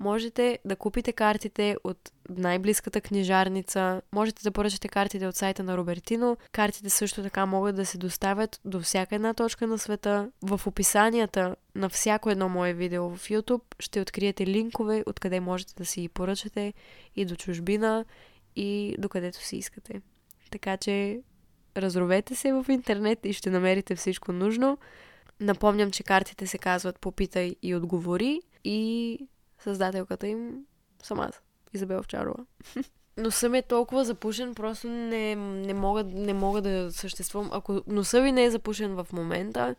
можете 0.00 0.58
да 0.64 0.76
купите 0.76 1.12
картите 1.12 1.76
от 1.84 2.12
най-близката 2.30 3.00
книжарница, 3.00 4.02
можете 4.12 4.42
да 4.42 4.50
поръчате 4.50 4.88
картите 4.88 5.26
от 5.26 5.36
сайта 5.36 5.62
на 5.62 5.76
Робертино. 5.76 6.36
Картите 6.52 6.90
също 6.90 7.22
така 7.22 7.46
могат 7.46 7.76
да 7.76 7.86
се 7.86 7.98
доставят 7.98 8.60
до 8.64 8.80
всяка 8.80 9.14
една 9.14 9.34
точка 9.34 9.66
на 9.66 9.78
света. 9.78 10.30
В 10.42 10.60
описанията 10.66 11.56
на 11.74 11.88
всяко 11.88 12.30
едно 12.30 12.48
мое 12.48 12.72
видео 12.72 13.16
в 13.16 13.28
YouTube 13.28 13.62
ще 13.80 14.00
откриете 14.00 14.46
линкове, 14.46 15.04
откъде 15.06 15.40
можете 15.40 15.74
да 15.74 15.84
си 15.84 16.00
ги 16.00 16.08
поръчате 16.08 16.72
и 17.16 17.24
до 17.24 17.36
чужбина, 17.36 18.04
и 18.56 18.96
докъдето 18.98 19.38
си 19.38 19.56
искате. 19.56 20.00
Така 20.50 20.76
че 20.76 21.20
разровете 21.76 22.34
се 22.34 22.52
в 22.52 22.66
интернет 22.68 23.18
и 23.24 23.32
ще 23.32 23.50
намерите 23.50 23.96
всичко 23.96 24.32
нужно. 24.32 24.78
Напомням, 25.40 25.90
че 25.90 26.02
картите 26.02 26.46
се 26.46 26.58
казват 26.58 27.00
Попитай 27.00 27.56
и 27.62 27.74
отговори 27.74 28.42
и 28.64 29.18
създателката 29.58 30.28
им 30.28 30.66
съм 31.02 31.20
аз, 31.20 31.42
Изабел 31.74 31.98
Овчарова. 31.98 32.46
Носът 33.16 33.50
ми 33.50 33.58
е 33.58 33.62
толкова 33.62 34.04
запушен, 34.04 34.54
просто 34.54 34.88
не, 34.88 35.34
не, 35.36 35.74
мога, 35.74 36.04
не 36.04 36.34
мога 36.34 36.62
да 36.62 36.92
съществувам. 36.92 37.50
Ако 37.52 37.82
носа 37.86 38.22
ви 38.22 38.32
не 38.32 38.44
е 38.44 38.50
запушен 38.50 38.94
в 38.94 39.06
момента, 39.12 39.74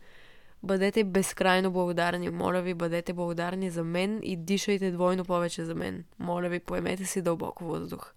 бъдете 0.62 1.04
безкрайно 1.04 1.70
благодарни. 1.70 2.30
Моля 2.30 2.62
ви, 2.62 2.74
бъдете 2.74 3.12
благодарни 3.12 3.70
за 3.70 3.84
мен 3.84 4.20
и 4.22 4.36
дишайте 4.36 4.90
двойно 4.90 5.24
повече 5.24 5.64
за 5.64 5.74
мен. 5.74 6.04
Моля 6.18 6.48
ви, 6.48 6.60
поемете 6.60 7.04
си 7.04 7.22
дълбоко 7.22 7.64
въздух. 7.64 8.12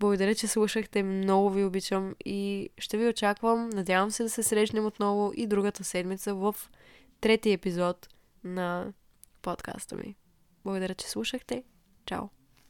Благодаря, 0.00 0.34
че 0.34 0.46
слушахте. 0.46 1.02
Много 1.02 1.50
ви 1.50 1.64
обичам 1.64 2.14
и 2.24 2.70
ще 2.78 2.96
ви 2.96 3.08
очаквам. 3.08 3.68
Надявам 3.68 4.10
се 4.10 4.22
да 4.22 4.30
се 4.30 4.42
срещнем 4.42 4.86
отново 4.86 5.32
и 5.34 5.46
другата 5.46 5.84
седмица 5.84 6.34
в 6.34 6.54
трети 7.20 7.52
епизод 7.52 8.08
на 8.44 8.92
подкаста 9.42 9.96
ми. 9.96 10.16
Благодаря, 10.64 10.94
че 10.94 11.08
слушахте. 11.08 11.64
Чао! 12.06 12.37